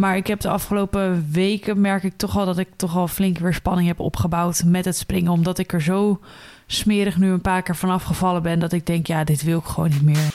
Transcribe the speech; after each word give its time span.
Maar 0.00 0.16
ik 0.16 0.26
heb 0.26 0.40
de 0.40 0.48
afgelopen 0.48 1.28
weken 1.32 1.80
merk 1.80 2.02
ik 2.02 2.12
toch 2.16 2.38
al 2.38 2.44
dat 2.44 2.58
ik 2.58 2.68
toch 2.76 2.96
al 2.96 3.08
flink 3.08 3.38
weer 3.38 3.54
spanning 3.54 3.88
heb 3.88 4.00
opgebouwd 4.00 4.62
met 4.66 4.84
het 4.84 4.96
springen. 4.96 5.32
Omdat 5.32 5.58
ik 5.58 5.72
er 5.72 5.82
zo 5.82 6.20
smerig 6.66 7.16
nu 7.16 7.30
een 7.30 7.40
paar 7.40 7.62
keer 7.62 7.76
vanaf 7.76 8.02
gevallen 8.02 8.42
ben 8.42 8.58
dat 8.58 8.72
ik 8.72 8.86
denk, 8.86 9.06
ja, 9.06 9.24
dit 9.24 9.42
wil 9.42 9.58
ik 9.58 9.64
gewoon 9.64 9.88
niet 9.88 10.02
meer. 10.02 10.28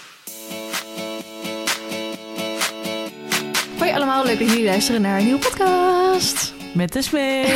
Hoi 3.78 3.92
allemaal, 3.92 4.26
leuk 4.26 4.40
dat 4.40 4.50
jullie 4.50 4.66
luisteren 4.66 5.02
naar 5.02 5.18
een 5.20 5.26
nieuwe 5.26 5.40
podcast. 5.40 6.54
Met 6.74 6.94
de 6.94 7.02
smee. 7.02 7.46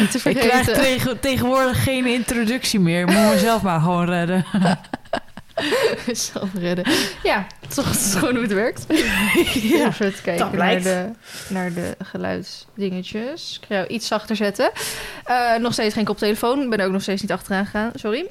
Niet 0.00 0.10
te 0.10 0.20
ik 0.30 0.36
krijg 0.36 0.64
vergeten. 0.64 0.74
tegen- 0.82 1.20
tegenwoordig 1.20 1.82
geen 1.82 2.06
introductie 2.06 2.80
meer. 2.80 3.00
Ik 3.00 3.06
moet 3.06 3.30
mezelf 3.30 3.62
maar 3.62 3.80
gewoon 3.80 4.04
redden. 4.04 4.44
Zelf 6.32 6.48
redden. 6.54 6.84
Ja, 7.22 7.46
toch 7.74 7.90
is 7.90 8.14
gewoon 8.14 8.34
hoe 8.34 8.42
het 8.42 8.52
werkt. 8.52 8.84
ja. 9.72 9.86
Even 9.86 10.14
te 10.14 10.22
kijken 10.22 10.56
naar 10.58 10.82
de, 10.82 11.06
naar 11.48 11.72
de 11.72 11.96
geluidsdingetjes. 12.04 13.58
Ik 13.60 13.66
ga 13.68 13.74
jou 13.74 13.86
iets 13.86 14.06
zachter 14.06 14.36
zetten. 14.36 14.70
Eh, 15.24 15.56
nog 15.56 15.72
steeds 15.72 15.94
geen 15.94 16.04
koptelefoon. 16.04 16.62
Ik 16.62 16.70
ben 16.70 16.80
ook 16.80 16.92
nog 16.92 17.02
steeds 17.02 17.22
niet 17.22 17.32
achteraan 17.32 17.64
gegaan. 17.64 17.90
Sorry. 17.94 18.26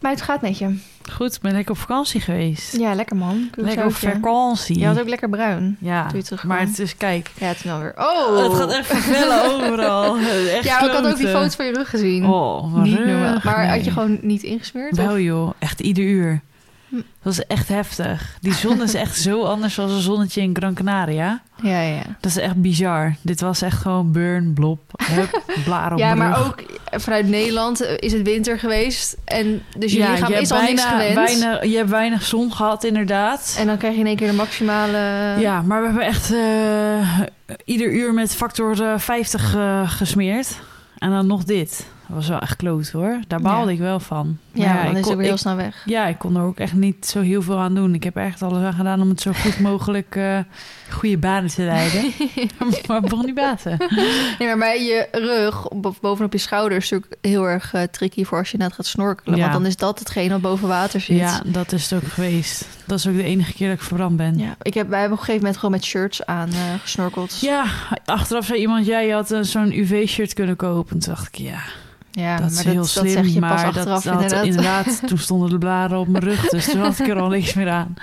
Maar 0.00 0.10
het 0.10 0.22
gaat 0.22 0.40
met 0.40 0.58
je. 0.58 0.78
Goed, 1.12 1.34
ik 1.34 1.40
ben 1.40 1.52
lekker 1.52 1.70
op 1.70 1.78
vakantie 1.78 2.20
geweest. 2.20 2.76
Ja, 2.76 2.94
lekker 2.94 3.16
man. 3.16 3.50
lekker 3.54 3.84
op 3.84 3.94
vakantie. 3.94 4.78
Je 4.78 4.86
had 4.86 5.00
ook 5.00 5.08
lekker 5.08 5.28
bruin. 5.28 5.76
Ja, 5.80 6.06
Toen 6.08 6.18
je 6.18 6.24
terugkwam. 6.24 6.52
maar 6.56 6.66
het 6.66 6.78
is, 6.78 6.96
kijk, 6.96 7.30
Ja, 7.38 7.54
toen 7.54 7.72
alweer. 7.72 7.92
Oh! 7.96 8.42
het 8.42 8.54
gaat 8.54 8.72
echt 8.72 8.86
vervellen 8.86 9.44
overal. 9.44 10.16
Echt 10.56 10.64
Ja, 10.64 10.84
ik 10.84 10.90
had 10.90 11.06
ook 11.06 11.16
die 11.16 11.28
foto's 11.28 11.54
van 11.54 11.66
je 11.66 11.72
rug 11.72 11.90
gezien. 11.90 12.24
Oh, 12.26 12.74
wat 12.74 12.82
niet. 12.82 13.04
Maar 13.44 13.68
had 13.68 13.84
je 13.84 13.90
gewoon 13.90 14.18
niet 14.22 14.42
ingesmeerd? 14.42 14.96
Wel 14.96 15.18
joh, 15.18 15.50
echt 15.58 15.80
ieder 15.80 16.04
uur. 16.04 16.40
Dat 17.22 17.32
is 17.32 17.40
echt 17.46 17.68
heftig. 17.68 18.36
Die 18.40 18.54
zon 18.54 18.82
is 18.82 18.94
echt 18.94 19.20
zo 19.20 19.42
anders 19.52 19.74
dan 19.74 19.90
een 19.90 20.00
zonnetje 20.00 20.40
in 20.40 20.56
Gran 20.56 20.74
Canaria. 20.74 21.42
Ja, 21.62 21.80
ja. 21.80 22.02
Dat 22.20 22.30
is 22.30 22.36
echt 22.36 22.60
bizar. 22.60 23.14
Dit 23.22 23.40
was 23.40 23.62
echt 23.62 23.78
gewoon 23.78 24.12
burn, 24.12 24.52
blob, 24.52 24.80
hup, 25.02 25.42
blaren 25.64 25.92
op 25.92 25.98
Ja, 25.98 26.14
maar 26.14 26.46
ook 26.46 26.62
vanuit 26.90 27.28
Nederland 27.28 27.80
eh, 27.80 27.96
is 27.98 28.12
het 28.12 28.22
winter 28.22 28.58
geweest. 28.58 29.16
En 29.24 29.62
dus 29.78 29.92
je 29.92 29.98
Ja, 29.98 30.10
lichaam 30.10 30.28
je 30.28 30.34
hebt 30.34 30.46
is 30.46 30.52
al 30.52 30.62
niks 30.62 30.84
gewend. 30.84 31.14
Weinig, 31.14 31.64
je 31.64 31.76
hebt 31.76 31.90
weinig 31.90 32.22
zon 32.22 32.52
gehad, 32.52 32.84
inderdaad. 32.84 33.56
En 33.58 33.66
dan 33.66 33.76
krijg 33.76 33.94
je 33.94 34.00
in 34.00 34.06
één 34.06 34.16
keer 34.16 34.30
de 34.30 34.34
maximale... 34.36 34.98
Ja, 35.38 35.62
maar 35.62 35.80
we 35.80 35.86
hebben 35.86 36.06
echt 36.06 36.32
eh, 36.32 37.20
ieder 37.64 37.92
uur 37.92 38.14
met 38.14 38.34
factor 38.34 38.82
eh, 38.82 38.98
50 38.98 39.54
eh, 39.54 39.90
gesmeerd. 39.90 40.58
En 40.98 41.10
dan 41.10 41.26
nog 41.26 41.44
dit. 41.44 41.86
Dat 42.06 42.16
was 42.16 42.28
wel 42.28 42.38
echt 42.38 42.56
kloot 42.56 42.90
hoor. 42.90 43.20
Daar 43.28 43.40
baalde 43.40 43.66
Ja. 43.66 43.72
ik 43.72 43.78
wel 43.78 44.00
van. 44.00 44.38
Maar 44.54 44.66
Ja, 44.66 44.82
dan 44.82 44.90
is 44.90 44.96
het 44.96 45.06
kon- 45.06 45.16
weer 45.16 45.26
heel 45.26 45.36
snel 45.36 45.56
weg. 45.56 45.82
Ja, 45.84 46.06
ik 46.06 46.18
kon 46.18 46.36
er 46.36 46.42
ook 46.42 46.58
echt 46.58 46.72
niet 46.72 47.06
zo 47.06 47.20
heel 47.20 47.42
veel 47.42 47.58
aan 47.58 47.74
doen. 47.74 47.94
Ik 47.94 48.04
heb 48.04 48.16
echt 48.16 48.42
alles 48.42 48.64
aan 48.64 48.72
gedaan 48.72 49.00
om 49.00 49.08
het 49.08 49.20
zo 49.20 49.32
goed 49.32 49.60
mogelijk 49.70 50.16
eh, 50.16 50.38
goede 50.90 51.18
banen 51.18 51.50
te 51.50 51.62
leiden. 51.62 52.12
maar 52.88 53.00
begon 53.00 53.24
niet 53.24 53.34
baten. 53.34 53.76
Nee, 54.38 54.48
maar 54.48 54.58
bij 54.58 54.82
je 54.84 55.08
rug, 55.12 55.68
bo- 55.68 55.94
bovenop 56.00 56.32
je 56.32 56.38
schouders, 56.38 56.84
is 56.84 56.90
natuurlijk 56.90 57.24
heel 57.26 57.48
erg 57.48 57.72
eh, 57.74 57.82
tricky 57.82 58.24
voor 58.24 58.38
als 58.38 58.50
je 58.50 58.56
net 58.58 58.72
gaat 58.72 58.86
snorkelen. 58.86 59.36
Ja. 59.38 59.42
Want 59.42 59.52
dan 59.52 59.66
is 59.66 59.76
dat 59.76 59.98
hetgeen 59.98 60.30
wat 60.30 60.40
boven 60.40 60.68
water 60.68 61.00
zit. 61.00 61.16
Ja, 61.16 61.42
dat 61.44 61.72
is 61.72 61.90
het 61.90 62.02
ook 62.04 62.08
geweest. 62.10 62.66
Dat 62.86 62.98
is 62.98 63.06
ook 63.06 63.14
de 63.16 63.22
enige 63.22 63.52
keer 63.52 63.68
dat 63.68 63.76
ik 63.78 63.84
verbrand 63.84 64.16
ben. 64.16 64.38
Ja, 64.38 64.56
ik 64.62 64.74
heb, 64.74 64.88
wij 64.88 64.98
hebben 65.00 65.18
op 65.18 65.24
een 65.24 65.30
gegeven 65.30 65.40
moment 65.46 65.56
gewoon 65.56 65.70
met 65.74 65.84
shirts 65.84 66.26
aan 66.26 66.48
eh, 66.48 66.56
gesnorkeld. 66.82 67.40
Ja, 67.40 67.64
achteraf 68.04 68.44
zei 68.46 68.60
iemand, 68.60 68.86
ja, 68.86 68.98
je 69.00 69.12
had 69.12 69.34
zo'n 69.40 69.78
UV-shirt 69.78 70.32
kunnen 70.34 70.56
kopen. 70.56 70.98
Toen 71.00 71.14
dacht 71.14 71.26
ik, 71.26 71.34
ja, 71.34 71.60
Ja, 72.10 72.36
dat 72.36 72.50
is 72.50 72.62
heel 72.64 72.74
dat, 72.74 72.88
slim. 72.88 73.04
dat 73.04 73.12
zeg 73.12 73.32
je 73.32 73.40
maar 73.40 73.50
pas 73.64 73.74
dat, 73.74 73.86
achteraf 73.86 74.02
dat- 74.02 74.12
inderdaad. 74.14 74.44
inderdaad, 74.44 75.00
toen 75.08 75.18
stonden 75.18 75.50
de 75.50 75.58
blaren 75.58 75.98
op 75.98 76.08
mijn 76.08 76.24
rug. 76.24 76.48
Dus 76.48 76.64
toen 76.70 76.80
had 76.80 76.98
ik 76.98 77.08
er 77.08 77.20
al 77.20 77.28
niks 77.28 77.54
meer 77.54 77.70
aan. 77.70 77.94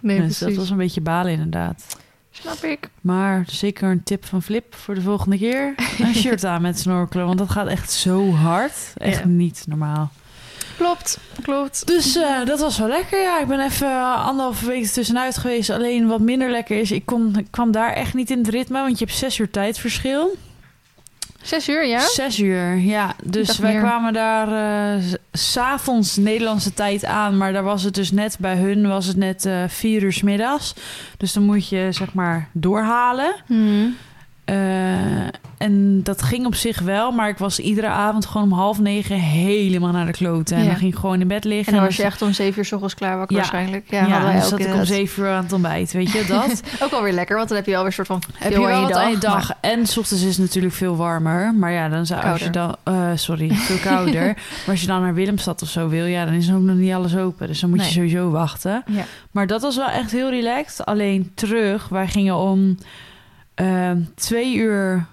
Nee, 0.00 0.20
dus 0.20 0.38
dat 0.38 0.54
was 0.54 0.70
een 0.70 0.76
beetje 0.76 1.00
balen 1.00 1.32
inderdaad. 1.32 1.96
Snap 2.30 2.64
ik. 2.64 2.88
Maar 3.00 3.44
zeker 3.46 3.90
een 3.90 4.02
tip 4.02 4.24
van 4.24 4.42
Flip 4.42 4.74
voor 4.74 4.94
de 4.94 5.00
volgende 5.00 5.38
keer. 5.38 5.74
Een 5.98 6.14
shirt 6.22 6.44
aan 6.44 6.62
met 6.62 6.78
snorkelen, 6.78 7.26
want 7.26 7.38
dat 7.38 7.50
gaat 7.50 7.66
echt 7.66 7.92
zo 7.92 8.30
hard. 8.32 8.72
Echt 8.96 9.18
Ja. 9.18 9.26
niet 9.26 9.64
normaal. 9.68 10.10
Klopt, 10.76 11.18
klopt. 11.42 11.86
Dus 11.86 12.16
eh, 12.16 12.44
dat 12.44 12.60
was 12.60 12.78
wel 12.78 12.88
lekker. 12.88 13.22
Ja, 13.22 13.40
ik 13.40 13.46
ben 13.46 13.60
even 13.60 13.88
uh, 13.88 14.26
anderhalve 14.26 14.66
week 14.66 14.86
tussenuit 14.86 15.38
geweest. 15.38 15.70
Alleen 15.70 16.06
wat 16.06 16.20
minder 16.20 16.50
lekker 16.50 16.78
is, 16.80 16.90
ik, 16.90 17.06
kon, 17.06 17.36
ik 17.38 17.46
kwam 17.50 17.70
daar 17.70 17.92
echt 17.92 18.14
niet 18.14 18.30
in 18.30 18.38
het 18.38 18.48
ritme. 18.48 18.80
Want 18.80 18.98
je 18.98 19.04
hebt 19.04 19.16
zes 19.16 19.38
uur 19.38 19.50
tijdverschil. 19.50 20.36
Zes 21.46 21.68
uur, 21.68 21.86
ja? 21.86 22.00
Zes 22.00 22.38
uur, 22.38 22.76
ja. 22.78 23.14
Dus 23.24 23.58
wij 23.58 23.72
meer. 23.72 23.80
kwamen 23.80 24.12
daar 24.12 24.48
eh, 24.96 25.02
s- 25.02 25.16
s'avonds 25.52 26.16
Nederlandse 26.16 26.74
tijd 26.74 27.04
aan. 27.04 27.36
Maar 27.36 27.52
daar 27.52 27.62
was 27.62 27.82
het 27.82 27.94
dus 27.94 28.10
net, 28.12 28.36
bij 28.40 28.56
hun 28.56 28.88
was 28.88 29.06
het 29.06 29.16
net 29.16 29.44
eh, 29.46 29.62
vier 29.68 30.02
uur 30.02 30.12
's 30.12 30.22
middags. 30.22 30.74
Dus 31.16 31.32
dan 31.32 31.42
moet 31.42 31.68
je 31.68 31.88
zeg 31.90 32.14
maar 32.14 32.48
doorhalen. 32.52 33.34
Eh, 34.44 34.56
en 35.58 36.02
dat 36.02 36.22
ging 36.22 36.46
op 36.46 36.54
zich 36.54 36.80
wel, 36.80 37.10
maar 37.10 37.28
ik 37.28 37.38
was 37.38 37.58
iedere 37.58 37.86
avond 37.86 38.26
gewoon 38.26 38.52
om 38.52 38.58
half 38.58 38.78
negen 38.80 39.16
helemaal 39.20 39.92
naar 39.92 40.06
de 40.06 40.12
kloten. 40.12 40.56
En 40.56 40.62
Ja. 40.62 40.68
dan 40.68 40.78
ging 40.78 40.92
ik 40.92 40.98
gewoon 40.98 41.20
in 41.20 41.28
bed 41.28 41.44
liggen. 41.44 41.66
En 41.66 41.78
dan 41.78 41.84
was 41.86 41.96
je 41.96 42.02
echt 42.02 42.22
om 42.22 42.32
zeven 42.32 42.58
uur 42.58 42.64
s 42.64 42.72
ochtends 42.72 42.94
klaar 42.94 43.16
wakker 43.18 43.36
Ja. 43.36 43.42
waarschijnlijk. 43.42 43.90
Ja, 43.90 44.06
Ja, 44.06 44.32
dan 44.32 44.42
zat 44.42 44.58
ik 44.58 44.74
om 44.74 44.84
zeven 44.84 45.22
uur 45.22 45.28
aan 45.30 45.42
het 45.42 45.52
ontbijt, 45.52 45.92
weet 45.92 46.12
je 46.12 46.24
dat? 46.28 46.62
Ook 46.84 46.92
alweer 46.92 47.12
lekker, 47.12 47.36
want 47.36 47.48
dan 47.48 47.56
heb 47.56 47.66
je 47.66 47.72
alweer 47.72 47.86
een 47.86 47.92
soort 47.92 48.06
van 48.06 48.22
Heb 48.38 48.52
je 48.52 48.58
wel 48.58 48.68
aan 48.68 48.80
je 48.80 48.86
dag. 48.92 49.02
aan 49.02 49.10
je 49.10 49.18
dag. 49.18 49.48
maar- 49.48 49.56
En 49.60 49.86
s 49.86 49.96
ochtends 49.96 50.22
is 50.24 50.36
het 50.36 50.44
natuurlijk 50.46 50.74
veel 50.74 50.96
warmer. 50.96 51.54
Maar 51.54 51.72
ja, 51.72 51.88
dan 51.88 52.06
zou 52.06 52.22
als 52.24 52.40
je 52.42 52.50
dan... 52.50 52.76
eh, 52.84 53.10
sorry, 53.14 53.50
veel 53.54 53.78
kouder. 53.92 54.24
maar 54.24 54.36
als 54.66 54.80
je 54.80 54.86
dan 54.86 55.00
naar 55.00 55.14
Willemstad 55.14 55.62
of 55.62 55.68
zo 55.68 55.88
wil... 55.88 56.04
Ja, 56.04 56.24
dan 56.24 56.34
is 56.34 56.52
ook 56.52 56.60
nog 56.62 56.76
niet 56.76 56.92
alles 56.92 57.16
open. 57.16 57.46
Dus 57.46 57.60
dan 57.60 57.68
moet 57.70 57.78
Nee. 57.78 57.88
je 57.88 57.92
sowieso 57.94 58.30
wachten. 58.30 58.84
Maar 59.30 59.46
dat 59.46 59.62
was 59.62 59.76
wel 59.76 59.88
echt 59.88 60.10
heel 60.10 60.30
relaxed. 60.30 60.86
Alleen 60.86 61.30
terug, 61.34 61.88
wij 61.88 62.06
gingen 62.06 62.36
om 62.36 62.78
ehm, 63.54 64.00
twee 64.14 64.54
uur... 64.56 65.06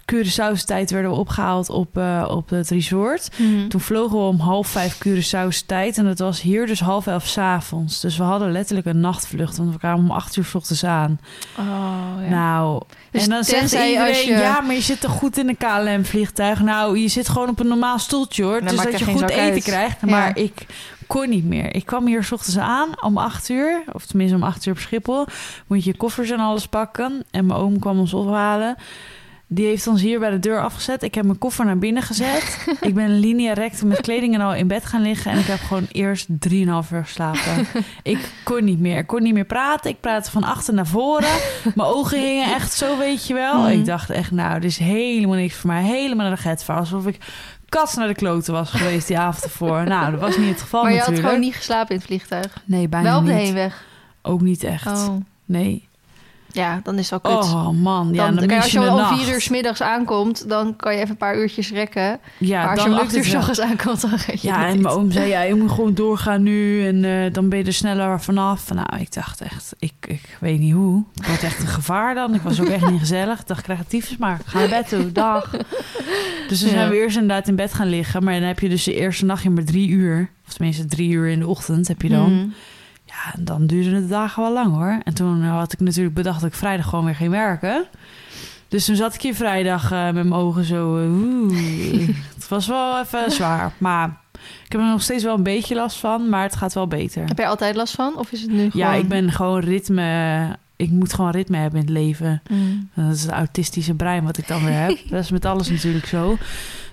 Curaçao's 0.00 0.64
tijd 0.64 0.90
werden 0.90 1.10
we 1.10 1.16
opgehaald 1.16 1.68
op, 1.70 1.96
eh, 1.96 2.24
op 2.30 2.48
het 2.50 2.70
resort. 2.70 3.28
Mhm. 3.38 3.68
Toen 3.68 3.80
vlogen 3.80 4.18
we 4.18 4.24
om 4.24 4.38
half 4.40 4.68
vijf 4.68 4.98
Curaçao's 5.08 5.62
tijd. 5.66 5.98
En 5.98 6.04
dat 6.04 6.18
was 6.18 6.40
hier 6.40 6.66
dus 6.66 6.80
half 6.80 7.06
elf 7.06 7.26
's 7.26 7.38
avonds. 7.38 8.00
Dus 8.00 8.16
we 8.16 8.22
hadden 8.22 8.52
letterlijk 8.52 8.86
een 8.86 9.00
nachtvlucht. 9.00 9.56
Want 9.56 9.72
we 9.72 9.78
kwamen 9.78 10.04
om 10.04 10.10
acht 10.10 10.36
uur 10.36 10.44
's 10.44 10.54
ochtends 10.54 10.84
aan. 10.84 11.20
Oh, 11.58 11.64
ja. 12.22 12.28
Nou, 12.28 12.82
Dus 13.10 13.22
en 13.22 13.28
dan 13.30 13.44
zegt 13.44 13.72
iedereen... 13.72 13.98
als 14.08 14.22
je- 14.22 14.30
Ja, 14.30 14.60
maar 14.60 14.74
je 14.74 14.80
zit 14.80 15.00
toch 15.00 15.10
goed 15.12 15.38
in 15.38 15.48
een 15.48 15.56
KLM-vliegtuig? 15.56 16.60
Nou, 16.60 16.98
je 16.98 17.08
zit 17.08 17.28
gewoon 17.28 17.48
op 17.48 17.60
een 17.60 17.68
normaal 17.68 17.98
stoeltje, 17.98 18.42
hoor. 18.44 18.58
Dan 18.64 18.68
dus 18.74 18.84
dat 18.84 18.98
je 18.98 19.04
goed 19.04 19.22
eten 19.30 19.40
uit. 19.42 19.62
krijgt. 19.62 20.00
Ja. 20.00 20.06
Maar 20.10 20.36
ik 20.38 20.66
kon 21.06 21.28
niet 21.28 21.44
meer. 21.44 21.74
Ik 21.74 21.86
kwam 21.86 22.06
hier 22.06 22.24
's 22.24 22.32
ochtends 22.32 22.58
aan 22.58 22.88
om 23.02 23.18
acht 23.18 23.48
uur. 23.48 23.82
Of 23.92 24.06
tenminste 24.06 24.36
om 24.36 24.42
acht 24.42 24.66
uur 24.66 24.72
op 24.72 24.78
Schiphol. 24.78 25.26
Moet 25.66 25.84
je 25.84 25.90
je 25.90 25.96
koffers 25.96 26.30
en 26.30 26.38
alles 26.40 26.66
pakken. 26.66 27.24
En 27.30 27.46
mijn 27.46 27.58
oom 27.60 27.78
kwam 27.78 27.98
ons 27.98 28.14
ophalen. 28.14 28.76
Die 29.54 29.66
heeft 29.66 29.86
ons 29.86 30.00
hier 30.00 30.18
bij 30.18 30.30
de 30.30 30.38
deur 30.38 30.62
afgezet. 30.62 31.02
Ik 31.02 31.14
heb 31.14 31.24
mijn 31.24 31.38
koffer 31.38 31.64
naar 31.64 31.78
binnen 31.78 32.02
gezet. 32.02 32.66
ik 32.80 32.94
ben 32.94 33.18
linea 33.18 33.52
recta 33.52 33.86
met 33.86 34.00
kleding 34.00 34.34
en 34.34 34.40
al 34.40 34.54
in 34.54 34.66
bed 34.66 34.84
gaan 34.86 35.02
liggen. 35.02 35.30
En 35.30 35.38
ik 35.38 35.46
heb 35.46 35.60
gewoon 35.60 35.86
eerst 35.92 36.28
3,5 36.28 36.56
uur 36.92 37.04
geslapen. 37.04 37.66
ik 38.02 38.18
kon 38.44 38.64
niet 38.64 38.80
meer. 38.80 38.98
Ik 38.98 39.06
kon 39.06 39.22
niet 39.22 39.34
meer 39.34 39.44
praten. 39.44 39.90
Ik 39.90 40.00
praatte 40.00 40.30
van 40.30 40.44
achter 40.44 40.74
naar 40.74 40.86
voren. 40.86 41.28
Mijn 41.74 41.88
ogen 41.88 42.20
hingen 42.20 42.54
echt 42.54 42.72
zo, 42.72 42.98
weet 42.98 43.26
je 43.26 43.34
wel. 43.34 43.60
Mhm. 43.60 43.70
Ik 43.70 43.84
dacht 43.84 44.10
echt, 44.10 44.30
nou, 44.30 44.60
dit 44.60 44.70
is 44.70 44.78
helemaal 44.78 45.36
niks 45.36 45.54
voor 45.56 45.70
mij. 45.70 45.82
Helemaal 45.82 46.26
naar 46.26 46.36
de 46.36 46.42
getva. 46.42 46.74
Alsof 46.74 47.06
ik 47.06 47.18
kat 47.68 47.94
naar 47.96 48.08
de 48.08 48.14
kloten 48.14 48.52
was 48.52 48.70
geweest 48.70 49.06
die 49.06 49.18
avond 49.18 49.44
ervoor. 49.44 49.84
Nou, 49.94 50.10
dat 50.10 50.20
was 50.20 50.36
niet 50.36 50.48
het 50.48 50.62
geval 50.62 50.82
Maar 50.82 50.92
je 50.92 51.00
had 51.00 51.18
gewoon 51.18 51.40
niet 51.40 51.54
geslapen 51.54 51.90
in 51.90 51.96
het 51.96 52.06
vliegtuig? 52.06 52.62
Nee, 52.64 52.88
bijna 52.88 53.08
Wel 53.08 53.18
op 53.18 53.26
de 53.26 53.32
niet. 53.32 53.40
heenweg? 53.42 53.84
Ook 54.22 54.40
niet 54.40 54.62
echt. 54.62 54.86
Oh. 54.86 55.16
Nee. 55.44 55.88
Ja, 56.54 56.80
dan 56.82 56.98
is 56.98 57.10
het 57.10 57.22
wel 57.22 57.36
kut. 57.36 57.44
Oh 57.52 57.68
man, 57.68 58.08
ja, 58.12 58.30
dan, 58.30 58.50
als 58.50 58.72
je 58.72 58.78
om 58.80 58.84
nacht. 58.96 59.20
vier 59.20 59.34
uur 59.34 59.40
's 59.40 59.48
middags 59.48 59.82
aankomt, 59.82 60.48
dan 60.48 60.76
kan 60.76 60.92
je 60.92 60.98
even 60.98 61.10
een 61.10 61.16
paar 61.16 61.36
uurtjes 61.38 61.70
rekken. 61.70 62.20
Ja, 62.38 62.60
maar 62.60 62.68
als 62.70 62.78
dan 62.80 62.88
je 62.90 62.96
om 62.96 63.02
acht 63.04 63.12
uur 63.12 63.18
het 63.18 63.26
s 63.28 63.30
wel. 63.30 63.40
ochtends 63.40 63.60
aankomt, 63.60 64.00
dan 64.00 64.18
ga 64.18 64.32
je 64.32 64.38
Ja, 64.40 64.66
en 64.66 64.80
mijn 64.80 64.94
oom 64.94 65.10
zei, 65.10 65.28
ja, 65.36 65.42
je 65.42 65.54
moet 65.54 65.70
gewoon 65.70 65.94
doorgaan 65.94 66.42
nu 66.42 66.86
en 66.86 67.04
eh, 67.04 67.32
dan 67.32 67.48
ben 67.48 67.58
je 67.58 67.64
er 67.64 67.72
sneller 67.72 68.20
vanaf. 68.20 68.72
Nou, 68.74 68.86
ik 69.00 69.12
dacht 69.12 69.40
echt, 69.40 69.74
ik, 69.78 69.92
ik 70.00 70.36
weet 70.40 70.58
niet 70.58 70.72
hoe. 70.72 71.04
Het 71.14 71.26
wordt 71.26 71.42
echt 71.42 71.60
een 71.60 71.66
gevaar 71.66 72.14
dan. 72.14 72.34
Ik 72.34 72.40
was 72.40 72.60
ook 72.60 72.68
echt 72.68 72.90
niet 72.90 73.00
gezellig. 73.00 73.40
Ik 73.40 73.46
dacht, 73.46 73.58
ik 73.58 73.64
krijg 73.64 73.78
het 73.78 73.88
tyfus, 73.88 74.16
maar 74.16 74.40
ga 74.44 74.58
naar 74.58 74.68
bed 74.68 74.88
toe, 74.88 75.12
dag. 75.12 75.50
Dus 76.48 76.58
toen 76.60 76.68
Ja. 76.68 76.74
zijn 76.74 76.88
we 76.90 76.96
eerst 76.96 77.16
inderdaad 77.16 77.48
in 77.48 77.56
bed 77.56 77.74
gaan 77.74 77.88
liggen. 77.88 78.24
Maar 78.24 78.34
dan 78.34 78.42
heb 78.48 78.58
je 78.60 78.68
dus 78.68 78.84
de 78.84 78.94
eerste 78.94 79.24
nachtje 79.24 79.50
maar 79.50 79.64
drie 79.64 79.88
uur. 79.88 80.30
Of 80.46 80.52
tenminste 80.52 80.86
drie 80.86 81.10
uur 81.10 81.28
in 81.28 81.38
de 81.38 81.46
ochtend 81.46 81.88
heb 81.88 82.02
je 82.02 82.08
dan. 82.08 82.34
Mhm. 82.38 82.48
Ja, 83.14 83.34
en 83.34 83.44
dan 83.44 83.66
duurden 83.66 84.00
de 84.02 84.06
dagen 84.06 84.42
wel 84.42 84.52
lang 84.52 84.74
hoor. 84.74 85.00
En 85.04 85.14
toen 85.14 85.42
had 85.42 85.72
ik 85.72 85.80
natuurlijk 85.80 86.14
bedacht 86.14 86.40
dat 86.40 86.48
ik 86.50 86.56
vrijdag 86.56 86.88
gewoon 86.88 87.04
weer 87.04 87.14
ging 87.14 87.30
werken. 87.30 87.84
Dus 88.68 88.84
toen 88.84 88.96
zat 88.96 89.14
ik 89.14 89.20
hier 89.22 89.34
vrijdag 89.34 89.92
eh, 89.92 90.04
met 90.04 90.14
mijn 90.14 90.32
ogen 90.32 90.64
zo... 90.64 90.96
eh, 90.96 92.08
het 92.34 92.48
was 92.48 92.66
wel 92.66 93.00
even 93.00 93.30
zwaar. 93.32 93.72
Maar 93.78 94.16
ik 94.64 94.72
heb 94.72 94.80
er 94.80 94.86
nog 94.86 95.02
steeds 95.02 95.24
wel 95.24 95.34
een 95.36 95.42
beetje 95.42 95.74
last 95.74 95.96
van. 95.96 96.28
Maar 96.28 96.42
het 96.42 96.56
gaat 96.56 96.74
wel 96.74 96.86
beter. 96.86 97.24
Heb 97.26 97.38
jij 97.38 97.48
altijd 97.48 97.76
last 97.76 97.94
van? 97.94 98.16
Of 98.18 98.32
is 98.32 98.40
het 98.42 98.50
nu 98.50 98.70
gewoon... 98.70 98.86
Ja, 98.86 98.94
ik 98.94 99.08
ben 99.08 99.32
gewoon 99.32 99.60
ritme... 99.60 100.46
Ik 100.76 100.90
moet 100.90 101.12
gewoon 101.12 101.30
ritme 101.30 101.56
hebben 101.56 101.80
in 101.80 101.86
het 101.86 101.94
leven. 101.94 102.42
Mm. 102.50 102.88
Dat 102.94 103.14
is 103.14 103.22
het 103.22 103.30
autistische 103.30 103.94
brein 103.94 104.24
wat 104.24 104.38
ik 104.38 104.48
dan 104.48 104.64
weer 104.64 104.78
heb. 104.80 104.98
Dat 105.08 105.20
is 105.22 105.30
met 105.30 105.44
alles 105.44 105.70
natuurlijk 105.70 106.06
zo. 106.06 106.36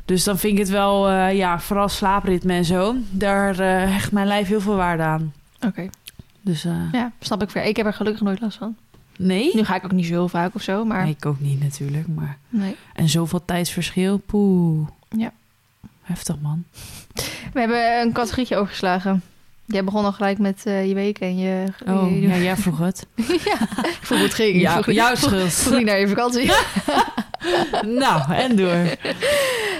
Dus 0.06 0.24
dan 0.24 0.38
vind 0.38 0.54
ik 0.54 0.60
het 0.60 0.70
wel... 0.70 1.10
eh, 1.10 1.38
ja, 1.38 1.60
vooral 1.60 1.90
slaapritme 1.90 2.54
en 2.54 2.66
zo. 2.66 2.96
Daar 3.10 3.60
eh, 3.60 3.92
hecht 3.92 4.12
mijn 4.12 4.28
lijf 4.28 4.48
heel 4.48 4.62
veel 4.62 4.76
waarde 4.76 5.04
aan. 5.04 5.34
Oké. 5.66 5.90
Dus... 6.42 6.66
eh, 6.66 6.92
Ja, 6.92 7.12
snap 7.20 7.42
ik 7.42 7.50
weer. 7.50 7.64
Ik 7.64 7.78
heb 7.78 7.86
er 7.86 7.94
gelukkig 7.94 8.22
nooit 8.22 8.40
last 8.42 8.58
van. 8.58 8.76
Nee? 9.18 9.52
Nu 9.56 9.64
ga 9.64 9.76
ik 9.76 9.84
ook 9.86 9.92
niet 9.92 10.06
zo 10.06 10.28
vaak 10.28 10.56
of 10.56 10.62
zo, 10.62 10.86
maar 10.86 11.04
Nee, 11.04 11.16
ik 11.18 11.26
ook 11.26 11.40
niet 11.40 11.60
natuurlijk, 11.64 12.08
maar... 12.08 12.38
nee. 12.50 12.76
En 12.94 13.10
zoveel 13.10 13.46
tijdsverschil, 13.46 14.18
poeh. 14.18 14.88
Ja. 15.10 15.32
Heftig, 16.02 16.36
man. 16.42 16.64
We 17.54 17.60
hebben 17.60 18.02
een 18.02 18.12
categorietje 18.12 18.56
overgeslagen. 18.56 19.22
Jij 19.66 19.84
begon 19.84 20.06
al 20.06 20.12
gelijk 20.14 20.38
met 20.38 20.66
eh, 20.66 20.88
je 20.88 20.94
week 20.94 21.20
en 21.20 21.38
je... 21.38 21.66
Oh, 21.88 22.10
je- 22.10 22.22
ja, 22.22 22.38
jij 22.38 22.56
vroeg 22.58 22.78
het. 22.80 23.06
ja, 23.46 23.60
ik 23.86 23.98
vroeg 24.02 24.20
het 24.22 24.34
ging. 24.34 24.56
Ik 24.56 24.62
Ja, 24.62 24.82
vroeg- 24.82 24.96
jouw 24.96 25.16
vroeg- 25.16 25.30
schuld. 25.30 25.54
Vroeg 25.54 25.78
niet 25.78 25.86
naar 25.86 26.00
je 26.00 26.08
vakantie. 26.08 26.52
nou, 28.02 28.34
en 28.34 28.56
door. 28.56 28.76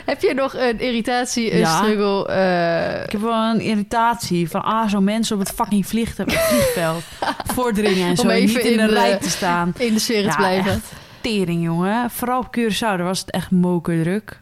Heb 0.06 0.22
je 0.22 0.34
nog 0.34 0.54
een 0.56 0.80
irritatie, 0.80 1.52
een 1.54 1.58
Ja. 1.60 1.78
struggle? 1.78 2.28
eh, 2.28 3.04
Ik 3.04 3.12
heb 3.12 3.22
wel 3.22 3.34
een 3.54 3.60
irritatie 3.62 4.50
van 4.50 4.64
ah, 4.64 4.90
zo'n 4.90 5.04
mensen 5.04 5.36
op 5.36 5.42
het 5.42 5.52
fucking 5.52 5.86
vliegtuig, 5.88 6.32
vliegveld 6.34 7.04
voordringen 7.56 8.08
en 8.08 8.16
zo. 8.16 8.22
Om 8.22 8.30
en 8.30 8.36
even 8.36 8.56
niet 8.56 8.66
in 8.66 8.72
in 8.72 8.78
de, 8.78 8.94
de- 8.94 9.00
rij 9.00 9.18
te 9.18 9.30
staan. 9.30 9.74
in 9.78 9.94
de 9.94 10.00
sfeer 10.00 10.24
Ja, 10.24 10.30
te 10.32 10.38
blijven? 10.38 10.72
echt 10.72 10.92
tering, 11.22 11.64
jongen. 11.64 12.10
Vooral 12.10 12.40
op 12.40 12.58
Curaçao, 12.58 12.80
daar 12.80 13.04
was 13.04 13.20
het 13.20 13.32
echt 13.32 13.52
mokerdruk. 13.52 14.40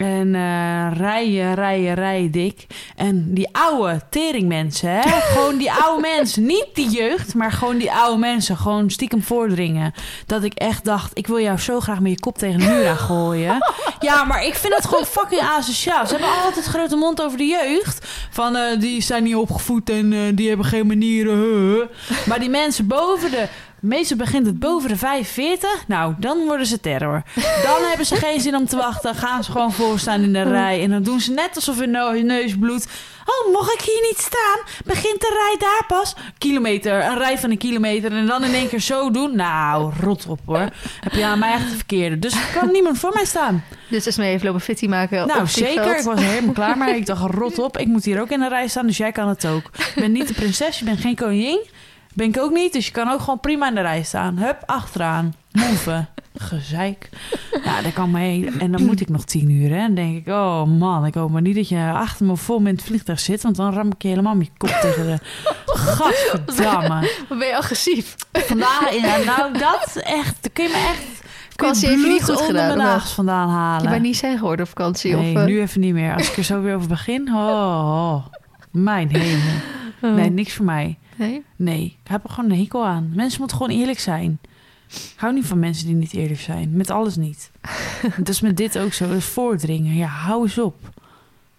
En 0.00 0.34
eh 0.34 0.96
rijden, 0.96 1.54
rijden, 1.54 1.94
rijden 1.94 2.30
dik. 2.30 2.66
En 2.96 3.34
die 3.34 3.48
oude 3.52 4.00
teringmensen, 4.10 4.90
hè? 4.90 5.00
gewoon 5.32 5.56
die 5.56 5.72
oude 5.72 6.00
mensen. 6.00 6.46
Niet 6.46 6.66
die 6.74 6.88
jeugd, 6.88 7.34
maar 7.34 7.52
gewoon 7.52 7.78
die 7.78 7.92
oude 7.92 8.18
mensen. 8.18 8.56
Gewoon 8.56 8.90
stiekem 8.90 9.22
voordringen. 9.22 9.94
Dat 10.26 10.42
ik 10.42 10.54
echt 10.54 10.84
dacht, 10.84 11.10
ik 11.18 11.26
wil 11.26 11.40
jou 11.40 11.58
zo 11.58 11.80
graag 11.80 12.00
met 12.00 12.10
je 12.12 12.20
kop 12.20 12.38
tegen 12.38 12.60
de 12.60 12.66
muur 12.66 12.88
aan 12.88 12.96
gooien. 12.96 13.58
Ja, 14.00 14.24
maar 14.24 14.44
ik 14.44 14.54
vind 14.54 14.74
het 14.74 14.86
gewoon 14.86 15.06
fucking 15.06 15.40
asociaal. 15.40 16.06
Ze 16.06 16.12
hebben 16.12 16.44
altijd 16.44 16.64
grote 16.64 16.96
mond 16.96 17.22
over 17.22 17.38
de 17.38 17.44
jeugd. 17.44 18.06
Van, 18.30 18.56
eh, 18.56 18.80
die 18.80 19.02
zijn 19.02 19.22
niet 19.22 19.34
opgevoed 19.34 19.90
en 19.90 20.12
eh, 20.12 20.18
die 20.34 20.48
hebben 20.48 20.66
geen 20.66 20.86
manieren. 20.86 21.88
Maar 22.26 22.40
die 22.40 22.48
mensen 22.48 22.86
boven 22.86 23.30
de... 23.30 23.48
Meestal 23.80 24.16
begint 24.16 24.46
het 24.46 24.58
boven 24.58 24.88
de 24.88 24.96
45. 24.96 25.84
Nou, 25.86 26.14
dan 26.18 26.38
worden 26.38 26.66
ze 26.66 26.80
terror. 26.80 27.22
Dan 27.62 27.88
hebben 27.88 28.06
ze 28.06 28.16
geen 28.16 28.40
zin 28.40 28.56
om 28.56 28.66
te 28.66 28.76
wachten. 28.76 29.14
Gaan 29.14 29.44
ze 29.44 29.50
gewoon 29.50 29.72
voorstaan 29.72 30.22
in 30.22 30.32
de 30.32 30.42
rij. 30.42 30.82
En 30.82 30.90
dan 30.90 31.02
doen 31.02 31.20
ze 31.20 31.32
net 31.32 31.54
alsof 31.54 31.78
hun 31.78 32.26
neus 32.26 32.58
bloedt. 32.58 32.86
Oh, 33.26 33.52
mag 33.52 33.72
ik 33.72 33.80
hier 33.80 34.02
niet 34.08 34.18
staan? 34.18 34.58
Begint 34.84 35.20
de 35.20 35.28
rij 35.40 35.56
daar 35.58 35.84
pas? 35.86 36.14
Kilometer, 36.38 37.04
een 37.04 37.18
rij 37.18 37.38
van 37.38 37.50
een 37.50 37.58
kilometer. 37.58 38.12
En 38.12 38.26
dan 38.26 38.44
in 38.44 38.54
één 38.54 38.68
keer 38.68 38.80
zo 38.80 39.10
doen? 39.10 39.36
Nou, 39.36 39.92
rot 40.00 40.26
op 40.26 40.40
hoor. 40.46 40.68
Heb 41.00 41.12
je 41.12 41.24
aan 41.24 41.38
mij 41.38 41.52
echt 41.52 41.70
de 41.70 41.76
verkeerde. 41.76 42.18
Dus 42.18 42.32
er 42.32 42.58
kan 42.58 42.72
niemand 42.72 42.98
voor 42.98 43.10
mij 43.14 43.24
staan. 43.24 43.64
Dus 43.88 44.06
is 44.06 44.16
mee 44.16 44.32
even 44.32 44.46
lopen 44.46 44.60
fitty 44.60 44.86
maken 44.86 45.26
Nou, 45.26 45.46
zeker. 45.46 45.98
Ik 45.98 46.04
was 46.04 46.20
helemaal 46.20 46.54
klaar. 46.54 46.78
Maar 46.78 46.96
ik 46.96 47.06
dacht, 47.06 47.34
rot 47.34 47.58
op. 47.58 47.78
Ik 47.78 47.86
moet 47.86 48.04
hier 48.04 48.20
ook 48.20 48.30
in 48.30 48.40
de 48.40 48.48
rij 48.48 48.68
staan. 48.68 48.86
Dus 48.86 48.96
jij 48.96 49.12
kan 49.12 49.28
het 49.28 49.46
ook. 49.46 49.70
Je 49.94 50.00
bent 50.00 50.12
niet 50.12 50.28
de 50.28 50.34
prinses. 50.34 50.78
Je 50.78 50.84
bent 50.84 51.00
geen 51.00 51.16
koningin. 51.16 51.60
Ben 52.14 52.28
ik 52.28 52.38
ook 52.38 52.52
niet. 52.52 52.72
Dus 52.72 52.86
je 52.86 52.92
kan 52.92 53.08
ook 53.08 53.20
gewoon 53.20 53.40
prima 53.40 53.68
in 53.68 53.74
de 53.74 53.80
rij 53.80 54.02
staan. 54.02 54.38
Hup, 54.38 54.62
achteraan. 54.66 55.34
Move. 55.52 56.06
Gezeik. 56.34 57.08
Ja, 57.64 57.82
dat 57.82 57.92
kan 57.92 58.10
mee. 58.10 58.50
En 58.58 58.72
dan 58.72 58.84
moet 58.84 59.00
ik 59.00 59.08
nog 59.08 59.24
tien 59.24 59.50
uur. 59.50 59.68
Hè. 59.68 59.76
En 59.76 59.94
dan 59.94 59.94
denk 59.94 60.16
ik, 60.16 60.28
oh 60.28 60.64
man, 60.64 61.06
ik 61.06 61.14
hoop 61.14 61.30
maar 61.30 61.42
niet 61.42 61.54
dat 61.54 61.68
je 61.68 61.90
achter 61.94 62.26
me 62.26 62.36
vol 62.36 62.60
met 62.60 62.72
het 62.72 62.82
vliegtuig 62.82 63.20
zit. 63.20 63.42
Want 63.42 63.56
dan 63.56 63.72
ram 63.72 63.86
ik 63.86 64.02
je 64.02 64.08
helemaal 64.08 64.34
met 64.34 64.46
je 64.46 64.52
kop 64.56 64.68
tegen 64.68 65.06
de... 65.06 65.18
Gadverdamme. 65.66 67.24
Wat 67.28 67.38
ben 67.38 67.48
je 67.48 67.56
agressief? 67.56 68.16
Vandaag, 68.32 68.94
ja, 68.94 69.16
nou 69.16 69.58
dat 69.58 69.96
echt, 69.96 70.36
dan 70.40 70.52
kun 70.52 70.64
je 70.64 70.70
me 70.70 70.76
echt... 70.76 71.20
Vakantie 71.50 71.90
je 71.90 71.96
niet 71.96 72.24
goed 72.24 72.40
onder 72.40 72.46
gedaan, 72.46 72.76
mijn 72.76 73.00
vandaan 73.00 73.48
halen. 73.48 73.82
Je 73.82 73.88
bent 73.88 74.02
niet 74.02 74.16
zijn 74.16 74.38
geworden 74.38 74.64
op 74.64 74.70
vakantie? 74.70 75.16
Nee, 75.16 75.34
of, 75.34 75.40
eh, 75.40 75.46
nu 75.46 75.60
even 75.60 75.80
niet 75.80 75.94
meer. 75.94 76.14
Als 76.14 76.30
ik 76.30 76.36
er 76.36 76.44
zo 76.44 76.60
weer 76.60 76.74
over 76.74 76.88
begin, 76.88 77.28
oh, 77.28 77.34
oh, 77.34 78.26
mijn 78.70 79.08
hemel. 79.16 80.14
Nee, 80.16 80.30
niks 80.30 80.52
voor 80.52 80.64
mij. 80.64 80.98
Nee? 81.20 81.44
Nee, 81.56 81.84
ik 82.02 82.10
heb 82.10 82.24
er 82.24 82.30
gewoon 82.30 82.50
een 82.50 82.58
hekel 82.58 82.86
aan. 82.86 83.12
Mensen 83.14 83.38
moeten 83.38 83.56
gewoon 83.56 83.78
eerlijk 83.78 83.98
zijn. 83.98 84.38
Ik 84.88 85.12
hou 85.16 85.32
niet 85.34 85.46
van 85.46 85.58
mensen 85.58 85.86
die 85.86 85.94
niet 85.94 86.14
eerlijk 86.14 86.40
zijn. 86.40 86.70
Met 86.72 86.90
alles 86.90 87.16
niet. 87.16 87.50
Dat 88.16 88.28
is 88.28 88.40
met 88.50 88.56
dit 88.56 88.78
ook 88.78 88.92
zo. 88.92 89.08
Dat 89.08 89.16
is 89.16 89.24
voordringen. 89.24 89.94
Ja, 89.94 90.06
hou 90.06 90.42
eens 90.42 90.58
op. 90.58 90.76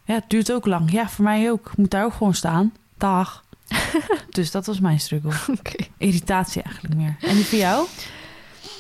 Ja, 0.06 0.14
het 0.14 0.30
duurt 0.30 0.52
ook 0.52 0.66
lang. 0.66 0.92
Ja, 0.92 1.10
voor 1.10 1.24
mij 1.24 1.52
ook. 1.52 1.70
Ik 1.72 1.78
moet 1.78 1.92
daar 1.92 2.06
ook 2.06 2.14
gewoon 2.14 2.34
staan. 2.34 2.74
Dag. 2.98 3.44
dus 4.30 4.52
dat 4.52 4.66
was 4.66 4.80
mijn 4.80 5.00
struggle. 5.00 5.32
Irritatie 5.98 6.62
eigenlijk 6.62 6.96
meer. 6.96 7.16
En 7.20 7.36
die 7.36 7.46
voor 7.46 7.58
jou? 7.58 7.88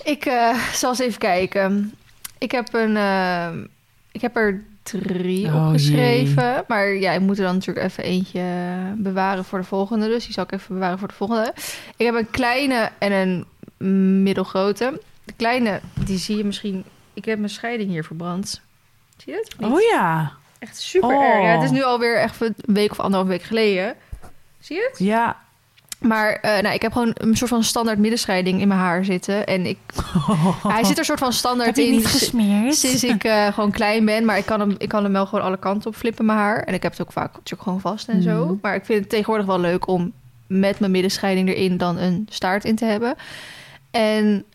Ik 0.03 0.25
eh, 0.25 0.73
zal 0.73 0.89
eens 0.89 0.99
even 0.99 1.19
kijken. 1.19 1.93
Ik 2.37 2.51
heb, 2.51 2.73
een, 2.73 2.97
eh, 2.97 3.49
ik 4.11 4.21
heb 4.21 4.35
er 4.35 4.63
drie 4.83 5.47
Oh, 5.47 5.65
opgeschreven. 5.67 6.63
Maar 6.67 6.87
ja, 6.93 7.11
ik 7.11 7.19
moet 7.19 7.37
er 7.37 7.43
dan 7.43 7.53
natuurlijk 7.53 7.85
even 7.85 8.03
eentje 8.03 8.43
bewaren 8.97 9.45
voor 9.45 9.59
de 9.59 9.65
volgende. 9.65 10.07
Dus 10.07 10.23
die 10.25 10.33
zal 10.33 10.43
ik 10.43 10.51
even 10.51 10.73
bewaren 10.73 10.99
voor 10.99 11.07
de 11.07 11.13
volgende. 11.13 11.53
Ik 11.97 12.05
heb 12.05 12.15
een 12.15 12.29
kleine 12.29 12.89
en 12.99 13.11
een 13.11 13.45
middelgrote. 14.23 15.01
De 15.23 15.33
kleine, 15.35 15.79
die 16.05 16.17
zie 16.17 16.37
je 16.37 16.43
misschien... 16.43 16.83
Ik 17.13 17.25
heb 17.25 17.37
mijn 17.37 17.49
scheiding 17.49 17.89
hier 17.89 18.03
verbrand. 18.03 18.61
Zie 19.17 19.33
je 19.33 19.39
het? 19.57 19.71
Oh 19.71 19.81
ja. 19.81 20.31
Echt 20.59 20.79
super 20.79 21.09
Oh. 21.09 21.23
erg. 21.23 21.43
Ja, 21.43 21.53
het 21.53 21.63
is 21.63 21.71
nu 21.71 21.83
alweer 21.83 22.17
echt 22.17 22.41
een 22.41 22.55
week 22.65 22.91
of 22.91 22.99
anderhalf 22.99 23.29
week 23.29 23.43
geleden. 23.43 23.95
Zie 24.59 24.75
je 24.75 24.87
het? 24.91 24.99
Ja. 24.99 25.37
Maar 26.01 26.31
eh, 26.31 26.61
nou, 26.61 26.75
ik 26.75 26.81
heb 26.81 26.91
gewoon 26.91 27.11
een 27.13 27.37
soort 27.37 27.49
van 27.49 27.63
standaard 27.63 27.97
middenscheiding 27.97 28.61
in 28.61 28.67
mijn 28.67 28.79
haar 28.79 29.05
zitten. 29.05 29.45
En 29.45 29.65
ik, 29.65 29.77
hij 30.67 30.83
zit 30.83 30.97
er 30.97 31.05
soort 31.05 31.19
van 31.19 31.33
standaard 31.33 31.75
Heb 31.75 31.85
in. 31.85 31.91
niet 31.91 32.07
gesmeerd? 32.07 32.75
Sinds 32.75 33.03
ik 33.03 33.23
eh, 33.23 33.47
gewoon 33.47 33.71
klein 33.71 34.05
ben, 34.05 34.25
maar 34.25 34.37
ik 34.37 34.45
kan, 34.45 34.59
hem, 34.59 34.75
ik 34.77 34.89
kan 34.89 35.03
hem 35.03 35.13
wel 35.13 35.25
gewoon 35.25 35.45
alle 35.45 35.57
kanten 35.57 35.89
op 35.89 35.95
flippen, 35.95 36.25
mijn 36.25 36.37
haar. 36.37 36.63
En 36.63 36.73
ik 36.73 36.83
heb 36.83 36.91
het 36.91 37.01
ook 37.01 37.11
vaak 37.11 37.33
natuurlijk 37.33 37.61
gewoon 37.61 37.79
vast 37.81 38.07
en 38.07 38.21
zo. 38.21 38.45
Mhm. 38.45 38.55
Maar 38.61 38.75
ik 38.75 38.85
vind 38.85 38.99
het 38.99 39.09
tegenwoordig 39.09 39.45
wel 39.45 39.59
leuk 39.59 39.87
om 39.87 40.11
met 40.47 40.79
mijn 40.79 40.91
middenscheiding 40.91 41.49
erin 41.49 41.77
dan 41.77 41.97
een 41.97 42.27
staart 42.29 42.65
in 42.65 42.75
te 42.75 42.85
hebben. 42.85 43.15
En 43.91 44.45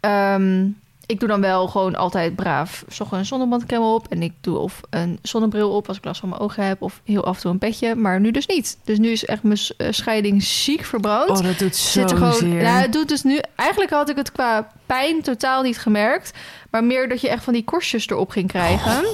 ehm, 0.00 0.68
ik 1.12 1.20
doe 1.20 1.28
dan 1.28 1.40
wel 1.40 1.68
gewoon 1.68 1.94
altijd 1.96 2.36
braaf 2.36 2.84
ochtends 2.88 3.10
een 3.12 3.24
zonnebandcrème 3.24 3.84
op. 3.84 4.06
En 4.08 4.22
ik 4.22 4.32
doe 4.40 4.58
of 4.58 4.80
een 4.90 5.18
zonnebril 5.22 5.70
op 5.70 5.88
als 5.88 5.96
ik 5.96 6.04
last 6.04 6.20
van 6.20 6.28
mijn 6.28 6.40
ogen 6.40 6.66
heb. 6.66 6.82
Of 6.82 7.00
heel 7.04 7.24
af 7.24 7.36
en 7.36 7.42
toe 7.42 7.50
een 7.50 7.58
petje. 7.58 7.94
Maar 7.94 8.20
nu 8.20 8.30
dus 8.30 8.46
niet. 8.46 8.78
Dus 8.84 8.98
nu 8.98 9.10
is 9.10 9.24
echt 9.24 9.42
mijn 9.42 9.58
eh, 9.76 9.86
scheiding 9.90 10.42
ziek 10.42 10.84
verbrand 10.84 11.30
Oh, 11.30 11.42
dat 11.42 11.58
doet 11.58 11.76
zo 11.76 12.00
zit 12.00 12.10
er 12.10 12.16
gewoon. 12.16 12.32
zeer. 12.32 12.62
Nou, 12.62 12.80
het 12.82 12.92
doet 12.92 13.08
dus 13.08 13.22
nu. 13.22 13.38
Eigenlijk 13.56 13.90
had 13.90 14.08
ik 14.08 14.16
het 14.16 14.32
qua 14.32 14.68
pijn 14.86 15.22
totaal 15.22 15.62
niet 15.62 15.78
gemerkt. 15.78 16.30
Maar 16.70 16.84
meer 16.84 17.08
dat 17.08 17.20
je 17.20 17.28
echt 17.28 17.44
van 17.44 17.52
die 17.52 17.64
korstjes 17.64 18.08
erop 18.08 18.30
ging 18.30 18.48
krijgen. 18.48 19.04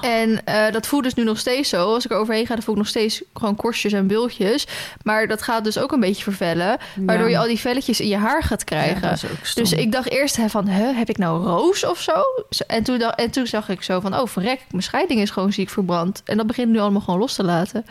En 0.00 0.44
eh, 0.44 0.72
dat 0.72 0.86
voelt 0.86 1.02
dus 1.04 1.14
nu 1.14 1.24
nog 1.24 1.38
steeds 1.38 1.68
zo. 1.68 1.94
Als 1.94 2.04
ik 2.04 2.10
er 2.10 2.16
overheen 2.16 2.46
ga, 2.46 2.54
dan 2.54 2.62
voel 2.62 2.74
ik 2.74 2.80
nog 2.80 2.88
steeds 2.88 3.22
gewoon 3.34 3.56
korstjes 3.56 3.92
en 3.92 4.06
bultjes. 4.06 4.66
Maar 5.02 5.26
dat 5.26 5.42
gaat 5.42 5.64
dus 5.64 5.78
ook 5.78 5.92
een 5.92 6.00
beetje 6.00 6.22
vervellen. 6.22 6.78
Waardoor 6.96 7.30
je 7.30 7.38
al 7.38 7.46
die 7.46 7.58
velletjes 7.60 8.00
in 8.00 8.08
je 8.08 8.16
haar 8.16 8.42
gaat 8.42 8.64
krijgen. 8.64 9.08
Ja. 9.08 9.28
Dus 9.54 9.72
ik 9.72 9.92
dacht 9.92 10.10
eerst 10.10 10.36
hè, 10.36 10.48
van, 10.48 10.66
hè, 10.66 10.92
heb 10.92 11.08
ik 11.08 11.18
nou 11.18 11.44
roos 11.44 11.84
of 11.86 12.00
zo? 12.00 12.22
En 12.66 12.82
toen, 12.82 13.00
en 13.00 13.30
toen 13.30 13.46
zag 13.46 13.68
ik 13.68 13.82
zo 13.82 14.00
van, 14.00 14.18
oh 14.18 14.26
verrek, 14.26 14.60
mijn 14.70 14.82
scheiding 14.82 15.20
is 15.20 15.30
gewoon 15.30 15.52
ziek 15.52 15.68
verbrand. 15.68 16.22
En 16.24 16.36
dat 16.36 16.46
begint 16.46 16.68
nu 16.70 16.78
allemaal 16.78 17.00
gewoon 17.00 17.20
los 17.20 17.34
te 17.34 17.44
laten. 17.44 17.86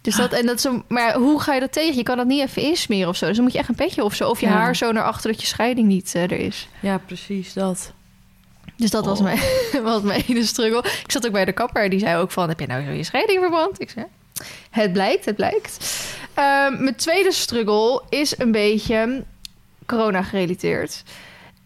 Dus 0.00 0.16
dat, 0.16 0.32
en 0.32 0.46
dat 0.46 0.56
is 0.56 0.62
zo, 0.62 0.82
maar 0.88 1.14
hoe 1.14 1.40
ga 1.40 1.54
je 1.54 1.60
dat 1.60 1.72
tegen? 1.72 1.96
Je 1.96 2.02
kan 2.02 2.16
dat 2.16 2.26
niet 2.26 2.40
even 2.42 2.62
insmeren 2.62 3.08
of 3.08 3.16
zo. 3.16 3.26
Dus 3.26 3.34
dan 3.34 3.44
moet 3.44 3.52
je 3.52 3.58
echt 3.58 3.68
een 3.68 3.74
petje 3.74 4.04
of 4.04 4.14
zo. 4.14 4.28
Of 4.28 4.40
je 4.40 4.46
Ja. 4.46 4.52
haar 4.52 4.76
zo 4.76 4.92
naar 4.92 5.02
achter 5.04 5.30
dat 5.30 5.40
je 5.40 5.46
scheiding 5.46 5.86
niet 5.88 6.14
eh, 6.14 6.22
er 6.22 6.32
is. 6.32 6.68
Ja, 6.80 6.98
precies 6.98 7.52
dat. 7.52 7.92
Dus 8.78 8.90
dat 8.90 9.04
was, 9.04 9.18
Oh. 9.18 9.24
mijn, 9.24 9.38
was 9.82 10.02
mijn 10.02 10.22
ene 10.28 10.44
struggle. 10.44 10.78
Ik 11.04 11.10
zat 11.10 11.26
ook 11.26 11.32
bij 11.32 11.44
de 11.44 11.52
kapper. 11.52 11.90
Die 11.90 11.98
zei 11.98 12.16
ook 12.20 12.30
van, 12.30 12.48
heb 12.48 12.60
je 12.60 12.66
nou 12.66 12.90
je 12.90 13.02
scheiding 13.04 13.40
verbrand? 13.40 13.80
Ik 13.80 13.90
zei, 13.90 14.06
het 14.70 14.92
blijkt, 14.92 15.24
het 15.24 15.36
blijkt. 15.36 16.04
Ehm, 16.34 16.82
mijn 16.82 16.94
tweede 16.96 17.32
struggle 17.32 18.02
is 18.08 18.38
een 18.38 18.52
beetje 18.52 19.24
corona 19.86 20.22
gerelateerd. 20.22 21.02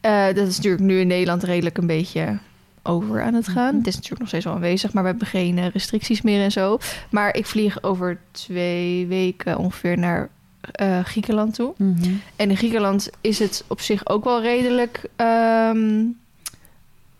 Eh, 0.00 0.26
dat 0.26 0.47
is 0.49 0.57
natuurlijk 0.57 0.83
nu 0.83 1.00
in 1.00 1.07
Nederland 1.07 1.42
redelijk 1.42 1.78
een 1.78 1.87
beetje 1.87 2.38
over 2.83 3.23
aan 3.23 3.35
het 3.35 3.49
gaan. 3.49 3.69
Mhm. 3.69 3.76
Het 3.76 3.87
is 3.87 3.95
natuurlijk 3.95 4.21
nog 4.21 4.28
steeds 4.28 4.45
wel 4.45 4.54
aanwezig, 4.54 4.92
maar 4.92 5.02
we 5.02 5.09
hebben 5.09 5.26
geen 5.26 5.59
eh, 5.59 5.66
restricties 5.69 6.23
meer 6.23 6.42
en 6.42 6.52
zo. 6.52 6.78
Maar 7.11 7.37
ik 7.37 7.47
vlieg 7.47 7.83
over 7.83 8.19
twee 8.31 9.07
weken 9.07 9.59
ongeveer 9.59 9.99
naar 9.99 10.28
eh, 10.73 11.04
Griekenland 11.04 11.54
toe. 11.54 11.75
Mhm. 11.76 12.11
En 12.37 12.50
in 12.50 12.57
Griekenland 12.57 13.11
is 13.21 13.38
het 13.38 13.64
op 13.66 13.81
zich 13.81 14.09
ook 14.09 14.25
wel 14.25 14.40
redelijk. 14.42 15.00
ehm, 15.16 16.04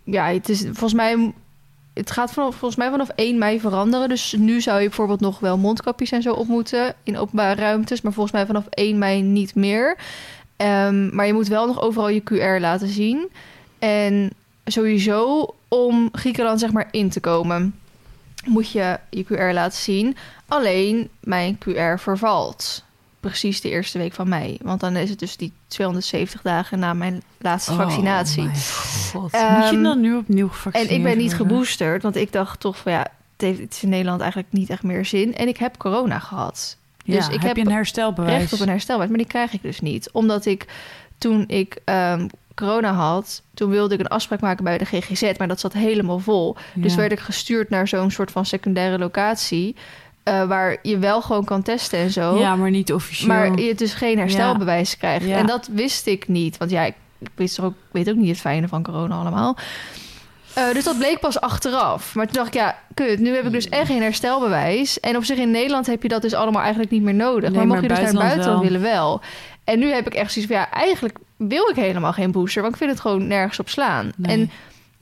ja, 0.05 0.27
het 0.27 0.49
is 0.49 0.61
volgens 0.63 0.93
mij. 0.93 1.33
Het 1.95 2.11
gaat 2.11 2.33
vanaf, 2.33 2.55
volgens 2.55 2.77
mij 2.77 2.91
vanaf 2.91 3.09
1 3.09 3.39
mei 3.39 3.61
veranderen. 3.61 4.09
Dus 4.09 4.35
nu 4.39 4.61
zou 4.61 4.81
je 4.81 4.87
bijvoorbeeld 4.87 5.21
nog 5.21 5.39
wel 5.39 5.59
mondkapjes 5.59 6.11
en 6.11 6.23
zo 6.23 6.33
op 6.33 6.47
moeten 6.47 6.95
in 7.03 7.19
openbare 7.19 7.61
ruimtes. 7.61 8.01
Maar 8.01 8.13
volgens 8.13 8.35
mij 8.35 8.47
vanaf 8.47 8.67
1 8.67 8.99
mei 8.99 9.23
niet 9.23 9.55
meer. 9.55 9.97
Ehm, 10.57 11.15
maar 11.15 11.27
je 11.27 11.33
moet 11.33 11.49
wel 11.49 11.67
nog 11.67 11.81
overal 11.81 12.09
je 12.09 12.23
QR 12.23 12.61
laten 12.61 12.89
zien. 12.89 13.31
En 13.79 14.31
sowieso 14.65 15.55
om 15.69 16.09
Griekenland 16.13 16.61
zeg 16.61 16.73
maar 16.73 16.89
in 16.91 17.11
te 17.11 17.21
komen, 17.21 17.75
moet 18.45 18.71
je 18.71 18.99
je 19.11 19.25
QR 19.25 19.53
laten 19.53 19.79
zien. 19.79 20.17
Alleen 20.49 21.09
mijn 21.21 21.59
QR 21.59 21.99
vervalt 21.99 22.85
precies 23.23 23.61
de 23.61 23.71
eerste 23.71 23.99
week 23.99 24.13
van 24.13 24.29
mei. 24.29 24.59
Want 24.63 24.81
dan 24.81 24.97
is 24.97 25.11
het 25.11 25.19
dus 25.19 25.37
die 25.37 25.53
270 25.67 26.43
dagen 26.43 26.79
na 26.79 26.93
mijn 26.93 27.23
laatste 27.39 27.73
vaccinatie. 27.73 28.43
Oh, 28.43 28.49
mijn 28.49 28.61
god. 29.13 29.33
Ehm, 29.33 29.59
Moet 29.59 29.71
je 29.71 29.81
dan 29.81 30.01
nu 30.01 30.17
opnieuw 30.17 30.47
en 30.47 30.53
gevaccineerd 30.53 30.91
ik 30.91 31.03
ben 31.03 31.19
niet 31.19 31.35
geboosterd, 31.35 32.03
want 32.03 32.17
ik 32.17 32.33
dacht 32.33 32.61
toch 32.61 32.79
van 32.79 32.93
ja, 32.93 32.99
het, 32.99 33.41
heeft, 33.41 33.59
het 33.59 33.73
is 33.73 33.83
in 33.83 33.89
Nederland 33.89 34.21
eigenlijk 34.21 34.53
niet 34.53 34.71
echt 34.71 34.83
meer 34.83 35.05
zin. 35.05 35.35
En 35.35 35.49
ik 35.49 35.57
heb 35.57 35.77
corona 35.77 36.19
gehad. 36.19 36.77
Ja, 37.05 37.17
Dus 37.17 37.27
ik 37.27 37.33
heb, 37.33 37.43
heb 37.43 37.57
je 37.57 37.65
een 37.65 37.73
herstelbewijs? 37.73 38.39
Recht 38.39 38.53
op 38.53 38.61
een 38.61 38.69
herstelbewijs, 38.69 39.11
maar 39.11 39.21
die 39.21 39.33
krijg 39.33 39.53
ik 39.53 39.63
dus 39.63 39.81
niet. 39.81 40.11
Omdat 40.11 40.47
ik 40.47 40.67
toen 41.19 41.45
ik 41.49 41.79
ehm, 41.85 42.27
corona 42.55 42.93
had, 42.93 43.43
toen 43.55 43.71
wilde 43.71 43.95
ik 43.95 44.01
een 44.01 44.09
afspraak 44.09 44.41
maken 44.41 44.65
bij 44.65 44.79
de 44.79 44.85
GGZ, 44.85 45.33
maar 45.39 45.49
dat 45.49 45.61
zat 45.61 45.73
helemaal 45.73 46.19
vol. 46.19 46.57
Dus 46.75 46.95
werd 46.95 47.13
ik 47.13 47.21
gestuurd 47.21 47.71
naar 47.71 47.89
zo'n 47.89 48.11
soort 48.11 48.31
van 48.31 48.47
secundaire 48.47 48.99
locatie, 48.99 49.77
eh, 50.23 50.45
waar 50.45 50.77
je 50.83 50.99
wel 50.99 51.23
gewoon 51.23 51.45
kan 51.45 51.63
testen 51.63 51.99
en 51.99 52.11
zo. 52.11 52.39
Ja, 52.39 52.57
maar 52.57 52.71
niet 52.71 52.93
officieel. 52.93 53.29
Maar 53.29 53.59
je 53.59 53.75
dus 53.75 53.95
geen 53.95 54.19
herstelbewijs 54.19 54.97
krijgt. 54.97 55.27
Ja. 55.27 55.37
En 55.37 55.47
dat 55.47 55.69
wist 55.73 56.07
ik 56.07 56.29
niet. 56.29 56.57
Want 56.57 56.71
ja, 56.71 56.83
ik 56.85 56.95
wist 57.35 57.59
er 57.59 57.65
ook, 57.65 57.75
weet 57.91 58.11
ook 58.11 58.17
niet 58.17 58.29
het 58.29 58.41
fijne 58.41 58.69
van 58.69 58.83
corona 58.83 59.17
allemaal. 59.17 59.57
Eh, 60.55 60.73
dus 60.73 60.85
dat 60.85 60.99
bleek 60.99 61.21
pas 61.21 61.41
achteraf. 61.41 62.15
Maar 62.15 62.25
toen 62.25 62.35
dacht 62.35 62.47
ik, 62.47 62.55
ja, 62.55 62.79
kut, 62.95 63.19
nu 63.19 63.35
heb 63.35 63.47
ik 63.47 63.53
dus 63.53 63.69
echt 63.69 63.87
geen 63.87 64.03
herstelbewijs. 64.03 65.01
En 65.01 65.17
op 65.17 65.25
zich 65.25 65.39
in 65.39 65.51
Nederland 65.51 65.87
heb 65.87 66.03
je 66.03 66.09
dat 66.09 66.23
dus 66.23 66.35
allemaal 66.35 66.61
eigenlijk 66.63 66.91
niet 66.91 67.03
meer 67.03 67.15
nodig. 67.15 67.51
Nee, 67.51 67.59
maar 67.59 67.67
mocht 67.67 67.83
je 67.83 67.89
dus 67.89 67.97
naar 67.97 68.07
buitenland 68.07 68.35
buitenland 68.35 68.65
willen 68.65 68.81
wel. 68.81 69.21
En 69.65 69.79
nu 69.79 69.93
heb 69.93 70.07
ik 70.07 70.15
echt 70.15 70.33
zoiets 70.33 70.53
van, 70.53 70.61
ja, 70.61 70.71
eigenlijk 70.71 71.19
wil 71.37 71.69
ik 71.69 71.77
helemaal 71.77 72.13
geen 72.13 72.33
booster. 72.33 72.63
Want 72.63 72.75
ik 72.75 72.81
vind 72.81 72.91
het 72.91 73.01
gewoon 73.01 73.27
nergens 73.27 73.59
op 73.59 73.69
slaan. 73.69 74.13
Nee. 74.17 74.37
En 74.37 74.51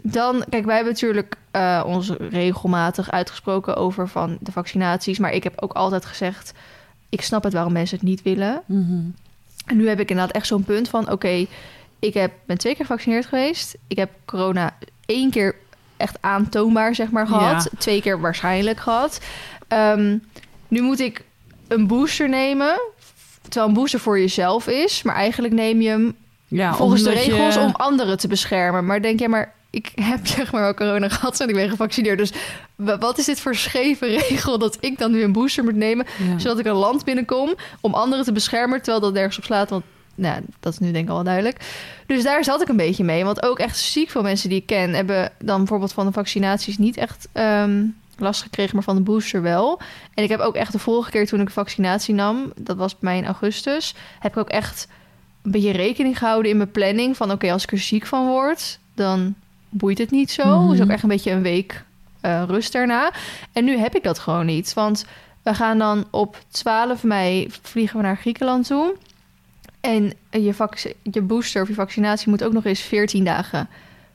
dan, 0.03 0.45
kijk, 0.49 0.65
wij 0.65 0.75
hebben 0.75 0.93
natuurlijk 0.93 1.35
eh, 1.51 1.83
ons 1.87 2.11
regelmatig 2.31 3.11
uitgesproken 3.11 3.77
over 3.77 4.09
van 4.09 4.37
de 4.41 4.53
vaccinaties. 4.53 5.19
Maar 5.19 5.33
ik 5.33 5.43
heb 5.45 5.53
ook 5.63 5.73
altijd 5.73 6.05
gezegd, 6.05 6.53
ik 7.09 7.23
snap 7.23 7.43
het 7.45 7.53
waarom 7.53 7.73
mensen 7.73 7.97
het 7.99 8.07
niet 8.07 8.23
willen. 8.23 8.63
Mhm. 8.67 9.01
En 9.67 9.77
nu 9.77 9.89
heb 9.89 10.01
ik 10.01 10.11
inderdaad 10.11 10.35
echt 10.35 10.47
zo'n 10.47 10.65
punt 10.65 10.89
van... 10.89 11.11
oké, 11.11 11.47
ik 11.99 12.15
heb, 12.15 12.33
ben 12.47 12.59
twee 12.59 12.75
keer 12.75 12.85
gevaccineerd 12.87 13.27
geweest. 13.27 13.77
Ik 13.87 13.97
heb 13.97 14.11
corona 14.25 14.77
één 15.07 15.31
keer 15.31 15.55
echt 15.97 16.17
aantoonbaar, 16.21 16.95
zeg 16.95 17.11
maar, 17.11 17.27
gehad. 17.27 17.63
Ja. 17.73 17.79
Twee 17.79 18.01
keer 18.03 18.21
waarschijnlijk 18.21 18.81
gehad. 18.81 19.21
Ehm, 19.69 20.17
nu 20.69 20.83
moet 20.83 21.01
ik 21.01 21.25
een 21.69 21.87
booster 21.87 22.29
nemen... 22.29 22.81
terwijl 23.43 23.67
een 23.69 23.75
booster 23.75 24.01
voor 24.01 24.19
jezelf 24.19 24.67
is... 24.69 25.03
maar 25.03 25.15
eigenlijk 25.15 25.55
neem 25.55 25.81
je 25.81 25.89
hem 25.89 26.17
Ja, 26.49 26.75
volgens 26.75 27.03
de 27.03 27.11
je- 27.11 27.17
regels 27.17 27.57
om 27.57 27.71
anderen 27.73 28.19
te 28.19 28.29
beschermen. 28.29 28.87
Maar 28.87 29.03
denk 29.03 29.19
jij 29.19 29.29
maar... 29.29 29.53
Ik 29.71 29.91
heb 29.95 30.27
zeg 30.37 30.53
maar 30.53 30.61
wel 30.63 30.75
corona 30.75 31.09
gehad 31.09 31.41
en 31.41 31.49
ik 31.49 31.55
ben 31.55 31.69
gevaccineerd. 31.71 32.19
Dus 32.19 32.33
wa- 32.77 32.99
wat 32.99 33.19
is 33.19 33.25
dit 33.25 33.41
voor 33.41 33.55
scheve 33.55 34.07
regel 34.29 34.59
dat 34.59 34.77
ik 34.81 34.99
dan 34.99 35.11
nu 35.11 35.23
een 35.23 35.33
booster 35.33 35.65
moet 35.65 35.75
nemen? 35.77 36.07
Ja. 36.29 36.39
zodat 36.39 36.59
ik 36.59 36.67
een 36.67 36.73
land 36.73 37.05
binnenkom 37.05 37.55
om 37.81 37.95
anderen 37.95 38.25
te 38.25 38.33
beschermen, 38.33 38.79
terwijl 38.83 39.01
dat 39.01 39.13
nergens 39.13 39.39
op 39.39 39.45
slaat. 39.45 39.71
Want 39.71 39.85
nou, 40.15 40.41
dat 40.61 40.73
is 40.73 40.79
nu 40.79 40.91
denk 40.93 41.05
ik 41.05 41.09
al 41.11 41.15
wel 41.15 41.25
duidelijk. 41.25 41.57
Dus 42.07 42.23
daar 42.23 42.45
zat 42.45 42.61
ik 42.63 42.69
een 42.69 42.77
beetje 42.77 43.05
mee. 43.05 43.25
Want 43.25 43.43
ook 43.43 43.59
echt 43.59 43.79
ziek 43.79 44.11
veel 44.11 44.23
mensen 44.23 44.49
die 44.49 44.59
ik 44.59 44.67
ken 44.67 44.95
hebben 44.95 45.33
dan 45.39 45.57
bijvoorbeeld 45.59 45.93
van 45.93 46.07
de 46.07 46.13
vaccinaties 46.13 46.79
niet 46.79 46.97
echt 46.97 47.29
ehm, 47.33 47.85
last 48.19 48.43
gekregen, 48.43 48.75
maar 48.75 48.85
van 48.85 48.97
de 48.97 49.03
booster 49.03 49.43
wel. 49.43 49.81
En 50.15 50.23
ik 50.25 50.29
heb 50.31 50.41
ook 50.41 50.55
echt 50.55 50.73
de 50.73 50.79
vorige 50.79 51.11
keer 51.11 51.27
toen 51.27 51.41
ik 51.41 51.51
vaccinatie 51.51 52.15
nam, 52.15 52.53
dat 52.57 52.77
was 52.77 52.99
bij 52.99 53.11
mij 53.11 53.19
in 53.19 53.27
augustus, 53.27 53.95
heb 54.19 54.33
ik 54.33 54.39
ook 54.39 54.49
echt 54.51 54.89
een 55.43 55.51
beetje 55.51 55.71
rekening 55.73 56.19
gehouden 56.19 56.51
in 56.51 56.57
mijn 56.57 56.71
planning 56.71 57.17
van 57.17 57.31
oké, 57.31 57.53
als 57.53 57.63
ik 57.63 57.73
er 57.73 57.79
ziek 57.79 58.07
van 58.07 58.27
word, 58.27 58.79
dan 58.95 59.35
boeit 59.71 59.99
het 59.99 60.11
niet 60.11 60.31
zo. 60.31 60.59
Mhm. 60.61 60.71
Dus 60.71 60.81
ook 60.81 60.89
echt 60.89 61.03
een 61.03 61.09
beetje 61.09 61.31
een 61.31 61.43
week 61.43 61.85
eh, 62.21 62.43
rust 62.47 62.73
daarna. 62.73 63.13
En 63.53 63.65
nu 63.65 63.77
heb 63.77 63.95
ik 63.95 64.03
dat 64.03 64.19
gewoon 64.19 64.47
niet, 64.47 64.75
want 64.75 65.05
we 65.43 65.55
gaan 65.55 65.79
dan 65.79 66.05
op 66.11 66.39
12 66.49 67.03
mei 67.03 67.49
vliegen 67.63 67.97
we 67.97 68.03
naar 68.03 68.17
Griekenland 68.17 68.67
toe. 68.67 68.95
En 69.81 70.13
je, 70.31 70.55
vac- 70.55 70.93
je 71.03 71.21
booster 71.23 71.63
of 71.63 71.69
je 71.69 71.75
vaccinatie 71.75 72.29
moet 72.31 72.45
ook 72.45 72.53
nog 72.53 72.65
eens 72.65 72.81
14 72.81 73.25
dagen 73.25 73.69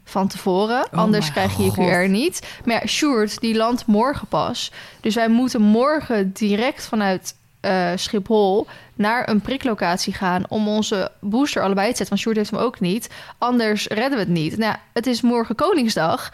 van 0.03 0.27
tevoren. 0.27 0.85
Oh 0.91 0.99
Anders 0.99 1.31
krijg 1.31 1.57
je 1.57 1.63
je 1.63 1.69
God. 1.69 1.89
QR 1.89 2.09
niet. 2.09 2.47
Maar 2.65 2.75
ja, 2.81 2.87
Sjoerd, 2.87 3.39
die 3.39 3.55
landt 3.55 3.85
morgen 3.85 4.27
pas. 4.27 4.71
Dus 5.01 5.15
wij 5.15 5.27
moeten 5.29 5.61
morgen 5.61 6.31
direct 6.33 6.85
vanuit 6.87 7.35
eh, 7.65 7.91
Schiphol 7.95 8.67
naar 8.95 9.29
een 9.29 9.41
priklocatie 9.41 10.13
gaan... 10.13 10.43
om 10.49 10.67
onze 10.67 11.11
booster 11.19 11.63
allebei 11.63 11.89
te 11.89 11.97
zetten. 11.97 12.09
Want 12.09 12.21
Sjoerd 12.21 12.37
heeft 12.37 12.51
hem 12.51 12.59
ook 12.59 12.79
niet. 12.79 13.09
Anders 13.37 13.87
redden 13.87 14.11
we 14.11 14.23
het 14.23 14.27
niet. 14.27 14.57
Nou, 14.57 14.75
het 14.93 15.07
is 15.07 15.21
morgen 15.21 15.55
Koningsdag. 15.55 16.31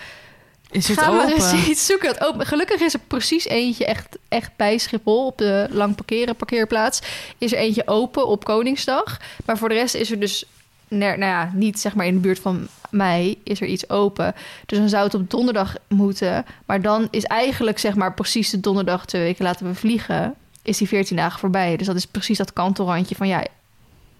Is 0.71 0.87
het 0.87 0.99
Ga 0.99 1.11
maar 1.11 1.23
open? 1.23 1.33
eens 1.33 1.67
iets 1.67 1.85
zoeken 1.85 2.07
dat 2.07 2.27
open. 2.27 2.45
Gelukkig 2.45 2.81
is 2.81 2.93
er 2.93 2.99
precies 3.07 3.47
eentje 3.47 3.85
echt, 3.85 4.17
echt 4.27 4.51
bij 4.55 4.77
Schiphol 4.77 5.25
op 5.25 5.37
de 5.37 5.67
lang 5.69 5.95
parkeren 5.95 6.35
parkeerplaats. 6.35 7.01
Is 7.37 7.51
er 7.51 7.57
eentje 7.57 7.87
open 7.87 8.27
op 8.27 8.43
Koningsdag. 8.43 9.19
Maar 9.45 9.57
voor 9.57 9.69
de 9.69 9.75
rest 9.75 9.95
is 9.95 10.11
er 10.11 10.19
dus 10.19 10.45
nou 10.87 11.19
ja, 11.19 11.51
niet 11.53 11.79
zeg 11.79 11.95
maar 11.95 12.05
in 12.05 12.13
de 12.13 12.19
buurt 12.19 12.39
van 12.39 12.67
mei 12.89 13.41
is 13.43 13.61
er 13.61 13.67
iets 13.67 13.89
open. 13.89 14.35
Dus 14.65 14.77
dan 14.77 14.89
zou 14.89 15.03
het 15.03 15.13
op 15.13 15.29
donderdag 15.29 15.75
moeten. 15.87 16.45
Maar 16.65 16.81
dan 16.81 17.07
is 17.11 17.23
eigenlijk 17.23 17.79
zeg 17.79 17.95
maar 17.95 18.13
precies 18.13 18.49
de 18.49 18.59
donderdag 18.59 19.05
twee 19.05 19.21
weken 19.21 19.43
laten 19.43 19.67
we 19.67 19.75
vliegen. 19.75 20.35
Is 20.61 20.77
die 20.77 20.87
14 20.87 21.15
dagen 21.15 21.39
voorbij. 21.39 21.77
Dus 21.77 21.87
dat 21.87 21.95
is 21.95 22.05
precies 22.05 22.37
dat 22.37 22.53
kantelrandje 22.53 23.15
van 23.15 23.27
ja. 23.27 23.45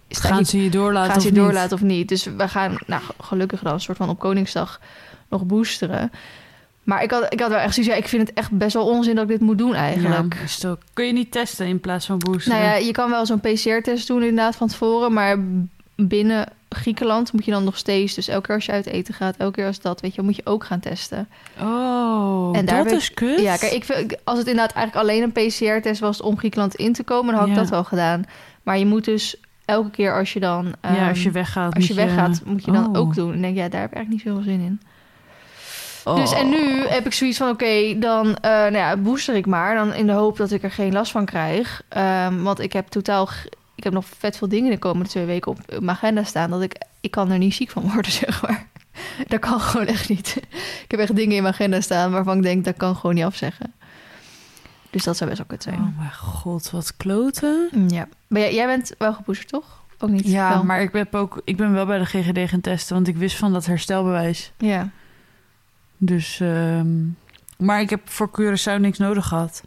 Gaan 0.10 0.45
ze 0.45 0.63
je 0.63 0.69
doorlaten 0.69 1.12
gaan 1.12 1.21
ze 1.21 1.27
of 1.27 1.33
je 1.33 1.39
niet? 1.39 1.50
doorlaten 1.50 1.77
of 1.77 1.83
niet. 1.83 2.10
Dus 2.10 2.24
we 2.24 2.48
gaan 2.48 2.77
nou, 2.86 3.01
gelukkig 3.21 3.62
dan 3.62 3.74
een 3.74 3.81
soort 3.81 3.98
van 3.98 4.10
op 4.10 4.19
Koningsdag 4.19 4.79
nog 5.29 5.45
boosteren. 5.45 6.12
Maar 6.83 7.03
ik 7.03 7.12
had, 7.12 7.33
ik 7.33 7.39
had 7.39 7.50
wel 7.50 7.60
echt 7.60 7.74
zoiets, 7.74 7.93
ja, 7.93 8.00
ik 8.00 8.07
vind 8.07 8.27
het 8.27 8.38
echt 8.38 8.51
best 8.51 8.74
wel 8.74 8.88
onzin 8.88 9.15
dat 9.15 9.24
ik 9.24 9.29
dit 9.29 9.39
moet 9.39 9.57
doen 9.57 9.74
eigenlijk. 9.74 10.36
Ja. 10.60 10.75
Kun 10.93 11.05
je 11.05 11.13
niet 11.13 11.31
testen 11.31 11.67
in 11.67 11.79
plaats 11.79 12.05
van 12.05 12.17
booster? 12.17 12.51
Nou 12.51 12.63
ja, 12.63 12.75
je 12.75 12.91
kan 12.91 13.10
wel 13.10 13.25
zo'n 13.25 13.39
PCR-test 13.39 14.07
doen 14.07 14.21
inderdaad 14.21 14.55
van 14.55 14.67
tevoren, 14.67 15.13
maar 15.13 15.38
binnen 15.95 16.48
Griekenland 16.75 17.33
moet 17.33 17.45
je 17.45 17.51
dan 17.51 17.63
nog 17.63 17.77
steeds, 17.77 18.13
dus 18.13 18.27
elke 18.27 18.45
keer 18.45 18.55
als 18.55 18.65
je 18.65 18.71
uit 18.71 18.85
eten 18.85 19.13
gaat, 19.13 19.35
elke 19.37 19.53
keer 19.55 19.65
als 19.65 19.79
dat, 19.81 20.01
weet 20.01 20.15
je, 20.15 20.21
moet 20.21 20.35
je 20.35 20.45
ook 20.45 20.63
gaan 20.63 20.79
testen. 20.79 21.27
Oh, 21.61 22.57
En 22.57 22.65
daar 22.65 22.83
dat 22.83 22.91
ik- 22.93 22.97
is 22.99 23.13
kut. 23.13 23.39
Ja, 23.39 23.57
kijk, 23.57 23.71
ik, 23.71 23.83
vind- 23.83 24.15
als 24.23 24.37
het 24.37 24.47
inderdaad 24.47 24.75
eigenlijk 24.75 25.07
alleen 25.07 25.23
een 25.23 25.31
PCR-test 25.31 25.99
was 25.99 26.21
om 26.21 26.37
Griekenland 26.37 26.75
in 26.75 26.93
te 26.93 27.03
komen, 27.03 27.31
dan 27.31 27.39
had 27.39 27.47
ik 27.49 27.55
Ja. 27.55 27.59
dat 27.61 27.69
wel 27.69 27.83
gedaan. 27.83 28.23
Maar 28.63 28.77
je 28.77 28.85
moet 28.85 29.05
dus 29.05 29.35
elke 29.65 29.89
keer 29.89 30.17
als 30.17 30.33
je 30.33 30.39
dan... 30.39 30.73
ja, 30.81 31.07
als 31.07 31.17
ehm, 31.17 31.27
je 31.27 31.31
weggaat. 31.31 31.75
als 31.75 31.87
je 31.87 31.93
weggaat, 31.93 32.41
moet 32.45 32.65
je 32.65 32.71
dan 32.71 32.87
Oh. 32.95 32.97
ook 33.01 33.15
doen. 33.15 33.33
En 33.33 33.41
denk, 33.41 33.55
ja, 33.55 33.69
daar 33.69 33.81
heb 33.81 33.89
ik 33.91 33.95
eigenlijk 33.95 34.09
niet 34.25 34.33
zoveel 34.35 34.51
zin 34.53 34.65
in. 34.65 34.81
Oh. 36.05 36.15
Dus 36.15 36.33
en 36.33 36.49
nu 36.49 36.85
heb 36.87 37.05
ik 37.05 37.13
zoiets 37.13 37.37
van, 37.37 37.49
oké, 37.49 37.99
dan 37.99 38.35
eh, 38.35 38.49
nou 38.51 38.73
ja, 38.75 38.97
booster 38.97 39.35
ik 39.35 39.45
maar. 39.45 39.75
Dan 39.75 39.93
in 39.93 40.05
de 40.05 40.11
hoop 40.11 40.37
dat 40.37 40.51
ik 40.51 40.63
er 40.63 40.71
geen 40.71 40.93
last 40.93 41.11
van 41.11 41.25
krijg. 41.25 41.81
Ehm, 41.89 42.41
want 42.41 42.59
ik 42.59 42.73
heb 42.73 42.87
totaal... 42.87 43.27
Ik 43.81 43.88
heb 43.88 43.95
nog 43.95 44.05
vet 44.17 44.38
veel 44.38 44.47
dingen 44.47 44.71
de 44.71 44.77
komende 44.77 45.09
twee 45.09 45.25
weken 45.25 45.51
op, 45.51 45.59
mijn 45.67 45.89
agenda 45.89 46.23
staan. 46.23 46.50
Dat 46.50 46.61
ik... 46.61 46.81
Ik 47.00 47.11
kan 47.11 47.31
er 47.31 47.38
niet 47.38 47.53
ziek 47.53 47.69
van 47.69 47.91
worden, 47.93 48.11
zeg 48.25 48.41
maar. 48.41 48.67
Dat 49.27 49.39
kan 49.39 49.59
gewoon 49.59 49.88
echt 49.88 50.09
niet. 50.09 50.35
Ik 50.83 50.91
heb 50.91 51.00
echt 51.00 51.15
dingen 51.15 51.35
in 51.35 51.41
mijn 51.41 51.53
agenda 51.53 51.81
staan 51.81 52.11
waarvan 52.11 52.38
ik 52.38 52.43
denk, 52.43 52.65
dat 52.65 52.77
kan 52.77 52.95
gewoon 52.95 53.15
niet 53.15 53.23
afzeggen. 53.23 53.73
Dus 54.89 55.03
dat 55.03 55.17
zou 55.17 55.29
best 55.29 55.41
wel 55.41 55.51
kut 55.57 55.63
zijn. 55.63 55.79
Oh 55.79 55.97
mijn 55.97 56.13
god, 56.13 56.71
wat 56.71 56.97
kloten. 56.97 57.69
Mm, 57.71 57.89
Ja. 57.89 58.07
Maar 58.27 58.41
jij, 58.41 58.53
jij 58.53 58.65
bent 58.65 58.93
wel 58.97 59.13
geboosterd, 59.13 59.50
toch? 59.50 59.83
Ook 60.00 60.09
niet? 60.09 60.27
Ja, 60.27 60.50
Wel. 60.50 60.63
maar 60.63 60.81
ik 60.81 60.91
ben, 60.91 61.07
ook, 61.11 61.41
ik 61.43 61.57
ben 61.57 61.73
wel 61.73 61.85
bij 61.85 61.97
de 61.97 62.05
GGD 62.05 62.50
gaan 62.50 62.61
testen, 62.61 62.95
want 62.95 63.07
ik 63.07 63.17
wist 63.17 63.35
van 63.38 63.53
dat 63.53 63.65
herstelbewijs. 63.65 64.51
Ja. 64.57 64.89
Dus, 65.97 66.39
ehm, 66.39 66.97
maar 67.57 67.81
ik 67.81 67.89
heb 67.89 68.09
voor 68.09 68.29
Curaçao 68.41 68.79
niks 68.79 68.97
nodig 68.97 69.27
gehad. 69.27 69.63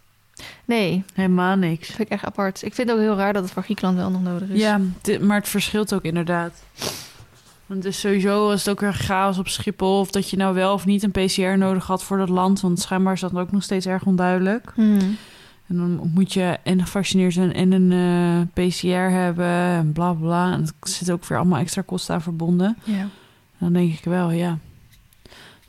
Nee, 0.64 1.04
Helemaal 1.14 1.56
niks. 1.56 1.86
dat 1.86 1.96
vind 1.96 2.08
ik 2.08 2.14
echt 2.14 2.24
apart. 2.24 2.62
Ik 2.62 2.74
vind 2.74 2.88
het 2.88 2.96
ook 2.98 3.04
heel 3.04 3.16
raar 3.16 3.32
dat 3.32 3.42
het 3.42 3.52
voor 3.52 3.62
Griekenland 3.62 3.96
wel 3.96 4.10
nog 4.10 4.22
nodig 4.22 4.48
is. 4.48 4.60
Ja, 4.60 4.80
maar 5.20 5.38
het 5.38 5.48
verschilt 5.48 5.94
ook 5.94 6.02
inderdaad. 6.02 6.62
Want 7.66 7.84
is 7.84 8.00
sowieso 8.00 8.50
als 8.50 8.60
het 8.64 8.70
ook 8.70 8.80
weer 8.80 8.92
chaos 8.92 9.38
op 9.38 9.48
Schiphol... 9.48 10.00
of 10.00 10.10
dat 10.10 10.30
je 10.30 10.36
nou 10.36 10.54
wel 10.54 10.72
of 10.72 10.86
niet 10.86 11.02
een 11.02 11.10
PCR 11.10 11.58
nodig 11.58 11.86
had 11.86 12.02
voor 12.04 12.18
dat 12.18 12.28
land. 12.28 12.60
Want 12.60 12.80
schijnbaar 12.80 13.12
is 13.12 13.20
dat 13.20 13.36
ook 13.36 13.52
nog 13.52 13.62
steeds 13.62 13.86
erg 13.86 14.04
onduidelijk. 14.04 14.72
Hmm. 14.74 15.16
En 15.66 15.76
dan 15.76 16.10
moet 16.14 16.32
je 16.32 16.58
en 16.62 16.80
gevaccineerd 16.82 17.32
zijn 17.32 17.52
en 17.52 17.72
een 17.72 17.92
eh, 18.56 18.66
PCR 18.68 19.10
hebben 19.10 19.46
en 19.46 19.92
bla 19.92 20.12
bla. 20.12 20.52
En 20.52 20.60
er 20.60 20.88
zitten 20.88 21.14
ook 21.14 21.24
weer 21.24 21.38
allemaal 21.38 21.60
extra 21.60 21.82
kosten 21.86 22.14
aan 22.14 22.22
verbonden. 22.22 22.76
Ja. 22.84 23.08
Dan 23.58 23.72
denk 23.72 23.92
ik 23.92 24.04
wel, 24.04 24.30
ja, 24.30 24.58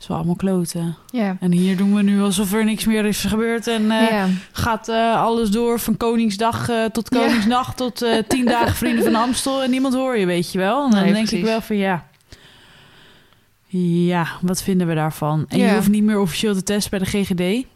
is 0.06 0.12
wel 0.12 0.20
allemaal 0.20 0.36
kloten. 0.36 0.96
Ja. 1.10 1.36
En 1.40 1.52
hier 1.52 1.76
doen 1.76 1.94
we 1.94 2.02
nu 2.02 2.20
alsof 2.20 2.52
er 2.52 2.64
niks 2.64 2.84
meer 2.84 3.04
is 3.04 3.24
gebeurd. 3.24 3.66
En 3.66 3.90
eh, 3.90 4.10
ja. 4.10 4.28
gaat 4.52 4.88
eh, 4.88 5.22
alles 5.22 5.50
door 5.50 5.80
van 5.80 5.96
Koningsdag 5.96 6.68
eh, 6.68 6.84
tot 6.84 7.14
Ja. 7.14 7.18
Koningsnacht 7.20 7.76
tot 7.76 8.04
tien 8.28 8.44
dagen 8.54 8.74
Vrienden 8.74 9.04
van 9.04 9.14
Amstel. 9.14 9.62
En 9.62 9.70
niemand 9.70 9.94
hoor 9.94 10.16
je, 10.16 10.26
weet 10.26 10.52
je 10.52 10.58
wel. 10.58 10.84
En 10.84 10.90
dan 10.90 11.02
Nee, 11.02 11.12
denk 11.12 11.30
ik 11.30 11.44
wel 11.44 11.60
van 11.60 11.76
ja. 11.76 12.06
Ja, 14.06 14.26
wat 14.40 14.62
vinden 14.62 14.86
we 14.86 14.94
daarvan? 14.94 15.44
En 15.48 15.58
je 15.58 15.74
hoeft 15.74 15.88
niet 15.88 16.04
meer 16.04 16.20
officieel 16.20 16.54
te 16.54 16.62
testen 16.62 16.90
bij 16.90 16.98
de 16.98 17.06
GGD. 17.06 17.66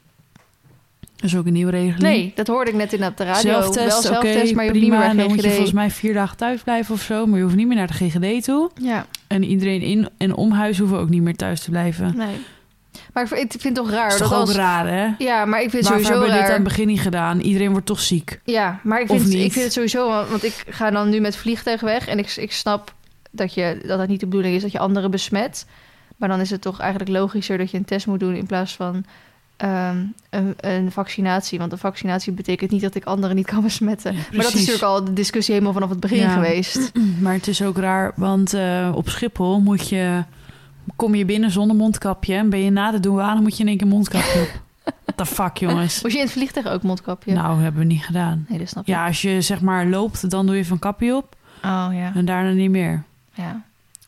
Dat 1.20 1.30
is 1.30 1.36
ook 1.36 1.46
een 1.46 1.52
nieuwe 1.52 1.70
regeling. 1.70 1.98
Nee, 1.98 2.32
dat 2.34 2.46
hoorde 2.46 2.70
ik 2.70 2.76
net 2.76 2.92
in 2.92 3.04
op 3.04 3.16
de 3.16 3.24
radio. 3.24 3.40
Zelftest, 3.40 3.74
wel 3.74 4.02
zelftest, 4.02 4.54
maar 4.54 4.64
je 4.64 4.70
hoeft 4.70 4.80
prima. 4.80 4.98
niet 4.98 5.14
meer 5.14 5.24
dan 5.24 5.34
moet 5.34 5.42
je 5.42 5.50
volgens 5.50 5.72
mij 5.72 5.90
vier 5.90 6.14
dagen 6.14 6.36
thuis 6.36 6.62
blijven 6.62 6.94
of 6.94 7.02
zo. 7.02 7.26
Maar 7.26 7.38
je 7.38 7.44
hoeft 7.44 7.56
niet 7.56 7.66
meer 7.66 7.76
naar 7.76 7.86
de 7.86 7.92
GGD 7.92 8.44
toe. 8.44 8.70
Ja, 8.74 9.06
En 9.26 9.44
iedereen 9.44 9.80
in 9.80 10.08
en 10.16 10.34
om 10.34 10.52
huis 10.52 10.78
hoeven 10.78 10.98
ook 10.98 11.08
niet 11.08 11.22
meer 11.22 11.36
thuis 11.36 11.60
te 11.60 11.70
blijven. 11.70 12.16
nee. 12.16 12.36
Maar 13.12 13.22
ik 13.22 13.28
vind, 13.28 13.62
het 13.62 13.74
toch 13.74 13.90
raar. 13.90 14.10
Dat 14.10 14.20
is 14.20 14.28
dat 14.28 14.32
ook 14.32 14.46
als... 14.46 14.54
raar, 14.54 14.86
hè? 14.88 15.08
Ja, 15.18 15.44
maar 15.44 15.62
ik 15.62 15.70
vind 15.70 15.84
het 15.84 15.92
sowieso 15.92 16.10
hebben 16.10 16.28
we 16.28 16.34
dit 16.34 16.44
aan 16.46 16.52
het 16.52 16.62
begin 16.62 16.86
niet 16.86 17.00
gedaan? 17.00 17.40
Iedereen 17.40 17.70
wordt 17.70 17.86
toch 17.86 18.00
ziek. 18.00 18.40
Ja, 18.44 18.80
maar 18.82 19.00
ik 19.00 19.06
vind, 19.06 19.26
niet? 19.26 19.44
ik 19.44 19.52
vind 19.52 19.64
het 19.64 19.72
sowieso... 19.72 20.08
Want, 20.08 20.28
want 20.28 20.44
ik 20.44 20.64
ga 20.68 20.90
dan 20.90 21.08
nu 21.08 21.20
met 21.20 21.36
vliegtuig 21.36 21.80
weg. 21.80 22.06
En 22.06 22.18
ik, 22.18 22.36
ik 22.36 22.52
snap 22.52 22.94
dat, 23.30 23.54
je, 23.54 23.80
dat 23.86 23.98
het 23.98 24.08
niet 24.08 24.20
de 24.20 24.26
bedoeling 24.26 24.54
is 24.54 24.62
dat 24.62 24.72
je 24.72 24.78
anderen 24.78 25.10
besmet. 25.10 25.66
Maar 26.16 26.28
dan 26.28 26.40
is 26.40 26.50
het 26.50 26.60
toch 26.60 26.80
eigenlijk 26.80 27.10
logischer 27.10 27.58
dat 27.58 27.70
je 27.70 27.76
een 27.76 27.84
test 27.84 28.06
moet 28.06 28.20
doen... 28.20 28.34
in 28.34 28.46
plaats 28.46 28.76
van 28.76 29.04
ehm, 29.60 29.96
een, 30.30 30.54
een 30.56 30.92
vaccinatie. 30.92 31.58
Want 31.58 31.72
een 31.72 31.78
vaccinatie 31.78 32.32
betekent 32.32 32.70
niet 32.70 32.82
dat 32.82 32.94
ik 32.94 33.04
anderen 33.04 33.36
niet 33.36 33.46
kan 33.46 33.62
besmetten. 33.62 34.14
Maar 34.14 34.24
dat 34.30 34.46
is 34.46 34.54
natuurlijk 34.54 34.82
al 34.84 35.04
de 35.04 35.12
discussie 35.12 35.52
helemaal 35.54 35.74
vanaf 35.74 35.88
het 35.90 36.00
begin 36.00 36.18
Ja. 36.18 36.32
geweest. 36.32 36.92
Maar 37.22 37.32
het 37.32 37.48
is 37.48 37.62
ook 37.62 37.76
raar, 37.78 38.12
want 38.16 38.54
eh, 38.54 38.92
op 38.94 39.08
Schiphol 39.08 39.60
moet 39.60 39.88
je... 39.88 40.24
Kom 40.96 41.14
je 41.14 41.24
binnen 41.24 41.50
zonder 41.50 41.76
mondkapje 41.76 42.34
en 42.34 42.50
ben 42.50 42.60
je 42.60 42.70
na 42.70 42.90
de 42.90 43.00
douane 43.00 43.40
moet 43.40 43.56
je 43.56 43.62
in 43.62 43.68
één 43.68 43.76
keer 43.78 43.86
mondkapje 43.86 44.40
op. 44.40 44.62
What 45.04 45.16
the 45.16 45.26
fuck, 45.26 45.56
jongens? 45.56 46.00
Was 46.00 46.12
je 46.12 46.18
in 46.18 46.24
het 46.24 46.32
vliegtuig 46.32 46.66
ook 46.66 46.82
mondkapje? 46.82 47.32
Nou, 47.32 47.62
hebben 47.62 47.80
we 47.80 47.86
niet 47.86 48.04
gedaan. 48.04 48.44
Nee, 48.48 48.58
dat 48.58 48.68
snap 48.68 48.82
ik. 48.82 48.88
Ja, 48.88 49.06
als 49.06 49.22
je 49.22 49.40
zeg 49.40 49.60
maar 49.60 49.86
loopt, 49.86 50.30
dan 50.30 50.46
doe 50.46 50.56
je 50.56 50.64
van 50.64 50.78
kapje 50.78 51.16
op 51.16 51.36
Oh 51.64 51.88
ja. 51.92 52.12
en 52.14 52.24
daarna 52.24 52.50
niet 52.50 52.70
meer. 52.70 53.02
Ja, 53.34 53.62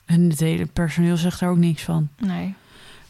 En 0.05 0.31
het 0.31 0.41
hele 0.41 0.67
personeel 0.67 1.17
zegt 1.17 1.41
er 1.41 1.49
ook 1.49 1.57
niks 1.57 1.83
van. 1.83 2.09
nee. 2.19 2.55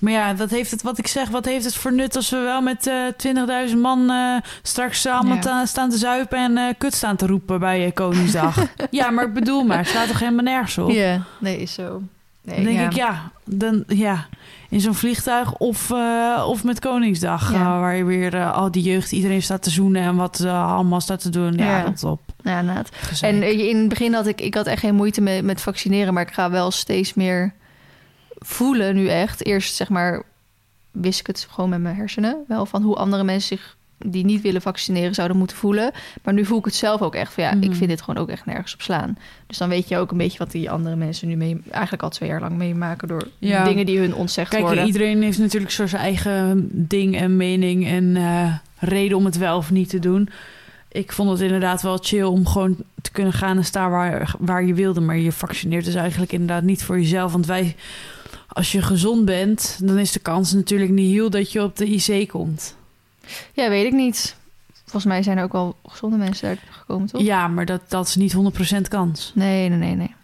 Maar 0.03 0.13
ja, 0.13 0.35
wat 0.35 0.51
heeft 0.51 0.71
het, 0.71 0.83
wat 0.83 0.99
ik 0.99 1.07
zeg, 1.07 1.29
wat 1.29 1.45
heeft 1.45 1.65
het 1.65 1.75
voor 1.75 1.93
nut 1.93 2.17
als 2.17 2.31
we 2.31 2.37
wel 2.39 2.61
met 2.61 2.87
eh 2.87 3.69
20.000 3.71 3.77
man 3.77 4.11
eh, 4.11 4.37
straks 4.63 5.07
allemaal 5.07 5.35
Ja. 5.35 5.41
ta- 5.41 5.67
staan 5.67 5.91
te 5.91 5.97
zuipen 5.97 6.39
en 6.39 6.57
eh, 6.57 6.75
kut 6.79 6.95
staan 6.95 7.17
te 7.17 7.27
roepen 7.27 7.61
bij 7.61 7.91
Koningsdag? 7.95 8.57
ja, 8.91 9.11
maar 9.11 9.25
ik 9.25 9.33
bedoel 9.35 9.63
maar, 9.65 9.79
het 9.79 9.89
slaat 9.89 10.09
toch 10.09 10.19
helemaal 10.19 10.45
nergens 10.45 10.79
op? 10.79 10.91
Ja, 10.91 11.23
nee, 11.39 11.59
is 11.59 11.73
zo. 11.75 12.03
Nee, 12.45 12.55
Dan 12.57 12.65
denk 12.65 12.77
ja. 12.79 12.85
ik, 12.87 12.93
ja, 12.93 13.31
dan, 13.45 13.85
ja, 13.87 14.27
in 14.69 14.81
zo'n 14.81 14.95
vliegtuig 14.95 15.53
of, 15.55 15.91
of 16.47 16.65
met 16.65 16.79
Koningsdag, 16.81 17.53
Ja. 17.53 17.81
waar 17.81 17.97
je 17.97 18.05
weer 18.05 18.45
al 18.51 18.71
die 18.71 18.83
jeugd, 18.83 19.13
iedereen 19.13 19.43
staat 19.43 19.63
te 19.63 19.71
zoenen 19.71 20.03
en 20.03 20.17
wat 20.17 20.45
allemaal 20.47 21.01
staat 21.01 21.21
te 21.23 21.31
doen. 21.31 21.53
Ja, 21.53 21.79
Ja. 21.79 21.85
dat 21.85 22.05
op. 22.05 22.21
Ja, 22.43 22.59
inderdaad. 22.59 22.89
En 23.21 23.43
in 23.69 23.77
het 23.79 23.89
begin 23.89 24.15
had 24.15 24.27
ik, 24.27 24.41
ik 24.41 24.55
had 24.55 24.67
echt 24.67 24.81
geen 24.81 24.95
moeite 24.95 25.21
met, 25.21 25.45
met 25.45 25.61
vaccineren, 25.61 26.15
maar 26.15 26.23
ik 26.27 26.33
ga 26.35 26.51
wel 26.51 26.71
steeds 26.71 27.15
meer 27.15 27.53
voelen 28.45 28.95
nu 28.95 29.09
echt. 29.09 29.45
Eerst 29.47 29.75
zeg 29.75 29.89
maar 29.89 30.23
wist 30.91 31.21
ik 31.21 31.27
het 31.27 31.47
gewoon 31.51 31.71
met 31.71 31.81
mijn 31.81 31.97
hersenen 31.97 32.37
wel 32.49 32.67
van 32.67 32.83
hoe 32.83 32.97
andere 32.97 33.25
mensen 33.25 33.57
zich 33.59 33.77
die 34.07 34.25
niet 34.25 34.41
willen 34.43 34.63
vaccineren 34.63 35.15
zouden 35.15 35.37
moeten 35.37 35.57
voelen. 35.57 35.91
Maar 36.23 36.35
nu 36.35 36.45
voel 36.45 36.59
ik 36.59 36.65
het 36.65 36.75
zelf 36.75 37.03
ook 37.03 37.15
echt 37.15 37.33
van 37.33 37.45
ja, 37.45 37.51
ik 37.53 37.57
Mhm. 37.69 37.73
vind 37.73 37.91
dit 37.91 38.03
gewoon 38.03 38.23
ook 38.23 38.29
echt 38.29 38.47
nergens 38.47 38.75
op 38.75 38.83
slaan. 38.83 39.19
Dus 39.47 39.59
dan 39.59 39.69
weet 39.69 39.89
je 39.89 39.99
ook 39.99 40.11
een 40.11 40.17
beetje 40.19 40.39
wat 40.39 40.51
die 40.51 40.71
andere 40.71 40.97
mensen 40.97 41.29
nu 41.29 41.37
mee, 41.37 41.61
eigenlijk 41.71 42.03
al 42.03 42.09
twee 42.11 42.29
jaar 42.29 42.41
lang 42.41 42.57
meemaken 42.57 43.09
door 43.09 43.29
Ja. 43.39 43.65
dingen 43.65 43.87
die 43.87 43.99
hun 43.99 44.15
ontzegd 44.15 44.51
Kijk, 44.51 44.63
worden. 44.63 44.87
iedereen 44.87 45.23
heeft 45.23 45.39
natuurlijk 45.39 45.73
zo 45.73 45.87
zijn 45.87 46.03
eigen 46.03 46.69
ding 46.73 47.17
en 47.17 47.37
mening 47.37 47.87
en 47.87 48.17
eh, 48.17 48.55
reden 48.79 49.17
om 49.17 49.25
het 49.25 49.37
wel 49.39 49.57
of 49.57 49.71
niet 49.71 49.89
te 49.89 49.99
doen. 49.99 50.29
Ik 50.89 51.13
vond 51.13 51.31
het 51.31 51.41
inderdaad 51.41 51.83
wel 51.83 51.99
chill 52.03 52.23
om 52.25 52.47
gewoon 52.47 52.77
te 53.03 53.11
kunnen 53.13 53.33
gaan 53.33 53.57
en 53.57 53.65
staan 53.65 53.91
waar, 53.91 54.35
waar 54.39 54.65
je 54.65 54.75
wilde. 54.75 55.01
Maar 55.01 55.19
je 55.19 55.33
vaccineert 55.33 55.85
dus 55.85 55.95
eigenlijk 55.95 56.33
inderdaad 56.33 56.63
niet 56.63 56.85
voor 56.85 56.99
jezelf. 57.01 57.33
Want 57.33 57.47
wij, 57.47 57.77
als 58.53 58.73
je 58.73 58.83
gezond 58.83 59.25
bent, 59.25 59.79
dan 59.83 59.99
is 59.99 60.13
de 60.13 60.19
kans 60.19 60.53
natuurlijk 60.53 60.91
niet 60.91 61.13
heel 61.13 61.31
dat 61.31 61.53
je 61.53 61.63
op 61.63 61.77
de 61.77 61.87
IC 61.87 62.29
komt. 62.29 62.77
Ja, 63.53 63.69
weet 63.69 63.87
ik 63.87 63.93
niet. 63.93 64.37
Volgens 64.83 65.05
mij 65.05 65.23
zijn 65.23 65.39
er 65.39 65.45
ook 65.45 65.53
wel 65.53 65.77
gezonde 65.87 66.17
mensen 66.17 66.49
daar 66.49 66.59
gekomen, 66.71 67.07
toch? 67.07 67.23
Ja, 67.23 67.49
maar 67.49 67.67
dat, 67.67 67.81
dat 67.89 68.09
is 68.09 68.17
niet 68.17 68.37
100% 68.77 68.81
kans. 68.89 69.33
Nee, 69.35 69.69
nee, 69.69 69.79
nee, 69.79 69.95
nee. 69.97 70.15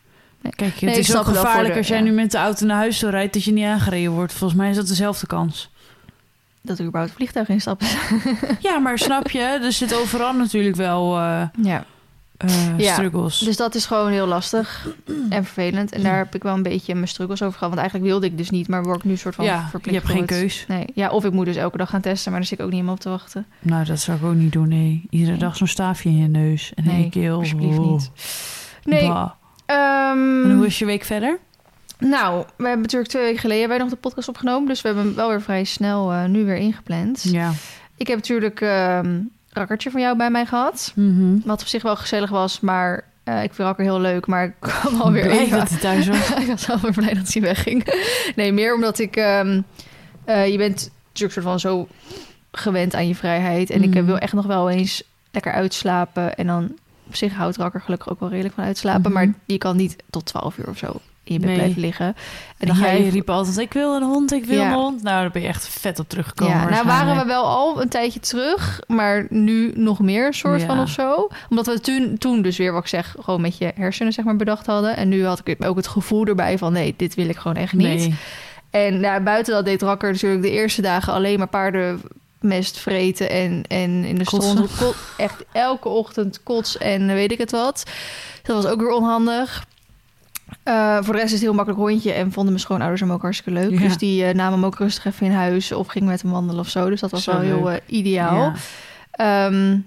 Kijk, 0.50 0.72
het 0.72 0.80
Nee, 0.80 0.98
is 0.98 1.16
ook 1.16 1.24
gevaarlijk 1.24 1.76
als 1.76 1.88
jij 1.88 1.98
ja. 1.98 2.04
nu 2.04 2.10
met 2.10 2.30
de 2.30 2.38
auto 2.38 2.66
naar 2.66 2.76
huis 2.76 2.98
toe 2.98 3.10
rijdt... 3.10 3.32
dat 3.32 3.44
je 3.44 3.52
niet 3.52 3.64
aangereden 3.64 4.12
wordt. 4.12 4.32
Volgens 4.32 4.60
mij 4.60 4.70
is 4.70 4.76
dat 4.76 4.88
dezelfde 4.88 5.26
kans. 5.26 5.70
Dat 6.60 6.78
er 6.78 6.84
überhaupt 6.84 7.10
een 7.10 7.16
vliegtuig 7.16 7.48
instappen. 7.48 7.86
Ja, 8.60 8.78
maar 8.78 8.98
snap 8.98 9.30
je? 9.30 9.40
Er 9.40 9.72
zit 9.72 9.94
overal 9.94 10.32
natuurlijk 10.32 10.76
wel 10.76 11.16
eh, 11.18 11.42
ja. 11.62 11.84
Eh, 12.38 12.78
Ja, 12.78 12.92
struggles. 12.92 13.38
Dus 13.38 13.56
dat 13.56 13.74
is 13.74 13.86
gewoon 13.86 14.10
heel 14.10 14.26
lastig 14.26 14.88
en 15.30 15.44
vervelend. 15.44 15.92
En 15.92 16.02
daar 16.02 16.16
heb 16.16 16.34
ik 16.34 16.42
wel 16.42 16.54
een 16.54 16.62
beetje 16.62 16.94
mijn 16.94 17.08
struggles 17.08 17.42
over 17.42 17.52
gehad. 17.58 17.68
Want 17.68 17.80
eigenlijk 17.80 18.10
wilde 18.10 18.26
ik 18.26 18.38
dus 18.38 18.50
niet, 18.50 18.68
maar 18.68 18.82
word 18.82 18.96
ik 18.98 19.04
nu 19.04 19.16
soort 19.16 19.34
van 19.34 19.44
ja, 19.44 19.60
je 19.60 19.66
verplicht. 19.68 19.96
hebt 19.96 20.08
geen 20.08 20.20
het- 20.20 20.30
keus. 20.30 20.64
Nee, 20.68 20.84
ja, 20.94 21.08
of 21.10 21.24
ik 21.24 21.32
moet 21.32 21.44
dus 21.46 21.56
elke 21.56 21.76
dag 21.76 21.90
gaan 21.90 22.00
testen, 22.00 22.30
maar 22.30 22.40
daar 22.40 22.48
zit 22.48 22.58
ik 22.58 22.64
ook 22.64 22.70
niet 22.70 22.80
helemaal 22.80 22.96
op 22.98 23.02
te 23.02 23.08
wachten. 23.08 23.46
Nou, 23.60 23.84
dat 23.84 23.98
zou 24.00 24.18
ik 24.18 24.24
ook 24.24 24.34
niet 24.34 24.52
doen, 24.52 24.68
nee. 24.68 25.06
Iedere 25.10 25.30
Nee. 25.30 25.40
dag 25.40 25.56
zo'n 25.56 25.66
staafje 25.66 26.08
in 26.08 26.16
je 26.16 26.28
neus 26.28 26.72
en 26.74 26.84
in 26.84 26.90
Nee, 26.90 27.02
je 27.04 27.10
keel. 27.10 27.38
alsjeblieft 27.38 27.78
Oh. 27.78 27.90
niet. 27.90 28.10
Nee, 28.84 29.10
ehm, 29.66 30.44
En 30.44 30.54
hoe 30.56 30.66
is 30.66 30.78
je 30.78 30.84
week 30.84 31.04
verder? 31.04 31.38
nou, 31.98 32.44
we 32.56 32.64
hebben 32.64 32.80
natuurlijk 32.82 33.10
twee 33.10 33.22
weken 33.22 33.40
geleden 33.40 33.68
wij 33.68 33.78
nog 33.78 33.88
de 33.88 33.96
podcast 33.96 34.28
opgenomen. 34.28 34.68
Dus 34.68 34.80
we 34.82 34.88
hebben 34.88 35.06
hem 35.06 35.14
wel 35.14 35.28
weer 35.28 35.42
vrij 35.42 35.64
snel 35.64 36.12
eh, 36.12 36.24
nu 36.24 36.44
weer 36.44 36.56
ingepland. 36.56 37.22
Ja. 37.22 37.52
Ik 37.96 38.06
heb 38.06 38.16
natuurlijk 38.16 38.60
ehm 38.60 39.16
rakkertje 39.58 39.90
van 39.90 40.00
jou 40.00 40.16
bij 40.16 40.30
mij 40.30 40.46
gehad. 40.46 40.92
Mhm. 40.94 41.36
Wat 41.44 41.60
op 41.60 41.66
zich 41.66 41.82
wel 41.82 41.96
gezellig 41.96 42.30
was, 42.30 42.60
maar 42.60 43.04
eh, 43.24 43.42
ik 43.42 43.54
vind 43.54 43.68
rakker 43.68 43.84
heel 43.84 44.00
leuk. 44.00 44.26
Maar 44.26 44.44
ik 44.44 44.54
kwam 44.58 45.00
alweer 45.00 45.22
Blij 45.22 45.38
even... 45.38 45.58
dat 45.58 45.68
hij 45.68 45.78
thuis 45.78 46.06
was. 46.08 46.30
ik 46.42 46.46
was 46.46 46.66
wel 46.66 46.78
weer 46.80 46.92
blij 46.92 47.14
dat 47.14 47.32
hij 47.32 47.42
wegging. 47.42 47.86
Nee, 48.36 48.52
meer 48.52 48.74
omdat 48.74 48.98
ik... 48.98 49.16
ehm, 49.16 49.60
eh, 50.24 50.48
je 50.50 50.56
bent 50.58 50.90
natuurlijk 51.06 51.32
soort 51.32 51.46
van 51.46 51.60
zo 51.60 51.88
gewend 52.52 52.94
aan 52.94 53.08
je 53.08 53.14
vrijheid. 53.14 53.70
En 53.70 53.82
ik 53.82 53.94
Mhm. 53.94 54.04
wil 54.04 54.18
echt 54.18 54.32
nog 54.32 54.46
wel 54.46 54.70
eens 54.70 55.02
lekker 55.30 55.52
uitslapen. 55.52 56.36
En 56.36 56.46
dan 56.46 56.76
op 57.06 57.14
zich 57.16 57.34
houdt 57.34 57.56
Rakker 57.56 57.80
gelukkig 57.80 58.10
ook 58.10 58.20
wel 58.20 58.28
redelijk 58.28 58.54
van 58.54 58.64
uitslapen. 58.64 59.00
Mhm. 59.02 59.12
Maar 59.12 59.32
je 59.46 59.58
kan 59.58 59.76
niet 59.76 59.96
tot 60.10 60.24
12 60.26 60.58
uur 60.58 60.68
of 60.68 60.78
zo 60.78 61.00
in 61.28 61.34
je 61.34 61.40
bed 61.40 61.48
Nee. 61.48 61.58
blijven 61.58 61.80
liggen. 61.80 62.16
En 62.58 62.66
dan 62.66 62.76
ga 62.76 62.86
jij 62.86 63.04
je... 63.04 63.10
riep 63.10 63.30
altijd, 63.30 63.58
ik 63.58 63.72
wil 63.72 63.94
een 63.94 64.02
hond, 64.02 64.32
ik 64.32 64.44
wil 64.44 64.58
Ja. 64.60 64.66
een 64.68 64.74
hond. 64.74 65.02
Nou, 65.02 65.20
daar 65.20 65.30
ben 65.30 65.42
je 65.42 65.48
echt 65.48 65.68
vet 65.68 65.98
op 65.98 66.08
teruggekomen. 66.08 66.54
Ja, 66.56 66.68
nou 66.68 66.86
waren 66.86 67.16
we 67.16 67.24
wel 67.24 67.44
al 67.44 67.82
een 67.82 67.88
tijdje 67.88 68.20
terug, 68.20 68.80
maar 68.86 69.26
nu 69.30 69.72
nog 69.74 69.98
meer 70.00 70.34
soort 70.34 70.60
Ja. 70.60 70.66
van 70.66 70.80
of 70.80 70.88
zo. 70.88 71.28
Omdat 71.50 71.66
we 71.66 71.80
toen, 71.80 72.18
toen 72.18 72.42
dus 72.42 72.56
weer, 72.56 72.72
wat 72.72 72.82
ik 72.82 72.88
zeg, 72.88 73.14
gewoon 73.20 73.40
met 73.40 73.58
je 73.58 73.72
hersenen 73.74 74.12
zeg 74.12 74.24
maar 74.24 74.36
bedacht 74.36 74.66
hadden. 74.66 74.96
En 74.96 75.08
nu 75.08 75.24
had 75.26 75.40
ik 75.44 75.64
ook 75.64 75.76
het 75.76 75.86
gevoel 75.88 76.26
erbij 76.26 76.58
van 76.58 76.72
nee, 76.72 76.94
dit 76.96 77.14
wil 77.14 77.28
ik 77.28 77.36
gewoon 77.36 77.56
echt 77.56 77.72
niet. 77.72 77.86
Nee. 77.98 78.14
En 78.70 79.00
nou, 79.00 79.20
buiten 79.22 79.54
dat 79.54 79.64
deed 79.64 79.82
Rakker 79.82 80.12
natuurlijk 80.12 80.42
de 80.42 80.50
eerste 80.50 80.82
dagen 80.82 81.12
alleen 81.12 81.38
maar 81.38 81.48
paardenmest 81.48 82.78
vreten 82.78 83.30
en, 83.30 83.62
en 83.68 84.04
in 84.04 84.18
de 84.18 84.24
stond 84.24 84.94
echt 85.16 85.44
elke 85.52 85.88
ochtend 85.88 86.42
kots 86.42 86.78
en 86.78 87.06
weet 87.06 87.32
ik 87.32 87.38
het 87.38 87.50
wat. 87.50 87.82
Dat 88.42 88.62
was 88.62 88.72
ook 88.72 88.80
weer 88.80 88.92
onhandig. 88.92 89.64
Eh, 90.62 90.96
voor 91.02 91.12
de 91.14 91.20
rest 91.20 91.24
is 91.24 91.32
het 91.32 91.40
heel 91.40 91.54
makkelijk 91.54 91.80
hondje 91.82 92.12
en 92.12 92.24
vonden 92.32 92.52
mijn 92.52 92.64
schoonouders 92.64 93.00
hem 93.00 93.12
ook 93.12 93.22
hartstikke 93.22 93.60
leuk. 93.60 93.70
Ja. 93.70 93.78
Dus 93.78 93.96
die 93.96 94.24
eh, 94.24 94.34
namen 94.34 94.52
hem 94.52 94.64
ook 94.64 94.78
rustig 94.78 95.04
even 95.04 95.26
in 95.26 95.32
huis 95.32 95.72
of 95.72 95.86
gingen 95.86 96.08
met 96.08 96.22
hem 96.22 96.30
wandelen 96.30 96.60
of 96.60 96.68
zo. 96.68 96.88
Dus 96.90 97.00
dat 97.00 97.10
was 97.10 97.22
Zo 97.24 97.32
wel 97.32 97.40
heel 97.40 97.70
eh, 97.70 97.76
ideaal. 97.86 98.36
Ja. 98.36 98.52
Ehm, 99.10 99.78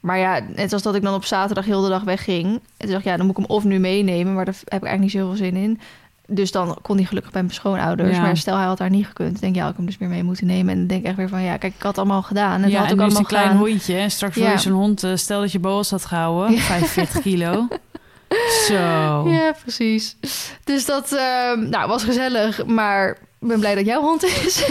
maar 0.00 0.18
ja, 0.18 0.40
net 0.56 0.72
als 0.72 0.82
dat 0.82 0.94
ik 0.94 1.02
dan 1.02 1.14
op 1.14 1.24
zaterdag 1.24 1.64
heel 1.64 1.80
de 1.82 1.88
dag 1.88 2.02
wegging. 2.02 2.44
En 2.46 2.60
toen 2.78 2.88
dacht 2.90 3.00
ik, 3.00 3.04
ja, 3.10 3.16
dan 3.16 3.26
moet 3.26 3.38
ik 3.38 3.46
hem 3.46 3.56
of 3.56 3.64
nu 3.64 3.78
meenemen. 3.78 4.34
Maar 4.34 4.44
daar 4.44 4.54
heb 4.54 4.82
ik 4.82 4.88
eigenlijk 4.88 5.00
niet 5.00 5.22
zoveel 5.22 5.36
zin 5.36 5.56
in. 5.56 5.80
Dus 6.26 6.50
dan 6.52 6.76
kon 6.82 6.96
hij 6.96 7.04
gelukkig 7.04 7.32
bij 7.32 7.42
mijn 7.42 7.54
schoonouders. 7.54 8.16
Ja. 8.16 8.22
Maar 8.22 8.36
stel, 8.36 8.56
hij 8.56 8.66
had 8.66 8.78
daar 8.78 8.90
niet 8.90 9.06
gekund. 9.06 9.40
Denk 9.40 9.52
ik, 9.52 9.58
ja, 9.58 9.62
had 9.62 9.70
ik 9.70 9.76
hem 9.76 9.86
dus 9.86 9.98
meer 9.98 10.08
mee 10.08 10.22
moeten 10.22 10.46
nemen. 10.46 10.72
En 10.72 10.78
dan 10.78 10.86
denk 10.86 11.00
ik 11.00 11.06
echt 11.06 11.16
weer 11.16 11.28
van, 11.28 11.42
ja, 11.42 11.56
kijk, 11.56 11.74
ik 11.74 11.82
had 11.82 11.90
het 11.90 11.98
allemaal 11.98 12.22
gedaan. 12.22 12.54
En 12.54 12.62
het 12.62 12.72
ja, 12.72 12.80
had 12.82 12.92
ook 12.92 12.98
allemaal 13.00 13.18
een 13.18 13.24
klein 13.26 13.48
gedaan. 13.48 13.58
hondje. 13.66 13.96
En 13.96 14.10
straks 14.10 14.34
wil 14.34 14.44
Ja. 14.44 14.50
je 14.50 14.58
zo'n 14.58 14.72
hond, 14.72 15.06
stel 15.14 15.40
dat 15.40 15.52
je 15.52 15.58
boas 15.58 15.90
had 15.90 16.04
gehouden, 16.04 16.52
Ja. 16.54 16.60
45 16.60 17.20
kilo. 17.20 17.66
Zo. 18.68 18.74
Ja, 19.28 19.54
precies. 19.62 20.16
Dus 20.64 20.84
dat 20.84 21.12
ehm, 21.12 21.68
nou, 21.68 21.88
was 21.88 22.04
gezellig. 22.04 22.66
Maar 22.66 23.10
ik 23.10 23.48
ben 23.48 23.58
blij 23.58 23.74
dat 23.74 23.86
jouw 23.86 24.00
hond 24.00 24.24
is. 24.24 24.64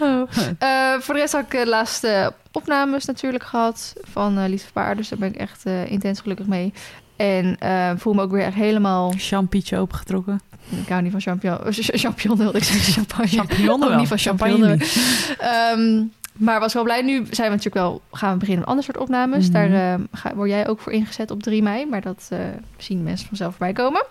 Oh. 0.00 0.28
Eh, 0.58 1.00
voor 1.00 1.14
de 1.14 1.20
rest 1.20 1.32
had 1.32 1.42
ik 1.42 1.50
de 1.50 1.66
laatste 1.66 2.32
opnames 2.52 3.04
natuurlijk 3.04 3.44
gehad 3.44 3.92
van 4.02 4.38
eh 4.38 4.48
Lief 4.48 4.70
Paard. 4.72 4.96
Dus 4.96 5.08
daar 5.08 5.18
ben 5.18 5.28
ik 5.28 5.36
echt 5.36 5.64
eh, 5.64 5.90
intens 5.90 6.20
gelukkig 6.20 6.46
mee. 6.46 6.72
En 7.16 7.56
eh, 7.58 7.90
voel 7.96 8.12
me 8.12 8.22
ook 8.22 8.30
weer 8.30 8.44
echt 8.44 8.54
helemaal... 8.54 9.12
Champietje 9.16 9.78
opengetrokken. 9.78 10.40
Ik 10.70 10.88
hou 10.88 11.02
niet 11.02 11.12
van 11.12 11.20
champignon. 11.20 11.58
Champignon 12.02 12.36
wilde 12.36 12.58
ik 12.58 12.64
zeggen. 12.64 12.92
Champagne. 12.92 13.28
Champignon 13.28 13.80
wel. 13.80 13.98
niet 13.98 14.08
van 14.08 14.18
Champagne 14.18 14.52
champignon. 14.52 14.78
niet. 14.78 15.36
Ehm, 15.38 16.02
maar 16.32 16.60
was 16.60 16.72
wel 16.74 16.82
blij. 16.82 17.02
Nu 17.02 17.14
zijn 17.14 17.50
we 17.50 17.56
natuurlijk 17.56 17.74
wel... 17.74 18.02
Gaan 18.12 18.32
we 18.32 18.38
beginnen 18.38 18.60
met 18.60 18.68
ander 18.68 18.84
soort 18.84 18.96
opnames. 18.96 19.48
Mhm. 19.48 19.52
Daar 19.52 19.94
eh, 19.94 20.00
ga, 20.12 20.34
word 20.34 20.48
jij 20.50 20.68
ook 20.68 20.80
voor 20.80 20.92
ingezet 20.92 21.30
op 21.30 21.42
3 21.42 21.62
mei. 21.62 21.86
Maar 21.86 22.00
dat 22.00 22.26
eh, 22.30 22.38
zien 22.76 23.02
mensen 23.02 23.28
vanzelf 23.28 23.50
voorbij 23.50 23.72
komen. 23.72 24.04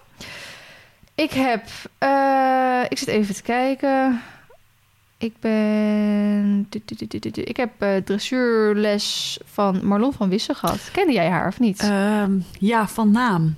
Ik 1.15 1.31
heb... 1.31 1.63
eh, 1.97 2.81
ik 2.89 2.97
zit 2.97 3.07
even 3.07 3.36
te 3.36 3.41
kijken. 3.41 4.21
Ik 5.17 5.34
ben... 5.39 6.67
Ik 7.31 7.57
heb 7.57 7.71
eh, 7.77 7.95
dressuurles 7.95 9.39
van 9.45 9.86
Marlon 9.86 10.13
van 10.13 10.29
Wissen 10.29 10.55
gehad. 10.55 10.89
Kende 10.91 11.13
jij 11.13 11.29
haar 11.29 11.47
of 11.47 11.60
niet? 11.60 11.79
Ehm, 11.79 12.31
ja, 12.60 12.88
van 12.88 13.12
naam. 13.12 13.55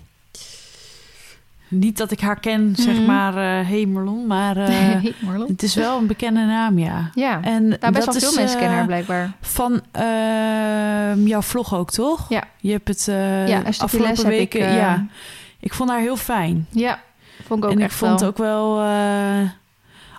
Niet 1.74 1.98
dat 1.98 2.12
ik 2.12 2.20
haar 2.20 2.40
ken, 2.40 2.74
zeg 2.78 2.96
Mhm. 2.96 3.06
maar, 3.06 3.34
eh 3.38 3.68
hey 3.70 3.86
Marlon, 3.86 4.28
maar 4.28 4.58
eh, 4.68 5.04
het 5.48 5.64
is 5.64 5.76
wel 5.76 5.98
een 5.98 6.08
bekende 6.08 6.40
naam, 6.46 6.80
ja. 6.80 7.10
Ja, 7.14 7.40
En 7.42 7.68
nou, 7.68 7.80
best 7.92 7.94
dat 7.94 8.04
wel 8.06 8.14
veel 8.14 8.30
is, 8.30 8.36
mensen 8.36 8.54
kennen 8.60 8.70
eh, 8.72 8.78
haar 8.78 8.86
blijkbaar. 8.86 9.32
Van 9.42 9.82
ehm, 9.92 11.26
jouw 11.28 11.42
vlog 11.42 11.74
ook, 11.76 11.92
toch? 11.92 12.26
Ja. 12.30 12.44
Je 12.58 12.72
hebt 12.72 12.88
het 12.88 13.08
eh 13.08 13.48
ja, 13.48 13.62
afgelopen 13.78 14.00
les 14.10 14.18
heb 14.18 14.28
weken... 14.28 14.60
ik... 14.60 14.66
eh, 14.68 14.76
ja, 14.78 15.06
ik 15.60 15.74
vond 15.74 15.90
haar 15.90 16.00
heel 16.00 16.18
fijn. 16.18 16.68
Ja, 16.70 17.00
vond 17.46 17.60
ik 17.60 17.66
ook 17.66 17.72
en 17.76 17.78
ik 17.80 17.84
echt 17.86 17.96
vond 17.96 18.20
wel. 18.20 18.30
ook 18.30 18.38
wel... 18.38 18.82
eh, 18.82 19.50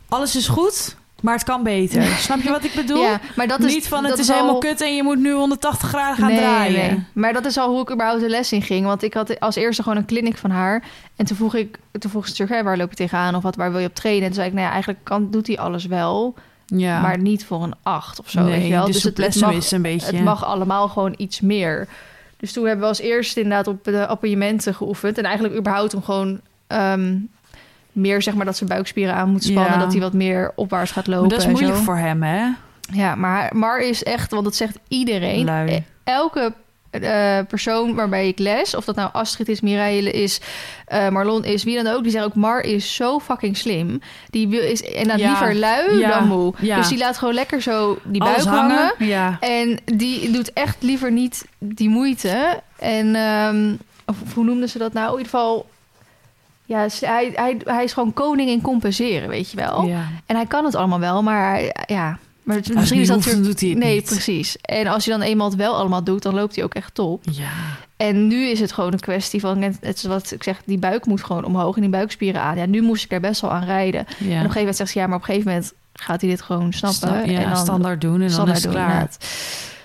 alles 0.09 0.37
is 0.37 0.49
goed, 0.49 0.97
maar 1.25 1.35
het 1.35 1.45
kan 1.45 1.63
beter. 1.63 2.03
Snap 2.03 2.41
je 2.41 2.51
wat 2.51 2.65
ik 2.65 2.73
bedoel? 2.75 3.03
Ja, 3.03 3.21
maar 3.37 3.47
dat 3.47 3.61
is 3.61 3.75
Niet 3.75 3.89
van 3.89 4.03
dat 4.03 4.11
het 4.11 4.21
is 4.21 4.29
al- 4.31 4.35
helemaal 4.35 4.59
kut 4.59 4.81
en 4.81 4.97
je 4.97 5.03
moet 5.03 5.19
nu 5.19 5.33
180 5.33 5.89
graden 5.89 6.17
gaan 6.17 6.29
nee, 6.29 6.39
draaien. 6.39 6.73
nee. 6.73 7.05
Maar 7.13 7.33
dat 7.33 7.45
is 7.45 7.57
al 7.59 7.69
hoe 7.71 7.81
ik 7.81 7.91
überhaupt 7.91 8.21
de 8.21 8.29
les 8.29 8.53
in 8.53 8.63
ging. 8.63 8.87
Want 8.87 9.03
ik 9.03 9.15
had 9.15 9.41
als 9.41 9.55
eerste 9.57 9.83
gewoon 9.83 9.99
een 9.99 10.07
clinic 10.07 10.37
van 10.37 10.51
haar. 10.51 10.83
En 11.17 11.25
toen 11.27 11.37
vroeg 11.37 11.55
ik, 11.55 11.79
toen 11.99 12.11
vroeg 12.11 12.29
ze 12.29 12.45
hè, 12.49 12.63
waar 12.63 12.77
loop 12.77 12.91
je 12.91 12.97
tegenaan? 12.97 13.35
Of 13.35 13.43
wat, 13.43 13.57
waar 13.57 13.71
wil 13.71 13.81
je 13.81 13.87
op 13.87 13.95
trainen? 13.95 14.23
En 14.23 14.29
toen 14.29 14.37
zei 14.37 14.49
ik, 14.49 14.55
nou 14.55 14.65
ja, 14.67 14.73
eigenlijk 14.73 15.05
kan, 15.05 15.31
doet 15.31 15.47
hij 15.47 15.59
alles 15.59 15.87
wel. 15.87 16.35
Ja. 16.67 17.01
maar 17.01 17.19
niet 17.19 17.45
voor 17.45 17.63
een 17.63 17.75
8 17.83 18.21
of 18.21 18.31
zo. 18.31 18.41
nee, 18.41 18.51
weet 18.51 18.67
je 18.67 18.73
wel? 18.73 18.87
Dus 18.87 19.03
het, 19.03 19.17
het, 19.17 19.41
mag, 19.41 19.53
is 19.53 19.71
een 19.71 19.83
beetje... 19.83 20.17
het 20.17 20.25
mag 20.25 20.45
allemaal 20.45 20.89
gewoon 20.89 21.15
iets 21.17 21.41
meer. 21.41 21.89
Dus 22.37 22.53
toen 22.53 22.65
hebben 22.65 22.83
we 22.83 22.89
als 22.89 23.01
eerste 23.01 23.41
inderdaad 23.41 23.67
op 23.67 23.85
de 23.85 24.07
appartementen 24.07 24.75
geoefend. 24.75 25.19
En 25.19 25.25
eigenlijk 25.25 25.57
überhaupt 25.57 25.95
om 25.95 26.03
gewoon 26.03 26.41
ehm, 26.67 27.17
meer 27.94 28.22
zeg 28.22 28.35
maar 28.35 28.44
dat 28.44 28.57
zijn 28.57 28.68
buikspieren 28.68 29.14
aan 29.14 29.30
moet 29.30 29.44
spannen. 29.44 29.72
Ja. 29.72 29.78
Dat 29.78 29.92
hij 29.92 30.00
wat 30.00 30.12
meer 30.12 30.52
opwaarts 30.54 30.90
gaat 30.90 31.07
Maar 31.07 31.16
lopen. 31.16 31.30
dat 31.30 31.38
is 31.40 31.46
moeilijk 31.46 31.76
voor 31.76 31.96
hem, 31.96 32.22
hè? 32.22 32.46
Ja, 32.92 33.14
maar 33.14 33.50
Mar 33.57 33.80
is 33.80 34.02
echt, 34.02 34.30
want 34.30 34.44
dat 34.44 34.54
zegt 34.57 34.78
iedereen. 34.88 35.44
Lui. 35.44 35.70
E- 35.70 35.83
Elke 36.04 36.52
eh, 36.90 37.38
persoon 37.48 37.94
waarbij 37.94 38.28
ik 38.28 38.38
les, 38.38 38.74
of 38.76 38.85
dat 38.85 38.94
nou 38.96 39.11
Astrid 39.12 39.48
is, 39.48 39.61
Mireille 39.61 40.11
is, 40.11 40.40
eh, 40.87 41.09
Marlon 41.09 41.44
is, 41.44 41.64
wie 41.64 41.83
dan 41.83 41.94
ook, 41.94 42.02
die 42.02 42.12
zegt 42.12 42.24
ook 42.24 42.35
Mar 42.35 42.61
is 42.61 42.94
zo 42.94 43.18
fucking 43.18 43.57
slim. 43.57 44.00
Die 44.30 44.48
wil, 44.48 44.61
is 44.62 44.83
en 44.83 45.09
dan 45.09 45.18
Ja. 45.18 45.26
liever 45.28 45.54
lui 45.54 45.98
Ja. 45.98 46.09
dan 46.18 46.28
moe. 46.28 46.52
Ja. 46.59 46.76
Dus 46.76 46.88
die 46.88 46.98
laat 46.98 47.18
gewoon 47.18 47.35
lekker 47.35 47.62
zo 47.62 47.98
die 48.04 48.20
buik 48.20 48.40
hangen. 48.42 48.92
Ja. 48.98 49.37
En 49.40 49.78
die 49.85 50.30
doet 50.30 50.52
echt 50.52 50.76
liever 50.83 51.12
niet 51.12 51.44
die 51.59 51.88
moeite. 51.88 52.61
En 52.78 53.14
ehm, 53.14 53.74
of 54.07 54.35
hoe 54.35 54.44
noemden 54.44 54.68
ze 54.68 54.78
dat 54.78 54.92
nou? 54.92 55.07
In 55.12 55.16
ieder 55.18 55.30
geval. 55.30 55.66
Ja, 56.66 56.87
hij, 57.00 57.33
hij, 57.35 57.57
hij 57.64 57.85
is 57.85 57.92
gewoon 57.92 58.12
koning 58.12 58.48
in 58.50 58.61
compenseren, 58.61 59.29
weet 59.29 59.50
je 59.50 59.57
wel. 59.57 59.85
ja. 59.85 60.09
En 60.27 60.37
hij 60.37 60.46
kan 60.46 60.64
het 60.64 60.74
allemaal 60.74 61.00
wel, 61.00 61.22
maar 61.22 61.61
ja. 61.87 62.18
Maar 62.42 62.57
het- 62.57 62.74
misschien 62.74 63.00
is 63.00 63.07
dat 63.07 63.16
hoeft, 63.16 63.31
dan 63.31 63.42
doet 63.42 63.61
hij 63.61 63.74
Nee, 63.74 63.94
niet. 63.94 64.05
precies. 64.05 64.57
En 64.61 64.87
als 64.87 65.05
je 65.05 65.11
dan 65.11 65.22
eenmaal 65.22 65.46
het 65.48 65.57
wel 65.57 65.74
allemaal 65.77 66.05
doet, 66.05 66.22
dan 66.22 66.35
loopt 66.35 66.55
hij 66.55 66.64
ook 66.64 66.74
echt 66.74 66.94
top. 66.94 67.22
Ja. 67.31 67.48
En 67.96 68.27
nu 68.27 68.46
is 68.46 68.61
het 68.61 68.72
gewoon 68.72 68.92
een 68.92 69.00
kwestie 69.00 69.40
van, 69.40 69.59
net 69.59 69.77
het 69.81 69.96
is 69.96 70.03
wat 70.05 70.31
ik 70.31 70.42
zeg, 70.42 70.62
die 70.64 70.79
buik 70.79 71.07
moet 71.07 71.24
gewoon 71.24 71.44
omhoog 71.44 71.74
en 71.74 71.81
die 71.81 71.90
buikspieren 71.90 72.40
aan. 72.40 72.57
Ja, 72.57 72.66
nu 72.66 72.83
moest 72.83 73.05
ik 73.05 73.12
er 73.12 73.20
best 73.20 73.40
wel 73.40 73.50
aan 73.50 73.64
rijden. 73.64 74.00
En 74.00 74.07
op 74.07 74.18
ja. 74.18 74.27
een 74.27 74.37
gegeven 74.38 74.59
moment 74.59 74.77
zegt 74.77 74.90
ze, 74.90 74.98
ja, 74.98 75.07
maar 75.07 75.16
op 75.16 75.20
een 75.22 75.29
gegeven 75.29 75.50
moment 75.53 75.72
gaat 75.92 76.20
hij 76.20 76.31
dit 76.31 76.42
gewoon 76.42 76.72
snappen. 76.72 76.98
Sta- 77.09 77.22
ja, 77.31 77.38
en 77.42 77.48
dan 77.48 77.57
standaard 77.57 78.00
doen 78.00 78.20
en 78.22 78.31
dan 78.31 78.48
is 78.50 78.62
het 78.62 78.72
klaar. 78.72 79.09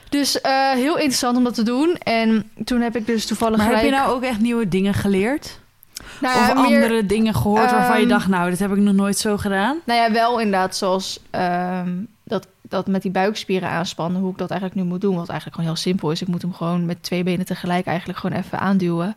Dus 0.09 0.41
eh, 0.41 0.71
heel 0.71 0.95
interessant 0.95 1.37
om 1.37 1.43
dat 1.43 1.55
te 1.55 1.63
doen. 1.63 1.95
En 2.03 2.49
toen 2.63 2.81
heb 2.81 2.95
ik 2.95 3.05
dus 3.05 3.25
toevallig 3.25 3.57
Maar 3.57 3.75
heb 3.75 3.83
je 3.83 3.89
nou 3.91 4.11
ook 4.11 4.23
echt 4.23 4.39
nieuwe 4.39 4.67
dingen 4.67 4.93
geleerd? 4.93 5.58
Nou 6.21 6.39
of 6.39 6.53
meer- 6.53 6.81
andere 6.81 7.05
dingen 7.05 7.33
gehoord 7.33 7.71
waarvan 7.71 7.95
je 7.95 8.01
ehm, 8.01 8.09
dacht... 8.09 8.27
nou, 8.27 8.49
dit 8.49 8.59
heb 8.59 8.71
ik 8.71 8.77
nog 8.77 8.93
nooit 8.93 9.17
zo 9.17 9.37
gedaan? 9.37 9.77
Nou 9.85 9.99
ja, 9.99 10.11
wel 10.11 10.39
inderdaad 10.39 10.75
zoals 10.75 11.19
ehm, 11.29 11.89
dat, 12.23 12.47
dat 12.61 12.87
met 12.87 13.01
die 13.01 13.11
buikspieren 13.11 13.69
aanspannen... 13.69 14.21
hoe 14.21 14.31
ik 14.31 14.37
dat 14.37 14.51
eigenlijk 14.51 14.81
nu 14.81 14.87
moet 14.87 15.01
doen. 15.01 15.15
Wat 15.15 15.29
eigenlijk 15.29 15.59
gewoon 15.59 15.73
heel 15.73 15.83
simpel 15.83 16.11
is. 16.11 16.21
Ik 16.21 16.27
moet 16.27 16.41
hem 16.41 16.53
gewoon 16.53 16.85
met 16.85 17.03
twee 17.03 17.23
benen 17.23 17.45
tegelijk 17.45 17.85
eigenlijk 17.85 18.19
gewoon 18.19 18.37
even 18.37 18.59
aanduwen. 18.59 19.15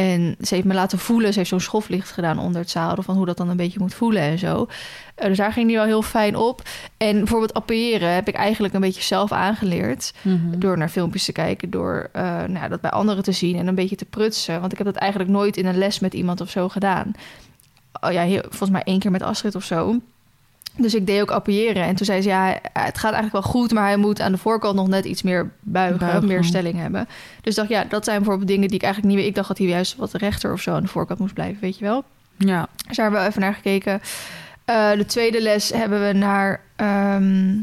En 0.00 0.36
ze 0.40 0.54
heeft 0.54 0.66
me 0.66 0.74
laten 0.74 0.98
voelen. 0.98 1.32
Ze 1.32 1.38
heeft 1.38 1.50
zo'n 1.50 1.60
schoflicht 1.60 2.10
gedaan 2.10 2.38
onder 2.38 2.60
het 2.60 2.70
zadel... 2.70 3.02
van 3.02 3.16
hoe 3.16 3.26
dat 3.26 3.36
dan 3.36 3.48
een 3.48 3.56
beetje 3.56 3.78
moet 3.78 3.94
voelen 3.94 4.22
en 4.22 4.38
zo. 4.38 4.66
Eh, 5.14 5.26
dus 5.26 5.36
daar 5.36 5.52
ging 5.52 5.66
die 5.66 5.76
wel 5.76 5.84
heel 5.84 6.02
fijn 6.02 6.36
op. 6.36 6.62
En 6.96 7.18
bijvoorbeeld 7.18 7.54
appiëren 7.54 8.14
heb 8.14 8.28
ik 8.28 8.34
eigenlijk 8.34 8.74
een 8.74 8.80
beetje 8.80 9.02
zelf 9.02 9.32
aangeleerd... 9.32 10.12
Mhm. 10.22 10.58
door 10.58 10.78
naar 10.78 10.88
filmpjes 10.88 11.24
te 11.24 11.32
kijken, 11.32 11.70
door 11.70 12.08
eh, 12.12 12.22
nou, 12.22 12.52
ja, 12.52 12.68
dat 12.68 12.80
bij 12.80 12.90
anderen 12.90 13.22
te 13.22 13.32
zien 13.32 13.56
en 13.56 13.66
een 13.66 13.74
beetje 13.74 13.96
te 13.96 14.04
prutsen. 14.04 14.60
Want 14.60 14.72
ik 14.72 14.78
heb 14.78 14.86
dat 14.86 14.96
eigenlijk 14.96 15.30
nooit 15.30 15.56
in 15.56 15.66
een 15.66 15.78
les 15.78 15.98
met 16.00 16.14
iemand 16.14 16.40
of 16.40 16.50
zo 16.50 16.68
gedaan. 16.68 17.12
Oh 18.00 18.12
ja, 18.12 18.22
heel, 18.22 18.42
volgens 18.48 18.70
mij 18.70 18.82
één 18.82 18.98
keer 18.98 19.10
met 19.10 19.22
Astrid 19.22 19.54
of 19.54 19.64
zo. 19.64 20.00
Dus 20.82 20.94
ik 20.94 21.06
deed 21.06 21.20
ook 21.20 21.30
appiëren. 21.30 21.82
En 21.82 21.94
toen 21.94 22.06
zei 22.06 22.22
ze, 22.22 22.28
ja, 22.28 22.58
het 22.72 22.98
gaat 22.98 23.12
eigenlijk 23.12 23.32
wel 23.32 23.42
goed... 23.52 23.72
maar 23.72 23.86
hij 23.86 23.96
moet 23.96 24.20
aan 24.20 24.32
de 24.32 24.38
voorkant 24.38 24.74
nog 24.74 24.88
net 24.88 25.04
iets 25.04 25.22
meer 25.22 25.50
buigen, 25.60 25.98
Buigen. 25.98 26.26
meer 26.26 26.44
stelling 26.44 26.78
hebben. 26.78 27.08
Dus 27.40 27.54
dacht, 27.54 27.68
ja, 27.68 27.84
dat 27.84 28.04
zijn 28.04 28.16
bijvoorbeeld 28.16 28.48
dingen 28.48 28.68
die 28.68 28.76
ik 28.76 28.82
eigenlijk 28.82 29.12
niet... 29.12 29.22
weet. 29.22 29.30
Ik 29.30 29.36
dacht 29.36 29.48
dat 29.48 29.58
hij 29.58 29.66
juist 29.66 29.96
wat 29.96 30.12
rechter 30.12 30.52
of 30.52 30.60
zo 30.60 30.74
aan 30.74 30.82
de 30.82 30.88
voorkant 30.88 31.18
moest 31.18 31.34
blijven, 31.34 31.60
weet 31.60 31.78
je 31.78 31.84
wel. 31.84 32.04
Ja. 32.36 32.68
Dus 32.86 32.96
daar 32.96 33.04
hebben 33.04 33.22
we 33.22 33.28
even 33.28 33.40
naar 33.40 33.54
gekeken. 33.54 34.00
Eh, 34.64 34.92
de 34.92 35.06
tweede 35.06 35.42
les 35.42 35.70
hebben 35.70 36.06
we 36.06 36.12
naar, 36.12 36.60
ehm, 36.76 37.56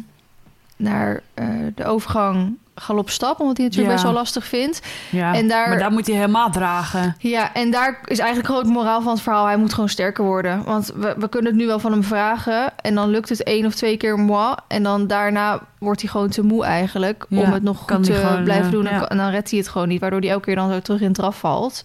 naar 0.77 1.21
eh, 1.33 1.45
de 1.75 1.85
overgang 1.85 2.57
galopstap... 2.79 3.39
omdat 3.39 3.57
hij 3.57 3.65
het 3.65 3.75
natuurlijk 3.75 3.87
Ja. 3.87 3.91
best 3.93 4.03
wel 4.03 4.13
lastig 4.13 4.45
vindt. 4.45 4.81
ja. 5.11 5.33
En 5.33 5.47
daar- 5.47 5.69
Maar 5.69 5.77
daar 5.79 5.91
moet 5.91 6.07
hij 6.07 6.15
helemaal 6.15 6.49
dragen. 6.51 7.15
Ja, 7.19 7.53
en 7.53 7.71
daar 7.71 7.99
is 8.05 8.17
eigenlijk 8.19 8.47
gewoon 8.47 8.63
het 8.63 8.73
moraal 8.73 9.01
van 9.01 9.11
het 9.13 9.21
verhaal. 9.21 9.45
Hij 9.45 9.57
moet 9.57 9.73
gewoon 9.73 9.89
sterker 9.89 10.23
worden. 10.23 10.63
Want 10.63 10.91
we, 10.95 11.15
we 11.17 11.29
kunnen 11.29 11.51
het 11.51 11.59
nu 11.61 11.67
wel 11.67 11.79
van 11.79 11.91
hem 11.91 12.03
vragen. 12.03 12.73
En 12.81 12.95
dan 12.95 13.09
lukt 13.09 13.29
het 13.29 13.43
één 13.43 13.65
of 13.65 13.75
twee 13.75 13.97
keer 13.97 14.17
moi. 14.19 14.55
En 14.67 14.83
dan 14.83 15.07
daarna 15.07 15.59
wordt 15.77 16.01
hij 16.01 16.09
gewoon 16.09 16.29
te 16.29 16.41
moe 16.43 16.63
eigenlijk. 16.65 17.25
Ja, 17.29 17.41
om 17.41 17.51
het 17.51 17.63
nog 17.63 17.77
goed 17.77 18.03
te 18.03 18.13
gewoon, 18.13 18.43
blijven 18.43 18.65
eh, 18.65 18.71
doen. 18.71 18.87
En, 18.87 19.17
dan 19.17 19.29
redt 19.29 19.49
hij 19.49 19.59
het 19.59 19.67
gewoon 19.69 19.87
niet. 19.87 20.01
Waardoor 20.01 20.19
hij 20.19 20.29
elke 20.29 20.45
keer 20.45 20.55
dan 20.55 20.71
zo 20.71 20.79
terug 20.79 21.01
in 21.01 21.13
draf 21.13 21.39
valt. 21.39 21.83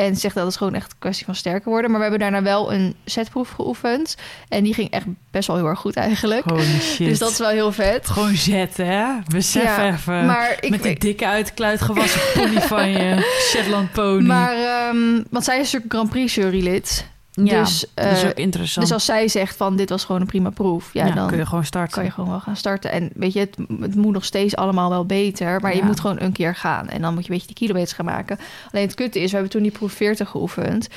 En 0.00 0.16
zegt 0.16 0.34
dat 0.34 0.46
het 0.46 0.56
gewoon 0.56 0.74
echt 0.74 0.90
een 0.90 0.98
kwestie 0.98 1.24
van 1.24 1.34
sterker 1.34 1.70
worden. 1.70 1.90
Maar 1.90 2.00
we 2.00 2.06
hebben 2.06 2.30
daarna 2.30 2.42
wel 2.42 2.72
een 2.72 2.94
setproef 3.04 3.50
geoefend. 3.50 4.16
En 4.48 4.64
die 4.64 4.74
ging 4.74 4.90
echt 4.90 5.04
best 5.30 5.46
wel 5.46 5.56
heel 5.56 5.66
erg 5.66 5.78
goed 5.78 5.96
eigenlijk. 5.96 6.44
Holy 6.44 6.80
shit. 6.92 7.06
Dus 7.08 7.18
dat 7.18 7.30
is 7.30 7.38
wel 7.38 7.48
heel 7.48 7.72
vet. 7.72 8.06
Gewoon 8.08 8.34
zetten, 8.34 8.86
hè? 8.86 9.06
Besef 9.28 9.62
Ja, 9.62 9.92
even. 9.92 10.26
maar 10.26 10.56
ik, 10.60 10.70
Met 10.70 10.82
die 10.82 10.98
dikke 10.98 11.26
uitkluit 11.26 11.80
gewassen 11.80 12.20
pony 12.34 12.60
van 12.60 12.90
je. 12.90 13.30
Shetland 13.50 13.92
pony. 13.92 14.26
maar, 14.26 14.54
ehm, 14.54 15.22
want 15.30 15.44
zij 15.44 15.54
is 15.58 15.62
natuurlijk 15.62 15.92
Grand 15.92 16.10
Prix 16.10 16.34
jurylid. 16.34 17.06
Ja, 17.46 17.60
dus, 17.60 17.84
dat 17.94 18.12
is 18.12 18.22
eh, 18.22 18.28
ook 18.28 18.34
interessant. 18.34 18.86
Dus 18.86 18.94
als 18.94 19.04
zij 19.04 19.28
zegt 19.28 19.56
van 19.56 19.76
dit 19.76 19.88
was 19.88 20.04
gewoon 20.04 20.20
een 20.20 20.26
prima 20.26 20.50
proef, 20.50 20.92
ja, 20.92 21.06
ja, 21.06 21.14
dan 21.14 21.28
kun 21.28 21.38
je 21.38 21.46
gewoon 21.46 21.64
starten. 21.64 21.94
kan 21.94 22.04
je 22.04 22.10
gewoon 22.10 22.30
wel 22.30 22.40
gaan 22.40 22.56
starten. 22.56 22.90
En 22.90 23.10
weet 23.14 23.32
je, 23.32 23.40
het, 23.40 23.56
het 23.80 23.94
moet 23.94 24.12
nog 24.12 24.24
steeds 24.24 24.56
allemaal 24.56 24.90
wel 24.90 25.06
beter, 25.06 25.60
maar 25.60 25.76
je 25.76 25.82
moet 25.82 26.00
gewoon 26.00 26.20
een 26.20 26.32
keer 26.32 26.54
gaan 26.54 26.88
en 26.88 27.00
dan 27.00 27.14
moet 27.14 27.24
je 27.24 27.30
een 27.30 27.36
beetje 27.36 27.54
die 27.54 27.64
kilometers 27.66 27.92
gaan 27.92 28.04
maken. 28.04 28.38
Alleen 28.72 28.86
het 28.86 28.94
kutte 28.94 29.20
is, 29.20 29.26
we 29.26 29.32
hebben 29.32 29.50
toen 29.52 29.62
die 29.62 29.72
proef 29.72 29.92
40 29.92 30.28
geoefend 30.28 30.88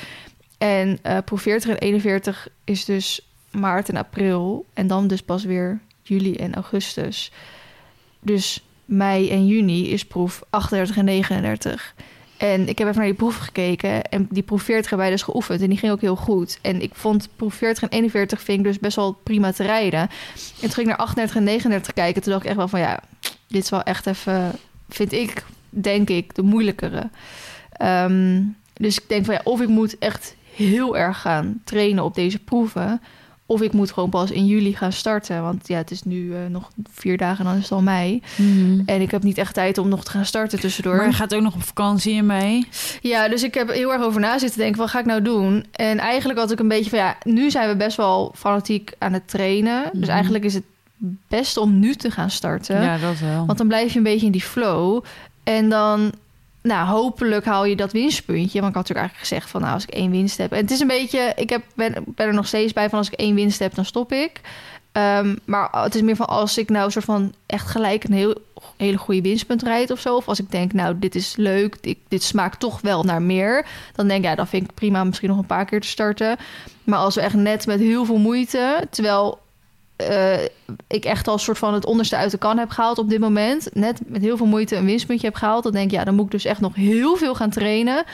en 0.58 0.98
eh 1.02 1.18
proef 1.24 1.42
40 1.42 1.70
en 1.70 1.78
41 1.78 2.48
is 2.64 2.84
dus 2.84 3.28
maart 3.50 3.88
en 3.88 3.96
april 3.96 4.66
en 4.74 4.86
dan 4.86 5.06
dus 5.06 5.22
pas 5.22 5.44
weer 5.44 5.80
juli 6.02 6.36
en 6.36 6.54
augustus. 6.54 7.32
Dus 8.20 8.64
mei 8.84 9.30
en 9.30 9.46
juni 9.46 9.90
is 9.90 10.04
proef 10.04 10.42
38 10.50 10.96
en 10.96 11.04
39. 11.04 11.94
En 12.36 12.68
ik 12.68 12.78
heb 12.78 12.88
even 12.88 12.98
naar 12.98 13.08
die 13.08 13.18
proef 13.18 13.36
gekeken. 13.36 14.04
En 14.04 14.26
die 14.30 14.42
proef 14.42 14.62
40 14.62 14.90
hebben 14.90 15.06
wij 15.06 15.16
dus 15.16 15.24
geoefend. 15.24 15.60
En 15.60 15.68
die 15.68 15.78
ging 15.78 15.92
ook 15.92 16.00
heel 16.00 16.16
goed. 16.16 16.58
En 16.62 16.82
ik 16.82 16.94
vond 16.94 17.28
proef 17.36 17.54
40 17.54 17.82
en 17.82 17.88
41 17.88 18.42
vind 18.42 18.58
ik 18.58 18.64
dus 18.64 18.78
best 18.78 18.96
wel 18.96 19.12
prima 19.12 19.52
te 19.52 19.62
rijden. 19.62 20.00
En 20.00 20.08
toen 20.60 20.70
ging 20.70 20.88
ik 20.88 20.96
naar 20.96 20.96
38 20.96 21.36
en 21.36 21.44
39 21.44 21.92
kijken. 21.92 22.22
Toen 22.22 22.32
dacht 22.32 22.44
ik 22.44 22.48
echt 22.48 22.58
wel 22.58 22.68
van 22.68 22.80
ja, 22.80 23.00
dit 23.46 23.62
is 23.62 23.70
wel 23.70 23.82
echt 23.82 24.06
even, 24.06 24.52
vind 24.88 25.12
ik, 25.12 25.44
denk 25.68 26.08
ik, 26.08 26.34
de 26.34 26.42
moeilijkere. 26.42 27.10
Ehm, 27.72 28.42
dus 28.72 28.98
ik 28.98 29.08
denk 29.08 29.24
van 29.24 29.34
ja, 29.34 29.40
of 29.44 29.60
ik 29.60 29.68
moet 29.68 29.98
echt 29.98 30.34
heel 30.54 30.96
erg 30.96 31.20
gaan 31.20 31.60
trainen 31.64 32.04
op 32.04 32.14
deze 32.14 32.38
proeven. 32.38 33.00
Of 33.46 33.60
ik 33.62 33.72
moet 33.72 33.92
gewoon 33.92 34.10
pas 34.10 34.30
in 34.30 34.46
juli 34.46 34.74
gaan 34.76 34.92
starten. 34.92 35.42
Want 35.42 35.68
ja, 35.68 35.76
het 35.76 35.90
is 35.90 36.02
nu 36.02 36.34
eh, 36.34 36.38
nog 36.48 36.70
vier 36.90 37.16
dagen 37.16 37.38
en 37.38 37.44
dan 37.44 37.54
is 37.56 37.62
het 37.62 37.72
al 37.72 37.82
mei. 37.82 38.22
Mhm. 38.36 38.80
En 38.86 39.00
ik 39.00 39.10
heb 39.10 39.22
niet 39.22 39.38
echt 39.38 39.54
tijd 39.54 39.78
om 39.78 39.88
nog 39.88 40.04
te 40.04 40.10
gaan 40.10 40.24
starten 40.24 40.60
tussendoor. 40.60 40.96
Maar 40.96 41.06
je 41.06 41.12
gaat 41.12 41.34
ook 41.34 41.42
nog 41.42 41.54
op 41.54 41.62
vakantie 41.62 42.12
in 42.14 42.26
mei. 42.26 42.66
Ja, 43.00 43.28
dus 43.28 43.42
ik 43.42 43.54
heb 43.54 43.70
heel 43.72 43.92
erg 43.92 44.02
over 44.02 44.20
na 44.20 44.38
zitten 44.38 44.58
denken, 44.58 44.80
wat 44.80 44.90
ga 44.90 44.98
ik 44.98 45.04
nou 45.06 45.22
doen? 45.22 45.66
En 45.72 45.98
eigenlijk 45.98 46.38
had 46.38 46.50
ik 46.50 46.58
een 46.58 46.68
beetje 46.68 46.90
van, 46.90 46.98
ja, 46.98 47.16
nu 47.22 47.50
zijn 47.50 47.68
we 47.68 47.76
best 47.76 47.96
wel 47.96 48.32
fanatiek 48.36 48.92
aan 48.98 49.12
het 49.12 49.28
trainen. 49.28 49.82
Dus 49.92 50.00
Mhm. 50.00 50.10
eigenlijk 50.10 50.44
is 50.44 50.54
het 50.54 50.64
best 51.28 51.56
om 51.56 51.78
nu 51.78 51.94
te 51.94 52.10
gaan 52.10 52.30
starten. 52.30 52.82
Ja, 52.82 52.98
dat 52.98 53.18
wel. 53.18 53.46
Want 53.46 53.58
dan 53.58 53.68
blijf 53.68 53.92
je 53.92 53.98
een 53.98 54.04
beetje 54.04 54.26
in 54.26 54.32
die 54.32 54.40
flow. 54.42 55.04
En 55.42 55.68
dan, 55.68 56.12
nou, 56.68 56.88
hopelijk 56.88 57.44
haal 57.44 57.64
je 57.64 57.76
dat 57.76 57.92
winstpuntje. 57.92 58.60
Want 58.60 58.70
ik 58.70 58.76
had 58.76 58.88
natuurlijk 58.88 58.98
eigenlijk 58.98 59.28
gezegd 59.28 59.50
van, 59.50 59.60
nou, 59.60 59.74
als 59.74 59.82
ik 59.82 59.90
één 59.90 60.10
winst 60.10 60.38
heb. 60.38 60.52
En 60.52 60.58
het 60.58 60.70
is 60.70 60.80
een 60.80 60.86
beetje, 60.86 61.32
ik 61.36 61.50
heb, 61.50 61.62
ben, 61.74 62.04
ben 62.06 62.26
er 62.26 62.34
nog 62.34 62.46
steeds 62.46 62.72
bij 62.72 62.88
van, 62.88 62.98
als 62.98 63.10
ik 63.10 63.18
één 63.18 63.34
winst 63.34 63.58
heb, 63.58 63.74
dan 63.74 63.84
stop 63.84 64.12
ik. 64.12 64.40
Ehm, 64.92 65.36
maar 65.44 65.68
het 65.70 65.94
is 65.94 66.02
meer 66.02 66.16
van, 66.16 66.26
als 66.26 66.58
ik 66.58 66.68
nou 66.68 66.90
soort 66.90 67.04
van 67.04 67.34
echt 67.46 67.66
gelijk 67.66 68.04
een 68.04 68.12
heel, 68.12 68.34
hele 68.76 68.96
goede 68.96 69.20
winstpunt 69.20 69.62
rijd 69.62 69.90
of 69.90 70.00
zo. 70.00 70.16
Of 70.16 70.28
als 70.28 70.40
ik 70.40 70.50
denk, 70.50 70.72
nou, 70.72 70.98
dit 70.98 71.14
is 71.14 71.36
leuk, 71.36 71.96
dit, 72.08 72.22
smaakt 72.22 72.60
toch 72.60 72.80
wel 72.80 73.02
naar 73.02 73.22
meer. 73.22 73.66
Dan 73.94 74.08
denk 74.08 74.22
ik, 74.22 74.30
ja, 74.30 74.34
dan 74.34 74.46
vind 74.46 74.64
ik 74.64 74.74
prima 74.74 75.04
misschien 75.04 75.28
nog 75.28 75.38
een 75.38 75.46
paar 75.46 75.64
keer 75.64 75.80
te 75.80 75.88
starten. 75.88 76.36
Maar 76.84 76.98
als 76.98 77.14
we 77.14 77.20
echt 77.20 77.34
net 77.34 77.66
met 77.66 77.80
heel 77.80 78.04
veel 78.04 78.18
moeite, 78.18 78.86
terwijl 78.90 79.38
eh, 79.96 80.42
ik 80.86 81.04
echt 81.04 81.28
al 81.28 81.38
soort 81.38 81.58
van 81.58 81.74
het 81.74 81.86
onderste 81.86 82.16
uit 82.16 82.30
de 82.30 82.38
kan 82.38 82.58
heb 82.58 82.70
gehaald 82.70 82.98
op 82.98 83.08
dit 83.08 83.20
moment. 83.20 83.68
Net 83.72 84.00
met 84.06 84.22
heel 84.22 84.36
veel 84.36 84.46
moeite 84.46 84.76
een 84.76 84.84
winstpuntje 84.84 85.26
heb 85.26 85.36
gehaald. 85.36 85.62
Dan 85.62 85.72
denk 85.72 85.90
ik, 85.90 85.92
ja, 85.92 86.04
dan 86.04 86.14
moet 86.14 86.24
ik 86.24 86.30
dus 86.30 86.44
echt 86.44 86.60
nog 86.60 86.74
heel 86.74 87.16
veel 87.16 87.34
gaan 87.34 87.50
trainen. 87.50 88.04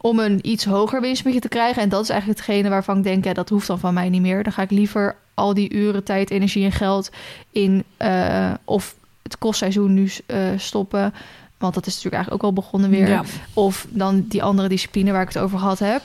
Om 0.00 0.18
een 0.18 0.38
iets 0.42 0.64
hoger 0.64 1.00
winstpuntje 1.00 1.40
te 1.40 1.48
krijgen. 1.48 1.82
En 1.82 1.88
dat 1.88 2.02
is 2.02 2.08
eigenlijk 2.08 2.40
hetgene 2.40 2.68
waarvan 2.68 2.96
ik 2.96 3.02
denk, 3.02 3.24
ja, 3.24 3.32
dat 3.32 3.48
hoeft 3.48 3.66
dan 3.66 3.78
van 3.78 3.94
mij 3.94 4.08
niet 4.08 4.20
meer. 4.20 4.42
Dan 4.42 4.52
ga 4.52 4.62
ik 4.62 4.70
liever 4.70 5.16
al 5.34 5.54
die 5.54 5.74
uren, 5.74 6.04
tijd, 6.04 6.30
energie 6.30 6.64
en 6.64 6.72
geld 6.72 7.10
in 7.50 7.84
eh, 7.96 8.52
of 8.64 8.94
het 9.22 9.38
kostseizoen 9.38 9.94
nu 9.94 10.10
eh, 10.26 10.38
stoppen. 10.56 11.14
Want 11.58 11.74
dat 11.74 11.86
is 11.86 11.94
natuurlijk 11.94 12.14
eigenlijk 12.14 12.44
ook 12.44 12.50
al 12.50 12.62
begonnen 12.62 12.90
weer. 12.90 13.08
Ja. 13.08 13.24
Of 13.52 13.86
dan 13.88 14.24
die 14.28 14.42
andere 14.42 14.68
discipline 14.68 15.12
waar 15.12 15.22
ik 15.22 15.28
het 15.28 15.38
over 15.38 15.58
gehad 15.58 15.78
heb. 15.78 16.02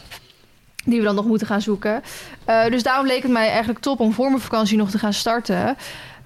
Die 0.86 1.00
we 1.00 1.06
dan 1.06 1.15
nog 1.15 1.26
moeten 1.26 1.48
gaan 1.48 1.62
zoeken. 1.62 2.02
Eh, 2.46 2.65
dus 2.65 2.84
daarom 2.84 3.08
leek 3.08 3.22
het 3.22 3.32
mij 3.32 3.50
eigenlijk 3.50 3.80
top 3.80 4.00
om 4.00 4.13
voor 4.13 4.30
mijn 4.30 4.41
vakantie 4.41 4.78
nog 4.78 4.89
te 4.89 5.00
gaan 5.00 5.13
starten. 5.13 5.78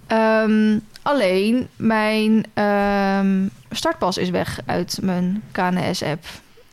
Ehm, 0.07 0.79
alleen 1.01 1.67
mijn 1.75 2.45
ehm, 2.53 3.47
startpas 3.71 4.17
is 4.17 4.29
weg 4.29 4.59
uit 4.65 4.99
mijn 5.01 5.43
KNS-app. 5.51 6.25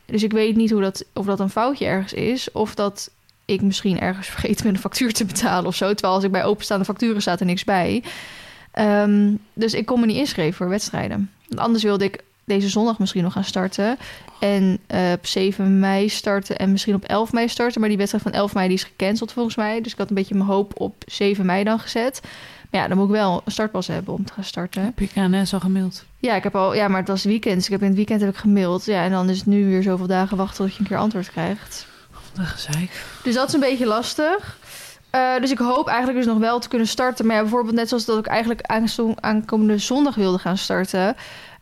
Dus 0.05 0.23
ik 0.23 0.31
weet 0.31 0.55
niet 0.55 0.71
hoe 0.71 0.81
dat, 0.81 1.05
of 1.13 1.25
dat 1.25 1.39
een 1.39 1.49
foutje 1.49 1.85
ergens 1.85 2.13
is. 2.13 2.51
Of 2.51 2.75
dat 2.75 3.09
ik 3.45 3.61
misschien 3.61 3.99
ergens 3.99 4.27
vergeten 4.35 4.63
ben 4.63 4.73
een 4.73 4.79
factuur 4.79 5.13
te 5.13 5.25
betalen 5.25 5.65
of 5.65 5.75
zo. 5.75 5.93
Terwijl 5.93 6.13
als 6.13 6.23
ik 6.23 6.31
bij 6.31 6.43
openstaande 6.43 6.85
facturen 6.85 7.21
staat 7.21 7.39
er 7.39 7.45
niks 7.45 7.63
bij. 7.63 8.03
Ehm, 8.71 9.33
dus 9.53 9.73
ik 9.73 9.85
kon 9.85 9.99
me 9.99 10.05
niet 10.05 10.17
inschrijven 10.17 10.55
voor 10.55 10.69
wedstrijden. 10.69 11.31
Want 11.47 11.61
anders 11.61 11.83
wilde 11.83 12.05
ik 12.05 12.23
deze 12.45 12.69
zondag 12.69 12.99
misschien 12.99 13.23
nog 13.23 13.33
gaan 13.33 13.43
starten. 13.43 13.97
En 14.39 14.79
eh, 14.87 15.11
op 15.11 15.25
7 15.25 15.79
mei 15.79 16.09
starten 16.09 16.57
en 16.57 16.71
misschien 16.71 16.95
op 16.95 17.03
11 17.03 17.31
mei 17.31 17.47
starten. 17.47 17.79
Maar 17.79 17.89
die 17.89 17.97
wedstrijd 17.97 18.23
van 18.23 18.33
11 18.33 18.53
mei 18.53 18.67
die 18.67 18.77
is 18.77 18.83
gecanceld 18.83 19.31
volgens 19.31 19.55
mij. 19.55 19.81
Dus 19.81 19.91
ik 19.91 19.97
had 19.97 20.09
een 20.09 20.15
beetje 20.15 20.35
mijn 20.35 20.49
hoop 20.49 20.81
op 20.81 21.03
7 21.05 21.45
mei 21.45 21.63
dan 21.63 21.79
gezet. 21.79 22.21
Maar 22.71 22.81
ja, 22.81 22.87
dan 22.87 22.97
moet 22.97 23.05
ik 23.05 23.13
wel 23.13 23.41
een 23.45 23.51
startpas 23.51 23.87
hebben 23.87 24.13
om 24.13 24.25
te 24.25 24.33
gaan 24.33 24.43
starten. 24.43 24.83
Heb 24.83 24.99
je 24.99 25.07
KNS 25.07 25.53
al 25.53 25.59
gemaild? 25.59 26.03
Ja, 26.17 26.35
ik 26.35 26.43
heb 26.43 26.55
al, 26.55 26.73
ja, 26.73 26.87
maar 26.87 26.99
het 26.99 27.07
was 27.07 27.23
weekend. 27.23 27.55
Dus 27.55 27.65
ik 27.65 27.71
heb 27.71 27.81
in 27.81 27.87
het 27.87 27.95
weekend 27.95 28.21
heb 28.21 28.29
ik 28.29 28.35
gemaild. 28.35 28.85
Ja, 28.85 29.03
en 29.03 29.11
dan 29.11 29.29
is 29.29 29.37
het 29.37 29.45
nu 29.45 29.65
weer 29.65 29.83
zoveel 29.83 30.07
dagen 30.07 30.37
wachten 30.37 30.65
tot 30.65 30.73
je 30.73 30.79
een 30.79 30.87
keer 30.87 30.97
antwoord 30.97 31.29
krijgt. 31.29 31.87
Wat 32.35 32.45
gezeik. 32.45 33.05
Dus 33.23 33.33
dat 33.33 33.47
is 33.47 33.53
een 33.53 33.59
beetje 33.59 33.85
lastig. 33.85 34.57
Eh, 35.09 35.39
dus 35.39 35.51
ik 35.51 35.57
hoop 35.57 35.87
eigenlijk 35.87 36.17
dus 36.17 36.27
nog 36.27 36.37
wel 36.37 36.59
te 36.59 36.67
kunnen 36.67 36.87
starten. 36.87 37.25
Maar 37.25 37.35
ja, 37.35 37.41
bijvoorbeeld 37.41 37.75
net 37.75 37.87
zoals 37.89 38.05
dat 38.05 38.17
ik 38.17 38.25
eigenlijk 38.25 38.61
aankomende 39.19 39.77
zondag 39.77 40.15
wilde 40.15 40.37
gaan 40.37 40.57
starten... 40.57 41.15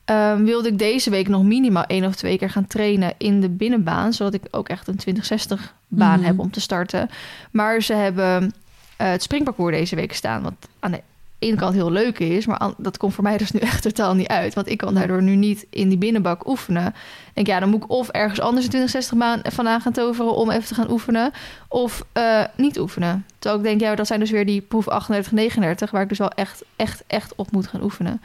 ehm, 0.05 0.43
wilde 0.43 0.67
ik 0.69 0.77
deze 0.79 1.09
week 1.09 1.27
nog 1.27 1.43
minimaal 1.43 1.85
één 1.85 2.05
of 2.05 2.15
twee 2.15 2.37
keer 2.37 2.49
gaan 2.49 2.67
trainen 2.67 3.13
in 3.17 3.41
de 3.41 3.49
binnenbaan. 3.49 4.13
Zodat 4.13 4.33
ik 4.33 4.41
ook 4.51 4.69
echt 4.69 4.87
een 4.87 4.95
2060 4.95 5.73
baan 5.87 6.17
Mhm. 6.19 6.27
heb 6.27 6.39
om 6.39 6.51
te 6.51 6.61
starten. 6.61 7.09
Maar 7.51 7.81
ze 7.81 7.93
hebben 7.93 8.53
eh, 8.97 9.09
het 9.09 9.23
springparcours 9.23 9.75
deze 9.77 9.95
week 9.95 10.13
staan. 10.13 10.41
Wat 10.43 10.53
aan 10.79 10.91
de 10.91 11.01
ene 11.39 11.55
kant 11.55 11.73
heel 11.73 11.91
leuk 11.91 12.19
is. 12.19 12.45
Maar 12.45 12.57
aan- 12.57 12.73
dat 12.77 12.97
komt 12.97 13.13
voor 13.13 13.23
mij 13.23 13.37
dus 13.37 13.51
nu 13.51 13.59
echt 13.69 13.81
totaal 13.81 14.15
niet 14.15 14.27
uit. 14.27 14.53
Want 14.53 14.69
ik 14.69 14.77
kan 14.77 14.93
daardoor 14.93 15.21
nu 15.21 15.35
niet 15.35 15.65
in 15.69 15.89
die 15.89 15.97
binnenbak 15.97 16.47
oefenen. 16.47 16.93
Denk, 17.33 17.47
ja, 17.47 17.59
dan 17.59 17.69
moet 17.69 17.83
ik 17.83 17.89
of 17.89 18.09
ergens 18.09 18.39
anders 18.39 18.63
een 18.65 18.69
2060 18.71 19.17
baan 19.17 19.39
vandaan 19.53 19.81
gaan 19.81 19.91
toveren 19.91 20.35
om 20.35 20.49
even 20.51 20.67
te 20.67 20.75
gaan 20.75 20.91
oefenen. 20.91 21.31
Of 21.67 22.03
eh, 22.11 22.43
niet 22.55 22.79
oefenen. 22.79 23.25
Terwijl 23.39 23.61
ik 23.61 23.67
denk, 23.69 23.81
ja, 23.81 23.95
dat 23.95 24.07
zijn 24.07 24.19
dus 24.19 24.31
weer 24.31 24.45
die 24.45 24.61
proef 24.61 24.87
38, 24.87 25.31
39, 25.31 25.91
waar 25.91 26.01
ik 26.01 26.09
dus 26.09 26.17
wel 26.17 26.31
echt, 26.31 26.63
echt, 26.75 27.03
echt 27.07 27.35
op 27.35 27.51
moet 27.51 27.67
gaan 27.67 27.83
oefenen. 27.83 28.21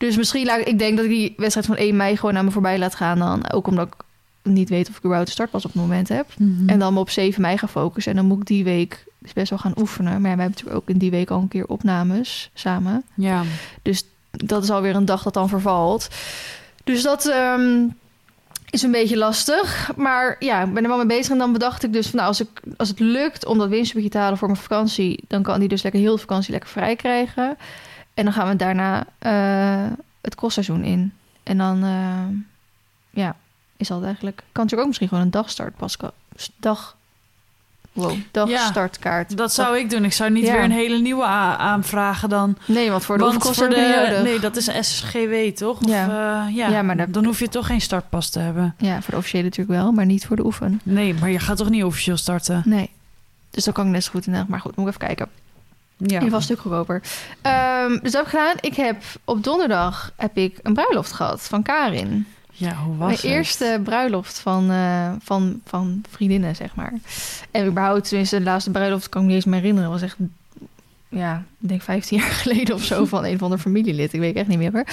Dus 0.00 0.16
misschien 0.16 0.46
laat 0.46 0.66
ik, 0.66 0.78
denk 0.78 0.96
dat 0.96 1.04
ik 1.04 1.10
die 1.10 1.34
wedstrijd 1.36 1.66
van 1.66 1.76
1 1.76 1.96
mei 1.96 2.16
gewoon 2.16 2.36
aan 2.36 2.44
me 2.44 2.50
voorbij 2.50 2.78
laat 2.78 2.94
gaan 2.94 3.18
dan. 3.18 3.50
Ook 3.50 3.66
omdat 3.66 3.86
ik 3.86 3.94
niet 4.42 4.68
weet 4.68 4.88
of 4.88 4.96
ik 4.96 4.98
überhaupt 4.98 5.26
een 5.26 5.34
startpas 5.34 5.64
op 5.64 5.72
het 5.72 5.82
moment 5.82 6.08
heb. 6.08 6.26
Mhm. 6.38 6.68
En 6.68 6.78
dan 6.78 6.94
me 6.94 7.00
op 7.00 7.10
7 7.10 7.42
mei 7.42 7.58
gaan 7.58 7.68
focussen. 7.68 8.12
En 8.12 8.18
dan 8.18 8.26
moet 8.26 8.40
ik 8.40 8.46
die 8.46 8.64
week 8.64 9.04
dus 9.18 9.32
best 9.32 9.50
wel 9.50 9.58
gaan 9.58 9.74
oefenen. 9.78 10.20
Maar 10.20 10.30
ja, 10.30 10.36
wij 10.36 10.44
hebben 10.44 10.48
natuurlijk 10.48 10.76
ook 10.76 10.88
in 10.88 10.98
die 10.98 11.10
week 11.10 11.30
al 11.30 11.40
een 11.40 11.48
keer 11.48 11.66
opnames 11.66 12.50
samen. 12.54 13.04
Ja. 13.14 13.42
Dat 14.30 14.62
is 14.62 14.70
alweer 14.70 14.94
een 14.94 15.04
dag 15.04 15.22
dat 15.22 15.34
dan 15.34 15.48
vervalt. 15.48 16.08
Dus 16.84 17.02
dat 17.02 17.26
ehm, 17.26 17.86
is 18.70 18.82
een 18.82 18.90
beetje 18.90 19.16
lastig. 19.16 19.90
Maar 19.96 20.36
ja, 20.38 20.62
ik 20.62 20.74
ben 20.74 20.82
er 20.82 20.88
wel 20.88 20.98
mee 20.98 21.06
bezig. 21.06 21.32
En 21.32 21.38
dan 21.38 21.52
bedacht 21.52 21.82
ik 21.82 21.92
dus 21.92 22.06
van 22.06 22.16
nou, 22.16 22.28
als, 22.28 22.40
ik, 22.40 22.48
als 22.76 22.88
het 22.88 23.00
lukt 23.00 23.46
om 23.46 23.58
dat 23.58 23.68
winstje 23.68 24.08
te 24.08 24.18
halen 24.18 24.38
voor 24.38 24.48
mijn 24.48 24.60
vakantie, 24.60 25.24
dan 25.28 25.42
kan 25.42 25.60
die 25.60 25.68
dus 25.68 25.82
lekker 25.82 26.00
heel 26.00 26.14
de 26.14 26.20
vakantie 26.20 26.52
lekker 26.52 26.70
vrij 26.70 26.96
krijgen. 26.96 27.56
En 28.20 28.26
dan 28.26 28.34
gaan 28.34 28.48
we 28.48 28.56
daarna 28.56 29.04
eh, 29.18 29.92
het 30.20 30.34
crossseizoen 30.34 30.84
in. 30.84 31.12
En 31.42 31.58
dan 31.58 31.84
eh, 31.84 32.36
ja, 33.22 33.36
is 33.76 33.88
dat 33.88 34.02
eigenlijk. 34.04 34.36
Kan 34.36 34.46
natuurlijk 34.52 34.80
ook 34.80 34.86
misschien 34.86 35.08
gewoon 35.08 35.24
een 35.24 35.30
dagstart 35.30 35.76
pas 35.76 35.96
dag. 36.56 36.96
Wow, 37.92 38.18
dagstartkaart. 38.30 39.36
Dat 39.36 39.52
zou 39.52 39.78
ik 39.78 39.90
doen. 39.90 40.04
Ik 40.04 40.12
zou 40.12 40.30
niet 40.30 40.44
Ja. 40.46 40.52
weer 40.52 40.62
een 40.62 40.70
hele 40.70 40.98
nieuwe 40.98 41.24
aanvragen 41.24 42.28
dan. 42.28 42.56
Nee, 42.66 42.90
want 42.90 43.04
voor 43.04 43.18
de 43.18 43.24
Want 43.24 43.42
voor 43.56 43.68
de. 43.68 44.20
Nee, 44.24 44.40
dat 44.40 44.56
is 44.56 44.70
SGW, 44.80 45.34
toch? 45.56 45.80
Of, 45.80 45.88
Ja. 45.90 46.04
eh, 46.46 46.56
ja. 46.56 46.68
Ja, 46.68 46.82
maar 46.82 46.96
daar- 46.96 47.10
dan 47.10 47.24
hoef 47.24 47.38
je 47.38 47.48
toch 47.48 47.66
geen 47.66 47.80
startpas 47.80 48.30
te 48.30 48.38
hebben. 48.38 48.74
Ja, 48.78 49.00
voor 49.02 49.10
de 49.10 49.16
officiële 49.16 49.42
natuurlijk 49.44 49.78
wel, 49.80 49.92
maar 49.92 50.06
niet 50.06 50.26
voor 50.26 50.36
de 50.36 50.44
oefen. 50.44 50.80
Nee, 50.82 51.14
maar 51.14 51.30
je 51.30 51.38
gaat 51.38 51.56
toch 51.56 51.70
niet 51.70 51.84
officieel 51.84 52.16
starten? 52.16 52.62
Nee. 52.64 52.90
Dus 53.50 53.64
dan 53.64 53.74
kan 53.74 53.86
ik 53.86 53.92
net 53.92 54.04
zo 54.04 54.10
goed 54.10 54.26
in. 54.26 54.44
Maar 54.48 54.60
goed, 54.60 54.76
moet 54.76 54.86
ik 54.88 54.94
even 54.94 55.06
kijken. 55.06 55.28
Ja. 56.00 56.06
In 56.06 56.12
ieder 56.12 56.20
geval 56.22 56.36
een 56.38 56.42
stuk 56.44 56.58
goedkoper. 56.60 57.02
Ehm, 57.42 57.98
dus 58.02 58.12
dat 58.12 58.12
heb 58.12 58.22
ik 58.24 58.28
gedaan. 58.30 58.56
Ik 58.60 58.74
heb 58.74 59.02
op 59.24 59.44
donderdag 59.44 60.12
heb 60.16 60.36
ik 60.36 60.58
een 60.62 60.74
bruiloft 60.74 61.12
gehad 61.12 61.42
van 61.42 61.62
Karin. 61.62 62.26
Ja, 62.52 62.74
hoe 62.74 62.96
was 62.96 63.06
Mijn 63.06 63.10
het? 63.10 63.24
eerste 63.24 63.80
bruiloft 63.84 64.38
van, 64.38 64.70
eh, 64.70 65.12
van, 65.22 65.60
van 65.66 66.02
vriendinnen, 66.10 66.56
zeg 66.56 66.74
maar. 66.74 66.92
En 67.50 67.66
überhaupt, 67.66 68.08
tenminste, 68.08 68.38
de 68.38 68.44
laatste 68.44 68.70
bruiloft 68.70 69.08
kan 69.08 69.20
ik 69.20 69.26
me 69.26 69.32
niet 69.34 69.42
eens 69.44 69.52
meer 69.52 69.60
herinneren. 69.60 69.90
was 69.90 70.02
echt, 70.02 70.16
ja, 71.08 71.42
ik 71.60 71.68
denk 71.68 71.82
15 71.82 72.18
jaar 72.20 72.30
geleden 72.30 72.74
of 72.74 72.82
zo 72.84 73.04
van 73.14 73.24
een 73.24 73.34
of 73.34 73.42
ander 73.42 73.58
familielid. 73.58 74.12
Ik 74.12 74.20
weet 74.20 74.36
echt 74.36 74.48
niet 74.48 74.58
meer. 74.58 74.72
hoor. 74.72 74.84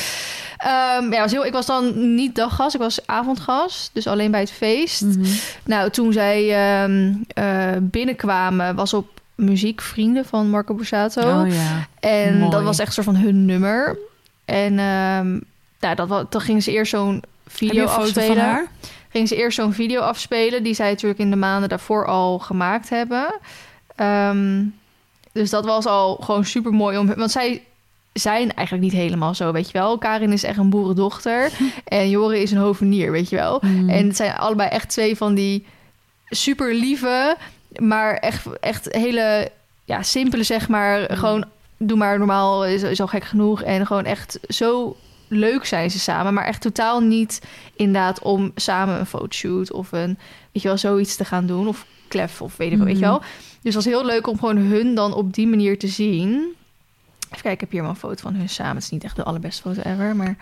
Ehm, 0.57 1.13
ja, 1.13 1.21
was 1.21 1.31
heel, 1.31 1.45
ik 1.45 1.53
was 1.53 1.65
dan 1.65 2.15
niet 2.15 2.35
daggast, 2.35 2.75
ik 2.75 2.81
was 2.81 2.99
avondgast. 3.07 3.89
Dus 3.93 4.07
alleen 4.07 4.31
bij 4.31 4.39
het 4.39 4.51
feest. 4.51 5.01
Mhm. 5.01 5.25
Nou, 5.63 5.89
toen 5.89 6.13
zij 6.13 6.53
ehm, 6.83 7.13
eh, 7.27 7.77
binnenkwamen, 7.81 8.75
was 8.75 8.93
op 8.93 9.16
muziek 9.37 9.81
Vrienden 9.81 10.25
van 10.25 10.49
Marco 10.49 10.73
Borsato. 10.73 11.21
Oh 11.21 11.53
ja. 11.53 11.87
en 11.99 12.37
mooi. 12.37 12.51
dat 12.51 12.63
was 12.63 12.79
echt 12.79 12.87
een 12.87 13.03
soort 13.03 13.15
van 13.15 13.25
hun 13.25 13.45
nummer. 13.45 13.97
En 14.45 14.79
ehm 14.79 15.39
nou, 15.79 15.95
dat, 15.95 16.31
dan 16.31 16.41
gingen 16.41 16.61
ze 16.61 16.71
eerst 16.71 16.91
zo'n 16.91 17.23
video 17.47 17.85
afspelen. 17.85 18.27
van 18.27 18.37
haar? 18.37 18.67
Gingen 19.09 19.27
ze 19.27 19.35
eerst 19.35 19.57
zo'n 19.57 19.73
video 19.73 20.01
afspelen, 20.01 20.63
die 20.63 20.73
zij 20.73 20.89
natuurlijk 20.89 21.19
in 21.19 21.29
de 21.29 21.35
maanden 21.35 21.69
daarvoor 21.69 22.05
al 22.05 22.39
gemaakt 22.39 22.89
hebben. 22.89 23.39
Ehm, 23.95 24.63
dus 25.31 25.49
dat 25.49 25.65
was 25.65 25.85
al 25.85 26.15
gewoon 26.15 26.45
super 26.45 26.71
mooi 26.71 26.97
om. 26.97 27.15
Want 27.15 27.31
zij 27.31 27.61
zijn 28.13 28.53
eigenlijk 28.53 28.91
niet 28.91 29.01
helemaal 29.01 29.35
zo, 29.35 29.51
weet 29.51 29.67
je 29.67 29.73
wel. 29.73 29.97
Karin 29.97 30.31
is 30.31 30.43
echt 30.43 30.57
een 30.57 30.69
boerendochter 30.69 31.51
en 31.85 32.09
Joren 32.09 32.41
is 32.41 32.51
een 32.51 32.57
hovenier, 32.57 33.11
weet 33.11 33.29
je 33.29 33.35
wel. 33.35 33.59
Mhm. 33.61 33.89
En 33.89 34.07
het 34.07 34.15
zijn 34.15 34.35
allebei 34.35 34.69
echt 34.69 34.89
twee 34.89 35.17
van 35.17 35.33
die 35.33 35.65
super 36.25 36.73
lieve, 36.73 37.37
maar 37.79 38.13
echt, 38.13 38.59
echt 38.59 38.93
hele 38.93 39.51
ja, 39.85 40.01
simpele, 40.03 40.43
zeg 40.43 40.67
maar. 40.67 40.99
Mm. 40.99 41.17
Gewoon 41.17 41.45
doe 41.77 41.97
maar 41.97 42.17
normaal, 42.17 42.65
is, 42.65 42.83
is 42.83 43.01
al 43.01 43.07
gek 43.07 43.23
genoeg. 43.23 43.61
En 43.61 43.85
gewoon 43.85 44.05
echt 44.05 44.39
zo 44.47 44.95
leuk 45.27 45.65
zijn 45.65 45.91
ze 45.91 45.99
samen, 45.99 46.33
maar 46.33 46.45
echt 46.45 46.61
totaal 46.61 46.99
niet 46.99 47.41
inderdaad 47.75 48.21
om 48.21 48.51
samen 48.55 48.99
een 48.99 49.05
fotoshoot 49.05 49.71
of 49.71 49.91
een, 49.91 50.17
weet 50.51 50.61
je 50.61 50.67
wel, 50.67 50.77
zoiets 50.77 51.15
te 51.15 51.25
gaan 51.25 51.45
doen. 51.45 51.67
Of 51.67 51.85
klef 52.07 52.41
of 52.41 52.57
weet 52.57 52.71
ik 52.71 52.77
wel, 52.77 52.85
weet 52.85 52.99
je 52.99 53.01
Mhm. 53.05 53.11
wel. 53.11 53.19
Dus 53.61 53.75
het 53.75 53.83
was 53.83 53.85
heel 53.85 54.05
leuk 54.05 54.27
om 54.27 54.39
gewoon 54.39 54.57
hun 54.57 54.95
dan 54.95 55.13
op 55.13 55.33
die 55.33 55.47
manier 55.47 55.79
te 55.79 55.87
zien. 55.87 56.29
Even 56.29 56.55
kijken, 57.29 57.51
ik 57.51 57.59
heb 57.59 57.71
hier 57.71 57.81
wel 57.81 57.89
een 57.89 57.95
foto 57.95 58.21
van 58.21 58.33
hun 58.35 58.49
samen. 58.49 58.75
Het 58.75 58.83
is 58.83 58.89
niet 58.89 59.03
echt 59.03 59.15
de 59.15 59.23
allerbeste 59.23 59.61
foto 59.61 59.81
ever, 59.81 60.15
maar... 60.15 60.35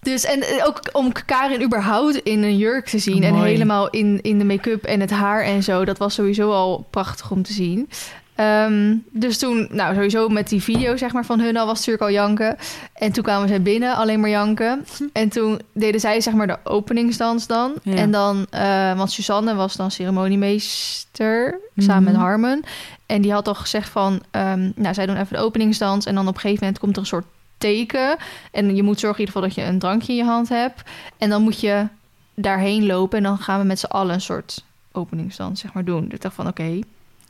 Dus 0.00 0.24
en 0.24 0.42
eh, 0.42 0.66
ook 0.66 0.80
om 0.92 1.12
Karin 1.26 1.62
überhaupt 1.62 2.16
in 2.16 2.42
een 2.42 2.56
jurk 2.56 2.86
te 2.86 2.98
zien... 2.98 3.22
en 3.22 3.34
helemaal 3.42 3.90
in, 3.90 4.18
in 4.22 4.38
de 4.38 4.44
make-up 4.44 4.84
en 4.84 5.00
het 5.00 5.10
haar 5.10 5.42
en 5.42 5.62
zo... 5.62 5.84
dat 5.84 5.98
was 5.98 6.14
sowieso 6.14 6.50
al 6.52 6.86
prachtig 6.90 7.30
om 7.30 7.42
te 7.42 7.52
zien. 7.52 7.88
Ehm, 8.34 8.96
dus 9.10 9.38
toen, 9.38 9.68
nou 9.70 9.94
sowieso 9.94 10.28
met 10.28 10.48
die 10.48 10.62
video 10.62 10.96
zeg 10.96 11.12
maar 11.12 11.24
van 11.24 11.40
hun 11.40 11.56
al 11.56 11.66
was 11.66 11.76
natuurlijk 11.78 12.02
al 12.04 12.10
janken. 12.10 12.56
En 12.94 13.12
toen 13.12 13.22
kwamen 13.22 13.48
zij 13.48 13.62
binnen, 13.62 13.96
alleen 13.96 14.20
maar 14.20 14.30
janken. 14.30 14.86
En 15.12 15.28
toen 15.28 15.60
deden 15.72 16.00
zij 16.00 16.20
zeg 16.20 16.34
maar 16.34 16.46
de 16.46 16.58
openingsdans 16.64 17.46
dan. 17.46 17.72
Ja. 17.82 17.94
En 17.94 18.10
dan, 18.10 18.46
eh, 18.50 18.96
want 18.96 19.10
Suzanne 19.12 19.54
was 19.54 19.76
dan 19.76 19.90
ceremoniemeester 19.90 21.60
samen 21.76 22.02
Mhm. 22.02 22.12
met 22.12 22.20
Harmon. 22.20 22.64
En 23.06 23.22
die 23.22 23.32
had 23.32 23.48
al 23.48 23.54
gezegd 23.54 23.88
van, 23.88 24.22
ehm, 24.30 24.70
nou 24.74 24.94
zij 24.94 25.06
doen 25.06 25.16
even 25.16 25.36
de 25.36 25.42
openingsdans. 25.42 26.06
En 26.06 26.14
dan 26.14 26.28
op 26.28 26.34
een 26.34 26.40
gegeven 26.40 26.62
moment 26.64 26.78
komt 26.82 26.94
er 26.96 27.02
een 27.02 27.06
soort 27.08 27.26
teken. 27.58 28.16
En 28.50 28.76
je 28.76 28.82
moet 28.82 29.00
zorgen 29.00 29.20
in 29.20 29.26
ieder 29.26 29.42
geval 29.42 29.42
dat 29.42 29.54
je 29.54 29.72
een 29.72 29.78
drankje 29.78 30.12
in 30.12 30.18
je 30.18 30.24
hand 30.24 30.48
hebt. 30.48 30.82
En 31.18 31.28
dan 31.28 31.42
moet 31.42 31.60
je 31.60 31.86
daarheen 32.34 32.86
lopen. 32.86 33.18
En 33.18 33.24
dan 33.24 33.38
gaan 33.38 33.60
we 33.60 33.66
met 33.66 33.78
z'n 33.78 33.86
allen 33.86 34.14
een 34.14 34.20
soort 34.20 34.64
openingsdans 34.92 35.60
zeg 35.60 35.72
maar 35.72 35.84
doen. 35.84 36.04
Dus 36.04 36.12
ik 36.14 36.20
dacht 36.20 36.34
van 36.34 36.46
oké, 36.46 36.62
ik 36.62 36.84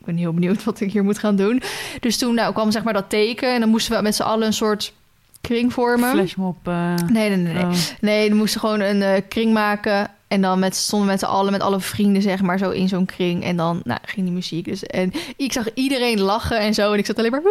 ben 0.04 0.16
heel 0.16 0.34
benieuwd 0.34 0.64
wat 0.64 0.80
ik 0.80 0.92
hier 0.92 1.04
moet 1.04 1.18
gaan 1.18 1.36
doen. 1.36 1.62
Dus 2.00 2.18
toen 2.18 2.34
nou, 2.34 2.52
kwam 2.52 2.70
zeg 2.70 2.82
maar 2.82 2.92
dat 2.92 3.10
teken. 3.10 3.54
En 3.54 3.60
dan 3.60 3.68
moesten 3.68 3.96
we 3.96 4.02
met 4.02 4.14
z'n 4.14 4.22
allen 4.22 4.46
een 4.46 4.52
soort 4.52 4.92
kring 5.40 5.72
vormen. 5.72 6.10
Flashmob. 6.10 6.68
eh 6.68 6.94
Nee, 6.94 7.28
nee, 7.28 7.36
nee. 7.36 7.54
nee. 7.54 7.64
oh. 7.64 7.72
Nee, 8.00 8.28
we 8.30 8.36
moesten 8.36 8.60
gewoon 8.60 8.80
een 8.80 9.02
eh, 9.02 9.22
kring 9.28 9.52
maken. 9.52 10.10
En 10.28 10.40
dan 10.40 10.58
met, 10.58 10.76
stonden 10.76 11.06
we 11.08 11.12
met 11.12 11.22
z'n 11.22 11.26
allen, 11.26 11.52
met 11.52 11.60
alle 11.60 11.80
vrienden, 11.80 12.22
zeg 12.22 12.42
maar, 12.42 12.58
zo 12.58 12.70
in 12.70 12.88
zo'n 12.88 13.06
kring. 13.06 13.44
En 13.44 13.56
dan 13.56 13.80
nou, 13.84 14.00
ging 14.04 14.26
die 14.26 14.34
muziek. 14.34 14.64
Dus, 14.64 14.82
en 14.82 15.12
ik 15.36 15.52
zag 15.52 15.66
iedereen 15.74 16.20
lachen 16.20 16.58
en 16.58 16.74
zo. 16.74 16.92
En 16.92 16.98
ik 16.98 17.06
zat 17.06 17.18
alleen 17.18 17.30
maar... 17.30 17.40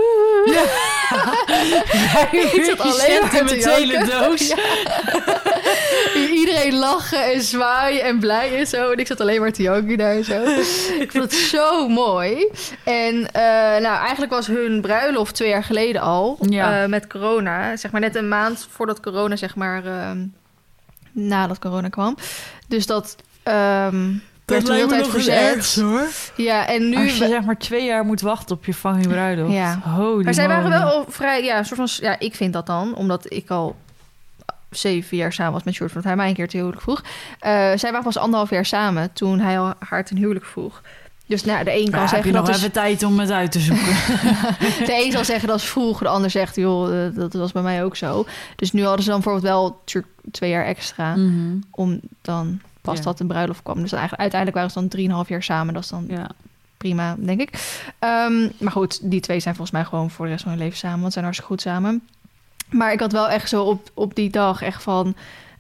ik 2.31 2.63
zat 2.65 2.79
alleen 2.79 3.21
maar 3.21 3.43
met 3.43 3.63
de 3.63 3.69
hele 3.69 4.05
doos. 4.05 4.53
Iedereen 6.39 6.73
lachen 6.75 7.33
en 7.33 7.41
zwaaien 7.41 8.03
en 8.03 8.19
blij 8.19 8.57
en 8.57 8.67
zo. 8.67 8.91
En 8.91 8.97
ik 8.97 9.07
zat 9.07 9.21
alleen 9.21 9.41
maar 9.41 9.51
te 9.51 9.61
janken 9.61 9.97
daar 9.97 10.15
en 10.15 10.25
zo. 10.25 10.43
ik 10.99 11.11
vond 11.11 11.23
het 11.23 11.33
zo 11.33 11.87
mooi. 11.87 12.51
En 12.83 13.31
eh, 13.31 13.41
nou, 13.81 13.99
eigenlijk 13.99 14.31
was 14.31 14.47
hun 14.47 14.81
bruiloft 14.81 15.35
twee 15.35 15.49
jaar 15.49 15.63
geleden 15.63 16.01
al. 16.01 16.37
Ja. 16.49 16.83
eh, 16.83 16.89
met 16.89 17.07
corona. 17.07 17.75
Zeg 17.77 17.91
maar 17.91 18.01
net 18.01 18.15
een 18.15 18.27
maand 18.27 18.67
voordat 18.69 18.99
corona, 18.99 19.35
zeg 19.35 19.55
maar... 19.55 19.85
ehm, 19.85 20.17
nadat 21.17 21.59
corona 21.59 21.89
kwam. 21.89 22.17
Dus 22.67 22.85
dat... 22.85 23.15
ehm 23.43 24.13
werd 24.47 24.65
toen 24.65 24.75
heel 24.75 24.87
de 24.87 24.93
tijd 24.93 25.07
verzet. 25.07 25.75
hoor. 25.75 26.07
Ja, 26.35 26.67
en 26.67 26.89
nu... 26.89 26.95
Als 26.95 27.17
je 27.17 27.27
zeg 27.27 27.43
maar 27.43 27.57
twee 27.57 27.85
jaar 27.85 28.05
moet 28.05 28.21
wachten 28.21 28.55
op 28.55 28.65
je 28.65 28.73
fucking 28.73 29.07
bruiloft. 29.07 29.53
Ja. 29.53 29.79
Holy 29.79 30.23
Maar 30.23 30.33
zij 30.33 30.47
waren 30.47 30.69
wel 30.69 31.05
vrij, 31.09 31.43
ja, 31.43 31.63
soort 31.63 31.79
van, 31.79 32.07
ja, 32.07 32.19
ik 32.19 32.35
vind 32.35 32.53
dat 32.53 32.65
dan, 32.65 32.95
omdat 32.95 33.33
ik 33.33 33.49
al 33.49 33.75
zeven 34.69 35.17
jaar 35.17 35.33
samen 35.33 35.53
was 35.53 35.63
met 35.63 35.73
Short, 35.73 35.93
want 35.93 36.05
hij 36.05 36.15
mij 36.15 36.27
een 36.27 36.35
keer 36.35 36.47
te 36.47 36.57
huwelijk 36.57 36.81
vroeg. 36.81 37.03
Eh, 37.39 37.51
zij 37.75 37.91
waren 37.91 38.03
pas 38.03 38.17
anderhalf 38.17 38.49
jaar 38.49 38.65
samen 38.65 39.13
toen 39.13 39.39
hij 39.39 39.59
al 39.59 39.73
haar 39.79 40.05
ten 40.05 40.17
huwelijk 40.17 40.45
vroeg. 40.45 40.81
Dus 41.27 41.43
nou, 41.43 41.63
de 41.63 41.71
een 41.79 41.89
kan 41.91 41.99
Ja, 41.99 41.99
heb 41.99 42.09
je 42.09 42.15
zeggen 42.15 42.33
nog 42.33 42.45
dat 42.45 42.55
is, 42.55 42.61
even 42.61 42.71
tijd 42.71 43.03
om 43.03 43.19
het 43.19 43.31
uit 43.31 43.51
te 43.51 43.59
zoeken. 43.59 43.85
de 44.85 45.03
een 45.05 45.11
zal 45.11 45.25
zeggen 45.25 45.47
dat 45.47 45.57
is 45.59 45.63
vroeg, 45.65 45.99
de 45.99 46.07
ander 46.07 46.29
zegt 46.29 46.55
joh, 46.55 47.05
eh, 47.05 47.15
dat 47.15 47.33
was 47.33 47.51
bij 47.51 47.61
mij 47.61 47.83
ook 47.83 47.95
zo. 47.95 48.25
Dus 48.55 48.71
nu 48.71 48.83
hadden 48.83 49.03
ze 49.03 49.09
dan 49.09 49.21
bijvoorbeeld 49.21 49.53
wel 49.53 49.77
natuurlijk 49.79 50.13
twee 50.31 50.49
jaar 50.49 50.65
extra 50.65 51.15
Mhm. 51.15 51.57
om 51.71 51.99
dan 52.21 52.61
pas 52.81 52.97
Ja. 52.97 53.03
dat 53.03 53.17
de 53.17 53.25
bruiloft 53.25 53.63
kwam. 53.63 53.81
Dus 53.81 53.91
eigenlijk, 53.91 54.21
uiteindelijk 54.21 54.59
waren 54.59 54.73
ze 54.73 54.79
dan 54.79 54.89
drieënhalf 54.89 55.27
jaar 55.29 55.43
samen. 55.43 55.73
Dat 55.73 55.83
is 55.83 55.89
dan 55.89 56.05
Ja. 56.07 56.29
prima, 56.77 57.15
denk 57.19 57.41
ik. 57.41 57.79
Ehm, 57.99 58.47
maar 58.57 58.71
goed, 58.71 58.99
die 59.11 59.19
twee 59.19 59.39
zijn 59.39 59.55
volgens 59.55 59.77
mij 59.77 59.85
gewoon 59.85 60.09
voor 60.09 60.25
de 60.25 60.31
rest 60.31 60.43
van 60.43 60.51
hun 60.51 60.61
leven 60.61 60.77
samen. 60.77 60.97
Want 60.99 61.13
ze 61.13 61.19
zijn 61.19 61.25
hartstikke 61.25 61.53
goed 61.53 61.61
samen. 61.61 62.07
Maar 62.69 62.91
ik 62.93 62.99
had 62.99 63.11
wel 63.11 63.29
echt 63.29 63.49
zo 63.49 63.63
op, 63.63 63.89
op 63.93 64.15
die 64.15 64.29
dag 64.29 64.61
echt 64.61 64.83
van... 64.83 65.15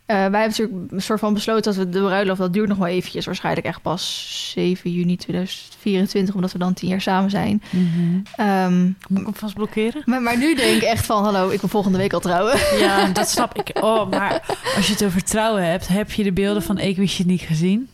eh, 0.07 0.15
wij 0.15 0.41
hebben 0.41 0.41
natuurlijk 0.41 0.91
een 0.91 1.01
soort 1.01 1.19
van 1.19 1.33
besloten 1.33 1.63
dat 1.63 1.75
we 1.75 1.89
de 1.89 1.99
bruiloft... 1.99 2.39
dat 2.39 2.53
duurt 2.53 2.67
nog 2.67 2.77
wel 2.77 2.87
eventjes. 2.87 3.25
Waarschijnlijk 3.25 3.65
echt 3.65 3.81
pas 3.81 4.27
7 4.53 4.91
juni 4.91 5.15
2024... 5.15 6.35
omdat 6.35 6.51
we 6.51 6.57
dan 6.57 6.73
tien 6.73 6.89
jaar 6.89 7.01
samen 7.01 7.29
zijn. 7.29 7.63
Mhm. 7.69 8.19
Ehm, 8.35 8.83
Moet 8.85 9.19
ik 9.19 9.25
hem 9.25 9.35
vast 9.35 9.53
blokkeren? 9.53 10.01
maar, 10.05 10.21
maar 10.21 10.37
nu 10.37 10.55
denk 10.55 10.75
ik 10.75 10.83
echt 10.83 11.05
van... 11.05 11.23
hallo, 11.23 11.49
ik 11.49 11.59
wil 11.59 11.69
volgende 11.69 11.97
week 11.97 12.13
al 12.13 12.19
trouwen. 12.19 12.57
Ja, 12.79 13.05
dat 13.07 13.29
snap 13.29 13.57
ik. 13.57 13.83
Oh, 13.83 14.09
maar 14.09 14.57
als 14.75 14.87
je 14.87 14.93
het 14.93 15.03
over 15.03 15.23
trouwen 15.23 15.69
hebt, 15.69 15.87
heb 15.87 16.11
je 16.11 16.23
de 16.23 16.31
beelden 16.31 16.63
van 16.63 16.77
Ik 16.77 16.97
wist 16.97 17.17
je 17.17 17.25
niet 17.25 17.41
gezien? 17.41 17.89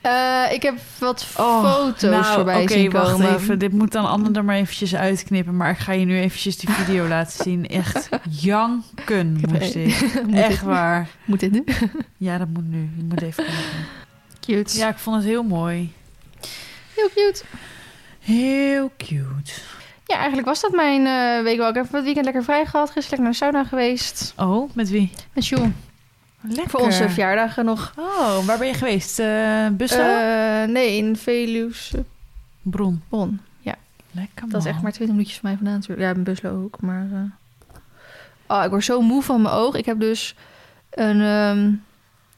Eh, 0.00 0.42
ik 0.52 0.62
heb 0.62 0.78
wat 0.98 1.26
Oh, 1.38 1.64
foto's 1.74 2.00
nou, 2.10 2.24
voorbij 2.34 2.62
oké, 2.62 2.72
zien 2.72 2.90
wacht 2.90 3.10
komen. 3.10 3.34
even. 3.34 3.58
Dit 3.58 3.72
moet 3.72 3.92
dan 3.92 4.06
Anne 4.08 4.30
er 4.32 4.44
maar 4.44 4.56
eventjes 4.56 4.94
uitknippen. 4.94 5.56
Maar 5.56 5.70
ik 5.70 5.78
ga 5.78 5.92
je 5.92 6.04
nu 6.04 6.18
eventjes 6.18 6.56
die 6.58 6.70
video 6.70 7.08
laten 7.16 7.44
zien. 7.44 7.66
Echt 7.68 8.08
janken 8.30 9.40
moest 9.50 9.74
ik. 9.74 10.00
Moet 10.26 10.34
Echt 10.34 10.48
dit- 10.48 10.60
waar. 10.60 11.08
Moet 11.24 11.40
dit 11.40 11.52
nu? 11.52 11.64
Ja, 12.16 12.38
dat 12.38 12.48
moet 12.48 12.70
nu. 12.70 12.90
Je 12.96 13.02
moet 13.08 13.22
even 13.22 13.44
kijken. 13.44 13.62
Cute. 14.40 14.78
Ja, 14.78 14.88
ik 14.88 14.98
vond 14.98 15.16
het 15.16 15.24
heel 15.24 15.42
mooi. 15.42 15.92
Heel 16.94 17.08
cute. 17.14 17.42
Heel 18.20 18.90
cute. 18.96 19.52
Ja, 20.06 20.16
eigenlijk 20.16 20.46
was 20.46 20.60
dat 20.60 20.72
mijn 20.72 21.06
eh, 21.06 21.42
week 21.44 21.56
wel. 21.58 21.68
Ik 21.68 21.74
heb 21.74 21.92
het 21.92 22.04
weekend 22.04 22.24
lekker 22.24 22.44
vrij 22.44 22.66
gehad. 22.66 22.90
Gisteren 22.90 23.24
lekker 23.24 23.48
naar 23.48 23.50
de 23.52 23.58
sauna 23.58 23.64
geweest. 23.68 24.32
Oh, 24.36 24.70
met 24.74 24.90
wie? 24.90 25.12
Met 25.32 25.44
Sjoel. 25.44 25.72
Lekker. 26.48 26.70
Voor 26.70 26.80
onze 26.80 27.08
verjaardagen 27.08 27.64
nog. 27.64 27.92
Oh, 27.98 28.44
waar 28.46 28.58
ben 28.58 28.66
je 28.66 28.74
geweest? 28.74 29.18
Uh, 29.18 29.66
Bussel? 29.72 30.00
Eh, 30.00 30.68
nee, 30.68 30.96
in 30.96 31.16
Veluwe 31.16 31.72
Bron. 32.62 33.02
Bon. 33.08 33.40
Ja, 33.60 33.74
Lekker 34.10 34.48
dat 34.48 34.60
is 34.60 34.64
echt 34.66 34.74
man. 34.74 34.82
maar 34.82 34.92
20 34.92 35.16
minuutjes 35.16 35.38
van 35.40 35.48
mij 35.48 35.58
vandaan 35.58 35.74
natuurlijk. 35.78 36.08
Ja, 36.08 36.14
in 36.14 36.22
Buslo 36.22 36.62
ook, 36.64 36.80
maar... 36.80 37.06
eh. 37.12 37.20
Oh, 38.56 38.64
ik 38.64 38.70
word 38.70 38.84
zo 38.84 39.00
moe 39.00 39.22
van 39.22 39.42
mijn 39.42 39.54
oog. 39.54 39.74
Ik 39.74 39.86
heb 39.86 40.00
dus 40.00 40.34
een 40.90 41.20
ehm, 41.20 41.72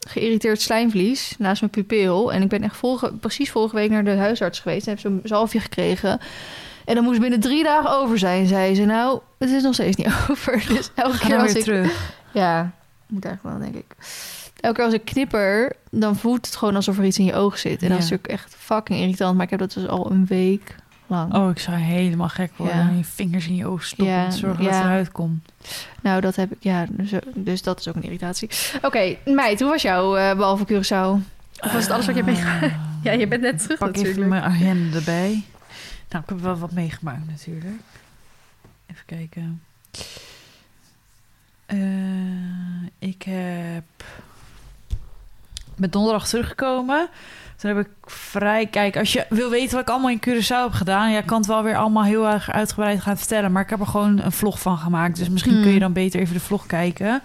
geïrriteerd 0.09 0.61
slijmvlies 0.61 1.35
naast 1.39 1.61
mijn 1.61 1.73
pupil. 1.73 2.33
En 2.33 2.43
ik 2.43 2.49
ben 2.49 2.63
echt 2.63 2.77
vorige, 2.77 3.13
precies 3.13 3.51
vorige 3.51 3.75
week 3.75 3.91
naar 3.91 4.05
de 4.05 4.17
huisarts 4.17 4.61
geweest. 4.61 4.87
En 4.87 4.93
heb 4.93 5.01
zo'n 5.01 5.21
zalfje 5.25 5.61
gekregen. 5.61 6.21
En 6.85 6.95
dan 6.95 7.05
moest 7.05 7.21
binnen 7.21 7.41
drie 7.41 7.65
dagen 7.65 7.91
over 7.91 8.19
zijn, 8.19 8.47
zei 8.47 8.75
ze. 8.75 8.85
Nou, 8.85 9.21
het 9.39 9.51
is 9.51 9.63
nog 9.63 9.75
steeds 9.75 9.97
niet 9.97 10.07
over. 10.31 10.65
Dus 10.69 10.91
elke 10.95 11.19
keer 11.19 11.39
als 11.39 11.47
weer 11.53 11.57
ik... 11.57 11.65
terug. 11.65 12.13
Ja, 12.33 12.73
moet 13.09 13.25
eigenlijk 13.25 13.59
wel, 13.59 13.71
denk 13.71 13.85
ik. 13.85 13.97
Elke 14.61 14.77
keer 14.77 14.85
als 14.85 14.95
ik 14.95 15.05
knipper, 15.05 15.73
dan 15.91 16.17
voelt 16.17 16.47
het 16.47 16.57
gewoon 16.57 16.75
alsof 16.75 16.99
er 16.99 17.05
iets 17.05 17.19
in 17.19 17.25
je 17.25 17.35
oog 17.35 17.59
zit. 17.59 17.83
En 17.83 17.89
dat 17.89 17.99
is 17.99 18.11
natuurlijk 18.11 18.29
echt 18.29 18.55
fucking 18.59 19.01
irritant. 19.01 19.35
Maar 19.35 19.45
ik 19.45 19.51
heb 19.51 19.59
dat 19.59 19.73
dus 19.73 19.87
al 19.87 20.11
een 20.11 20.27
week 20.27 20.75
lang. 21.07 21.35
Oh, 21.35 21.51
ik 21.51 21.59
zou 21.59 21.77
helemaal 21.77 22.29
gek 22.29 22.51
worden. 22.57 22.77
Ja. 22.77 22.91
Je 22.97 23.05
vingers 23.05 23.47
in 23.47 23.55
je 23.55 23.67
oog 23.67 23.85
stoppen. 23.85 24.15
Ja, 24.15 24.31
zorgen 24.31 24.65
dat 24.65 24.75
het 24.75 24.85
eruit 24.85 25.13
komt. 25.13 25.53
Nou, 26.03 26.21
dat 26.21 26.37
heb 26.37 26.53
ik, 26.53 26.59
ja. 26.61 26.87
Dus, 26.91 27.11
dus 27.35 27.63
dat 27.63 27.81
is 27.81 27.89
ook 27.89 27.95
een 27.95 28.03
irritatie. 28.03 28.49
Oké, 28.83 29.17
meid, 29.25 29.61
hoe 29.61 29.71
was 29.71 29.83
jouw 29.83 30.17
eh, 30.17 30.37
behalve 30.37 30.65
Curaçao? 30.65 31.37
Of 31.61 31.73
was 31.73 31.83
het 31.83 31.91
alles 31.91 32.07
wat 32.07 32.17
je 32.17 32.23
hebt 32.23 32.27
meegemaakt? 32.27 32.75
Ja, 33.03 33.13
je 33.13 33.27
bent 33.27 33.43
net 33.43 33.63
terug 33.63 33.79
Pak 33.79 33.89
even 33.89 34.03
natuurlijk. 34.03 34.31
mijn 34.31 34.43
agenda 34.43 34.97
erbij. 34.97 35.43
Nou, 36.09 36.23
ik 36.23 36.29
heb 36.29 36.41
wel 36.41 36.57
wat 36.57 36.73
meegemaakt 36.73 37.27
natuurlijk. 37.27 37.81
Even 38.87 39.05
kijken. 39.07 39.63
Eh, 41.69 42.87
ik 42.99 43.23
heb... 43.23 43.85
ben 45.79 45.91
donderdag 45.91 46.29
teruggekomen. 46.29 47.09
Toen 47.57 47.71
heb 47.77 47.87
ik 47.87 47.89
vrij... 48.05 48.67
Kijk, 48.67 48.97
als 48.97 49.13
je 49.13 49.27
wil 49.29 49.51
weten 49.51 49.73
wat 49.73 49.81
ik 49.83 49.89
allemaal 49.89 50.11
in 50.11 50.21
Curaçao 50.29 50.63
heb 50.63 50.73
gedaan... 50.73 51.11
Ja, 51.11 51.19
ik 51.19 51.27
kan 51.27 51.39
het 51.39 51.47
wel 51.47 51.63
weer 51.63 51.77
allemaal 51.77 52.03
heel 52.05 52.29
erg 52.29 52.51
uitgebreid 52.51 53.01
gaan 53.01 53.19
vertellen. 53.19 53.53
Maar 53.53 53.63
ik 53.63 53.71
heb 53.71 53.81
er 53.81 53.87
gewoon 53.87 54.19
een 54.23 54.33
vlog 54.33 54.61
van 54.61 54.79
gemaakt. 54.79 55.17
Dus 55.19 55.29
misschien 55.29 55.53
Hmm. 55.53 55.63
kun 55.63 55.73
je 55.73 55.79
dan 55.79 55.93
beter 55.93 56.21
even 56.21 56.35
de 56.35 56.41
vlog 56.41 56.67
kijken. 56.67 57.23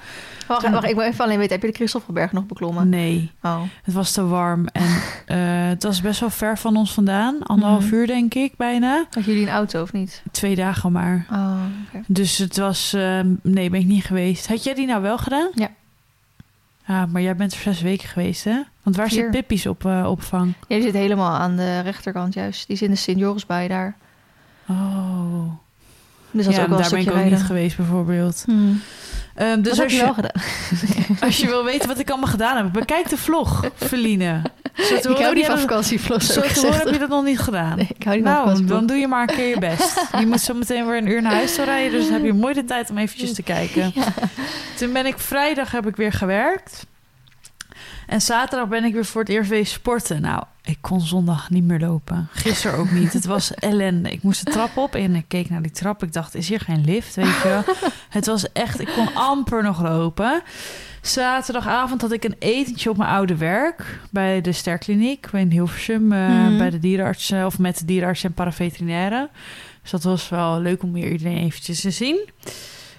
Wacht, 0.48 0.70
wacht, 0.70 0.84
ik 0.88 0.96
wil 0.96 1.04
even 1.04 1.24
alleen 1.24 1.38
weten. 1.38 1.52
Heb 1.54 1.62
je 1.62 1.68
de 1.68 1.76
Christoffelberg 1.76 2.32
nog 2.32 2.46
beklommen? 2.46 2.89
Nee. 2.89 3.32
Oh. 3.42 3.62
Het 3.84 3.94
was 3.94 4.12
te 4.12 4.26
warm 4.26 4.68
en 4.68 4.84
eh, 5.26 5.38
het 5.70 5.84
was 5.84 6.02
best 6.02 6.20
wel 6.20 6.30
ver 6.30 6.58
van 6.58 6.76
ons 6.78 6.94
vandaan. 6.94 7.44
Anderhalf 7.44 7.86
Mhm. 7.86 7.94
uur 7.96 8.08
denk 8.08 8.34
ik, 8.34 8.54
bijna. 8.58 9.06
Had 9.12 9.26
jullie 9.26 9.42
een 9.42 9.54
auto 9.54 9.82
of 9.82 9.94
niet? 9.94 10.24
Twee 10.32 10.56
dagen 10.56 10.92
maar. 10.92 11.26
Oh. 11.32 11.56
Dus 12.08 12.38
het 12.38 12.58
was... 12.58 12.94
eh, 12.94 13.20
nee, 13.42 13.70
ben 13.70 13.80
ik 13.80 13.86
niet 13.86 14.04
geweest. 14.06 14.48
Had 14.48 14.63
jij 14.63 14.74
die 14.74 14.88
nou 14.88 15.02
wel 15.02 15.18
gedaan? 15.18 15.50
Ja. 15.54 15.70
Ah, 16.88 17.04
maar 17.12 17.22
jij 17.22 17.36
bent 17.36 17.54
er 17.54 17.60
zes 17.60 17.82
weken 17.82 18.08
geweest, 18.08 18.43
hè? 18.43 18.62
Want 18.84 18.96
waar 18.96 19.08
Vier. 19.08 19.22
zit 19.22 19.32
Pippi's 19.32 19.65
op 19.65 19.86
eh, 19.86 20.06
opvang? 20.10 20.54
Ja, 20.67 20.76
die 20.76 20.82
zit 20.82 20.93
helemaal 20.93 21.32
aan 21.32 21.56
de 21.56 21.80
rechterkant 21.80 22.34
juist. 22.34 22.67
Die 22.67 22.78
zit 22.78 22.88
in 22.88 22.93
de 22.93 23.00
Sint-Jorisbaai 23.00 23.67
daar. 23.67 23.96
Oh. 24.67 25.52
Dus 26.32 26.43
dat 26.43 26.54
is 26.54 26.60
ja, 26.60 26.63
ook 26.63 26.69
wel 26.69 26.80
daar 26.82 26.89
ben 26.89 27.00
ik 27.00 27.08
ook 27.08 27.13
rijden. 27.13 27.32
niet 27.34 27.43
geweest, 27.43 27.78
bijvoorbeeld. 27.78 28.43
Hmm. 28.46 28.82
Ehm, 29.36 29.62
dus 29.62 29.78
heb 29.78 29.84
als 29.84 29.93
je 29.93 29.98
je, 29.98 30.04
wel 30.04 30.13
gedaan. 30.13 30.41
als 31.28 31.38
je 31.38 31.48
wil 31.48 31.63
weten 31.63 31.88
wat 31.88 32.00
ik 32.00 32.10
allemaal 32.10 32.30
gedaan 32.30 32.58
heb, 32.58 32.74
bekijk 32.74 33.10
de 33.10 33.17
vlog. 33.17 33.65
Zo 34.76 35.00
te 35.00 35.10
Ik 35.10 35.17
hou 35.17 35.34
niet 35.34 35.46
je 35.46 35.52
van 35.52 35.60
vakantievlogs. 35.60 36.34
Zo 36.34 36.41
te 36.41 36.60
horen 36.60 36.78
heb 36.78 36.89
je 36.89 37.00
dat 37.00 37.10
nog 37.10 37.24
niet 37.24 37.39
gedaan. 37.39 37.78
Nee, 37.78 37.88
ik 37.96 38.04
hou 38.04 38.15
niet 38.15 38.26
Nou, 38.26 38.65
dan 38.65 38.86
doe 38.86 38.98
je 38.98 39.08
maar 39.08 39.22
een 39.22 39.36
keer 39.36 39.48
je 39.48 39.60
best. 39.60 40.08
Je 40.19 40.26
moet 40.26 40.41
zo 40.41 40.54
meteen 40.54 40.86
weer 40.86 40.98
een 40.98 41.08
uur 41.08 41.22
naar 41.22 41.34
huis 41.34 41.56
toe 41.56 41.65
rijden, 41.65 41.91
dus 41.91 42.04
dan 42.04 42.13
heb 42.13 42.24
je 42.24 42.34
mooi 42.34 42.54
de 42.54 42.65
tijd 42.65 42.89
om 42.89 42.98
eventjes 42.98 43.34
te 43.34 43.43
kijken. 43.43 43.93
Toen 44.78 44.93
ben 44.93 45.06
ik 45.06 45.19
vrijdag 45.19 45.72
heb 45.72 45.88
ik 45.88 45.96
weer 45.96 46.12
gewerkt. 46.12 46.86
En 48.08 48.22
zaterdag 48.22 48.67
ben 48.67 48.84
ik 48.84 48.93
weer 48.93 49.06
voor 49.06 49.22
het 49.22 49.30
eerst 49.30 49.50
weer 49.50 49.65
sporten. 49.65 50.22
Nou, 50.22 50.43
ik 50.63 50.78
kon 50.82 51.02
zondag 51.02 51.49
niet 51.49 51.63
meer 51.63 51.80
lopen. 51.80 52.28
Gisteren 52.32 52.80
ook 52.80 52.91
niet. 52.91 53.13
Het 53.13 53.26
was 53.26 53.54
ellende. 53.54 54.12
Ik 54.12 54.23
moest 54.23 54.45
de 54.45 54.52
trap 54.52 54.78
op 54.78 54.95
en 54.95 55.15
ik 55.15 55.26
keek 55.28 55.49
naar 55.49 55.62
die 55.62 55.71
trap. 55.71 56.04
Ik 56.04 56.13
dacht, 56.13 56.36
is 56.36 56.49
hier 56.49 56.60
geen 56.60 56.84
lift, 56.86 57.15
weet 57.15 57.26
je 57.26 57.47
wel? 57.47 57.76
Het 58.10 58.26
was 58.26 58.52
echt, 58.52 58.80
ik 58.80 58.91
kon 58.95 59.15
amper 59.15 59.63
nog 59.63 59.82
lopen. 59.82 60.41
Zaterdagavond 61.02 62.02
had 62.02 62.12
ik 62.12 62.23
een 62.23 62.36
etentje 62.39 62.89
op 62.89 62.97
mijn 62.97 63.10
oude 63.10 63.38
werk 63.38 63.99
bij 64.12 64.41
de 64.41 64.52
Sterkliniek 64.52 65.28
in 65.32 65.52
Hilversum. 65.52 66.08
Mhm. 66.08 66.58
Bij 66.58 66.69
de 66.69 66.80
dierenarts, 66.80 67.32
of 67.32 67.60
met 67.60 67.78
de 67.78 67.86
dierenarts 67.86 68.23
en 68.23 68.34
paraveterinaire. 68.34 69.30
Dus 69.82 69.91
dat 69.91 70.04
was 70.04 70.30
wel 70.30 70.60
leuk 70.60 70.84
om 70.84 70.93
weer 70.93 71.12
iedereen 71.12 71.38
eventjes 71.38 71.82
te 71.82 71.91
zien. 71.91 72.30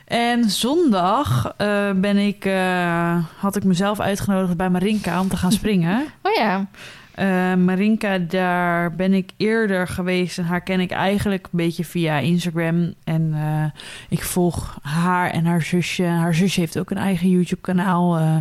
En 0.05 0.51
zondag 0.51 1.55
eh, 1.57 1.91
ben 1.97 2.17
ik, 2.17 2.45
eh, 2.45 3.25
had 3.39 3.57
ik 3.57 3.65
mezelf 3.65 4.01
uitgenodigd 4.01 4.57
bij 4.57 4.71
Marinka 4.71 5.21
om 5.21 5.29
te 5.29 5.37
gaan 5.37 5.53
springen. 5.53 6.05
Oh 6.23 6.33
ja. 6.33 6.67
Eh, 7.15 7.55
Marinka, 7.55 8.19
daar 8.19 8.95
ben 8.95 9.13
ik 9.13 9.31
eerder 9.37 9.89
geweest 9.89 10.39
en 10.39 10.45
haar 10.45 10.61
ken 10.61 10.81
ik 10.81 10.91
eigenlijk 10.91 11.45
een 11.45 11.51
beetje 11.59 11.85
via 11.85 12.19
Instagram. 12.19 12.95
En 13.05 13.31
eh, 13.35 13.81
ik 14.09 14.23
volg 14.23 14.79
haar 14.83 15.31
en 15.31 15.45
haar 15.45 15.63
zusje. 15.63 16.05
Haar 16.05 16.35
zusje 16.35 16.61
heeft 16.61 16.79
ook 16.79 16.91
een 16.91 16.97
eigen 16.97 17.29
YouTube-kanaal. 17.29 18.17
eh, 18.17 18.37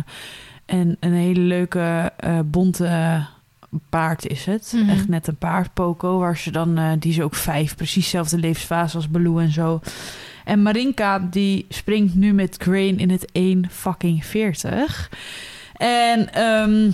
en 0.66 0.96
een 1.00 1.12
hele 1.12 1.40
leuke 1.40 2.12
bonte 2.44 3.26
paard 3.88 4.26
is 4.26 4.44
het. 4.44 4.72
Mhm. 4.76 4.90
Echt 4.90 5.08
net 5.08 5.26
een 5.26 5.36
paard, 5.36 5.74
Poco, 5.74 6.18
waar 6.18 6.36
ze 6.36 6.50
dan, 6.50 6.98
die 6.98 7.10
is 7.10 7.20
ook 7.20 7.34
vijf, 7.34 7.76
precies 7.76 8.04
dezelfde 8.04 8.38
levensfase 8.38 8.96
als 8.96 9.10
Baloo 9.10 9.38
en 9.38 9.52
zo. 9.52 9.80
En 10.44 10.62
Marinka, 10.62 11.18
die 11.18 11.66
springt 11.68 12.14
nu 12.14 12.32
met 12.32 12.56
Grain 12.58 12.98
in 12.98 13.10
het 13.10 13.32
1 13.32 13.70
fucking 13.70 14.24
40. 14.24 15.10
En 15.76 16.32
ehm, 16.32 16.90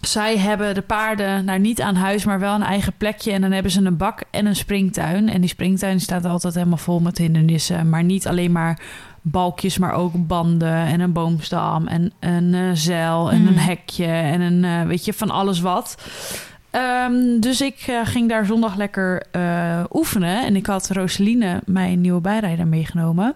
zij 0.00 0.38
hebben 0.38 0.74
de 0.74 0.82
paarden 0.82 1.44
nou 1.44 1.58
niet 1.58 1.80
aan 1.80 1.94
huis, 1.94 2.24
maar 2.24 2.40
wel 2.40 2.54
een 2.54 2.62
eigen 2.62 2.92
plekje. 2.96 3.32
En 3.32 3.40
dan 3.40 3.52
hebben 3.52 3.72
ze 3.72 3.84
een 3.84 3.96
bak 3.96 4.22
en 4.30 4.46
een 4.46 4.56
springtuin. 4.56 5.28
En 5.28 5.40
die 5.40 5.50
springtuin 5.50 6.00
staat 6.00 6.24
altijd 6.24 6.54
helemaal 6.54 6.76
vol 6.76 7.00
met 7.00 7.18
hindernissen. 7.18 7.88
Maar 7.88 8.04
niet 8.04 8.26
alleen 8.26 8.52
maar 8.52 8.80
balkjes, 9.22 9.78
maar 9.78 9.92
ook 9.92 10.26
banden 10.26 10.86
en 10.86 11.00
een 11.00 11.12
boomstam 11.12 11.86
en 11.86 12.12
een 12.20 12.54
eh, 12.54 12.70
zeil 12.72 13.30
en 13.30 13.46
een 13.46 13.58
hekje 13.58 14.06
en 14.06 14.40
een, 14.40 14.64
eh, 14.64 14.86
weet 14.86 15.04
je, 15.04 15.12
van 15.12 15.30
alles 15.30 15.60
wat. 15.60 15.96
Ehm, 16.70 17.40
dus 17.40 17.60
ik 17.60 17.84
eh, 17.86 18.00
ging 18.04 18.28
daar 18.28 18.46
zondag 18.46 18.76
lekker 18.76 19.26
oefenen. 19.92 20.44
En 20.44 20.56
ik 20.56 20.66
had 20.66 20.90
Roseline, 20.90 21.60
mijn 21.64 22.00
nieuwe 22.00 22.20
bijrijder, 22.20 22.66
meegenomen. 22.66 23.34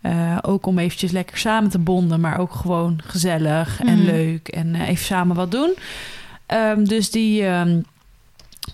Eh, 0.00 0.38
ook 0.42 0.66
om 0.66 0.78
eventjes 0.78 1.10
lekker 1.10 1.38
samen 1.38 1.70
te 1.70 1.78
bonden, 1.78 2.20
maar 2.20 2.38
ook 2.38 2.52
gewoon 2.54 3.00
gezellig 3.04 3.80
en 3.80 3.96
Mhm. 3.96 4.04
leuk. 4.06 4.48
En 4.48 4.74
eh, 4.74 4.88
even 4.88 5.04
samen 5.04 5.36
wat 5.36 5.50
doen. 5.50 5.74
Ehm, 6.46 6.84
dus 6.84 7.10
die, 7.10 7.44
ehm, 7.46 7.80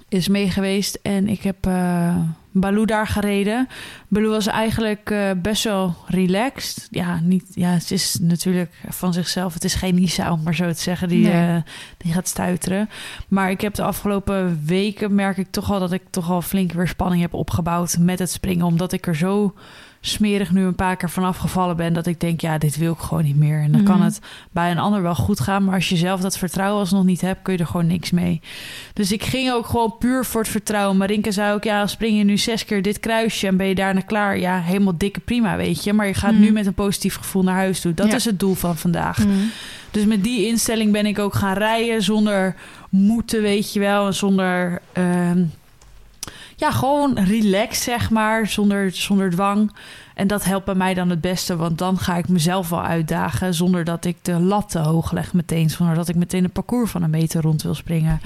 is 0.09 0.29
mee 0.29 0.51
geweest. 0.51 0.99
En 1.03 1.29
ik 1.29 1.43
heb 1.43 1.67
eh 1.67 2.17
Baloo 2.59 2.85
daar 2.85 3.07
gereden. 3.07 3.69
Baloo 4.09 4.31
was 4.31 4.47
eigenlijk 4.47 5.15
best 5.43 5.65
wel 5.65 5.95
relaxed. 6.07 6.87
Ja, 6.91 7.21
niet, 7.23 7.45
ja, 7.55 7.69
het 7.71 7.91
is 7.91 8.17
natuurlijk 8.21 8.71
van 8.89 9.13
zichzelf. 9.13 9.55
Het 9.55 9.65
is 9.65 9.75
geen 9.75 9.95
Nisa, 9.95 10.33
om 10.33 10.43
maar 10.43 10.55
zo 10.55 10.73
te 10.73 10.81
zeggen, 10.81 11.09
die, 11.09 11.27
Nee. 11.27 11.63
die 11.99 12.13
gaat 12.13 12.29
stuiteren. 12.29 12.89
Maar 13.29 13.51
ik 13.51 13.61
heb 13.61 13.75
de 13.75 13.83
afgelopen 13.83 14.63
weken, 14.67 15.15
merk 15.15 15.37
ik 15.37 15.51
toch 15.51 15.71
al... 15.73 15.79
dat 15.79 15.93
ik 15.93 16.03
toch 16.11 16.31
al 16.31 16.43
flink 16.43 16.73
weer 16.73 16.89
spanning 16.89 17.23
heb 17.23 17.35
opgebouwd 17.35 17.97
met 18.01 18.19
het 18.19 18.31
springen. 18.31 18.67
Omdat 18.67 18.93
ik 18.93 19.07
er 19.07 19.17
zo 19.17 19.55
smerig 20.09 20.51
nu 20.53 20.65
een 20.65 20.75
paar 20.75 20.97
keer 20.97 21.11
vanaf 21.11 21.37
gevallen 21.37 21.77
ben... 21.77 21.93
dat 21.93 22.07
ik 22.07 22.21
denk, 22.21 22.41
ja, 22.41 22.59
dit 22.59 22.77
wil 22.77 22.93
ik 22.93 22.99
gewoon 22.99 23.25
niet 23.25 23.37
meer. 23.37 23.61
En 23.63 23.73
dan 23.73 23.83
kan 23.83 23.97
Mhm. 23.97 24.05
het 24.05 24.21
bij 24.51 24.71
een 24.71 24.79
ander 24.79 25.03
wel 25.03 25.15
goed 25.15 25.41
gaan... 25.41 25.65
maar 25.65 25.75
als 25.75 25.89
je 25.89 25.97
zelf 25.97 26.21
dat 26.21 26.39
vertrouwen 26.39 26.81
alsnog 26.81 27.05
niet 27.05 27.21
hebt... 27.21 27.43
kun 27.43 27.53
je 27.53 27.59
er 27.59 27.67
gewoon 27.67 27.87
niks 27.87 28.11
mee. 28.11 28.41
Dus 28.93 29.13
ik 29.13 29.23
ging 29.25 29.53
ook 29.53 29.67
gewoon 29.67 29.95
puur 29.99 30.25
voor 30.25 30.41
het 30.41 30.51
vertrouwen. 30.51 30.97
Marinka 30.97 31.31
zei 31.31 31.55
ook, 31.55 31.65
ja, 31.65 31.87
spring 31.87 32.19
je 32.19 32.25
nu 32.25 32.39
zes 32.39 32.65
keer 32.65 32.83
dit 32.83 33.01
kruisje... 33.01 33.47
en 33.47 33.57
ben 33.57 33.67
je 33.67 33.75
daarna 33.75 34.01
klaar? 34.01 34.39
Ja, 34.39 34.61
helemaal 34.61 34.95
dikke 34.99 35.21
prima, 35.21 35.57
weet 35.57 35.85
je. 35.85 35.93
Maar 35.93 36.07
je 36.07 36.15
gaat 36.15 36.33
Mhm. 36.33 36.41
nu 36.41 36.51
met 36.53 36.67
een 36.67 36.75
positief 36.75 37.17
gevoel 37.17 37.43
naar 37.43 37.55
huis 37.55 37.81
toe. 37.81 37.95
Dat 37.95 38.09
Ja. 38.09 38.15
is 38.15 38.25
het 38.25 38.41
doel 38.41 38.55
van 38.55 38.77
vandaag. 38.77 39.27
Mm. 39.27 39.51
Dus 39.91 40.05
met 40.05 40.25
die 40.25 40.47
instelling 40.47 40.93
ben 40.93 41.07
ik 41.07 41.19
ook 41.19 41.35
gaan 41.35 41.57
rijden 41.57 42.03
zonder 42.03 42.55
moeten, 42.91 43.43
weet 43.43 43.73
je 43.73 43.81
wel. 43.81 44.07
En 44.07 44.15
zonder, 44.15 44.81
ehm, 44.93 45.43
ja, 46.57 46.71
gewoon 46.71 47.19
relaxed, 47.19 47.83
zeg 47.83 48.11
maar, 48.11 48.47
zonder, 48.47 48.91
zonder 48.91 49.31
dwang. 49.31 49.73
En 50.15 50.27
dat 50.27 50.45
helpt 50.45 50.65
bij 50.65 50.75
mij 50.75 50.95
dan 50.95 51.11
het 51.11 51.21
beste, 51.21 51.57
want 51.57 51.79
dan 51.79 51.99
ga 51.99 52.17
ik 52.17 52.29
mezelf 52.29 52.69
wel 52.69 52.83
uitdagen... 52.83 53.55
zonder 53.55 53.85
dat 53.85 54.05
ik 54.05 54.17
de 54.23 54.41
lat 54.41 54.71
te 54.71 54.79
hoog 54.79 55.13
leg 55.13 55.33
meteen. 55.33 55.71
Zonder 55.71 55.95
dat 55.95 56.09
ik 56.09 56.15
meteen 56.15 56.45
een 56.45 56.51
parcours 56.51 56.91
van 56.91 57.03
een 57.03 57.11
meter 57.11 57.43
rond 57.43 57.63
wil 57.63 57.75
springen. 57.75 58.21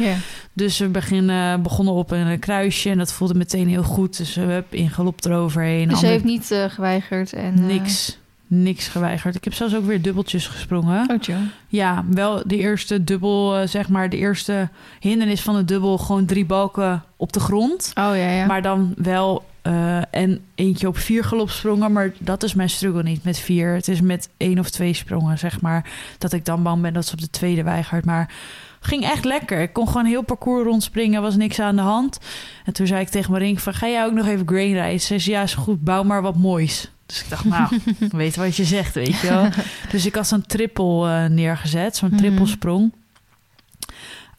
Dus 0.52 0.78
we 0.78 0.88
beginnen, 0.88 1.62
begonnen 1.62 1.94
op 1.94 2.10
een 2.10 2.38
kruisje 2.38 2.90
en 2.90 2.98
dat 2.98 3.12
voelde 3.12 3.34
meteen 3.34 3.68
heel 3.68 3.82
goed. 3.82 4.16
Dus 4.16 4.34
we 4.34 4.40
hebben 4.40 4.78
in 4.78 4.90
galop 4.90 5.24
eroverheen. 5.24 5.88
Dus 5.88 5.98
ze 5.98 6.06
heeft 6.06 6.24
niet 6.24 6.50
eh, 6.50 6.64
geweigerd 6.64 7.32
en... 7.32 7.54
eh, 7.54 7.64
niks, 7.64 8.18
niks 8.50 8.88
geweigerd. 8.88 9.34
Ik 9.34 9.44
heb 9.44 9.54
zelfs 9.54 9.74
ook 9.74 9.84
weer 9.84 10.02
dubbeltjes 10.02 10.46
gesprongen. 10.46 11.10
Oh. 11.10 11.36
Ja, 11.68 12.04
wel 12.10 12.42
de 12.46 12.56
eerste 12.56 13.04
dubbel, 13.04 13.56
eh, 13.56 13.66
zeg 13.66 13.88
maar, 13.88 14.10
de 14.10 14.16
eerste 14.16 14.68
hindernis 15.00 15.40
van 15.40 15.56
de 15.56 15.64
dubbel, 15.64 15.98
gewoon 15.98 16.24
drie 16.26 16.44
balken 16.44 17.02
op 17.16 17.32
de 17.32 17.40
grond. 17.40 17.90
Oh, 17.94 18.16
ja, 18.16 18.30
ja. 18.30 18.46
Maar 18.46 18.62
dan 18.62 18.94
wel 18.96 19.44
eh, 19.62 20.14
en 20.14 20.40
eentje 20.54 20.88
op 20.88 20.98
vier 20.98 21.24
galopsprongen. 21.24 21.92
Maar 21.92 22.12
dat 22.18 22.42
is 22.42 22.54
mijn 22.54 22.70
struggle 22.70 23.02
niet 23.02 23.24
met 23.24 23.38
vier. 23.38 23.74
Het 23.74 23.88
is 23.88 24.00
met 24.00 24.28
één 24.36 24.58
of 24.58 24.70
twee 24.70 24.94
sprongen, 24.94 25.38
zeg 25.38 25.60
maar. 25.60 25.90
Dat 26.18 26.32
ik 26.32 26.44
dan 26.44 26.62
bang 26.62 26.82
ben 26.82 26.92
dat 26.92 27.06
ze 27.06 27.12
op 27.12 27.20
de 27.20 27.30
tweede 27.30 27.62
weigert. 27.62 28.04
Maar 28.04 28.34
ging 28.80 29.04
echt 29.04 29.24
lekker. 29.24 29.60
Ik 29.60 29.72
kon 29.72 29.86
gewoon 29.86 30.04
heel 30.06 30.22
parcours 30.22 30.64
rondspringen, 30.64 31.22
was 31.22 31.36
niks 31.36 31.60
aan 31.60 31.76
de 31.76 31.82
hand. 31.82 32.18
En 32.64 32.72
toen 32.72 32.86
zei 32.86 33.00
ik 33.00 33.08
tegen 33.08 33.30
mijn 33.30 33.42
ring 33.42 33.60
van, 33.60 33.74
ga 33.74 33.88
jij 33.88 34.04
ook 34.04 34.12
nog 34.12 34.26
even 34.26 34.48
grain 34.48 34.72
rijden? 34.72 35.00
Ze 35.00 35.18
zei, 35.18 35.36
ja, 35.36 35.42
is 35.42 35.54
goed, 35.54 35.84
bouw 35.84 36.02
maar 36.02 36.22
wat 36.22 36.36
moois. 36.36 36.90
Dus 37.06 37.22
ik 37.22 37.28
dacht, 37.30 37.44
nou, 37.44 37.78
weet 38.10 38.36
wat 38.36 38.56
je 38.56 38.64
zegt, 38.64 38.94
weet 38.94 39.20
je 39.20 39.28
wel. 39.28 39.48
Dus 39.92 40.06
ik 40.06 40.14
had 40.14 40.26
zo'n 40.26 40.46
triple 40.46 41.08
eh, 41.10 41.24
neergezet, 41.30 41.96
zo'n 41.96 42.08
Mhm. 42.08 42.18
trippelsprong. 42.18 42.92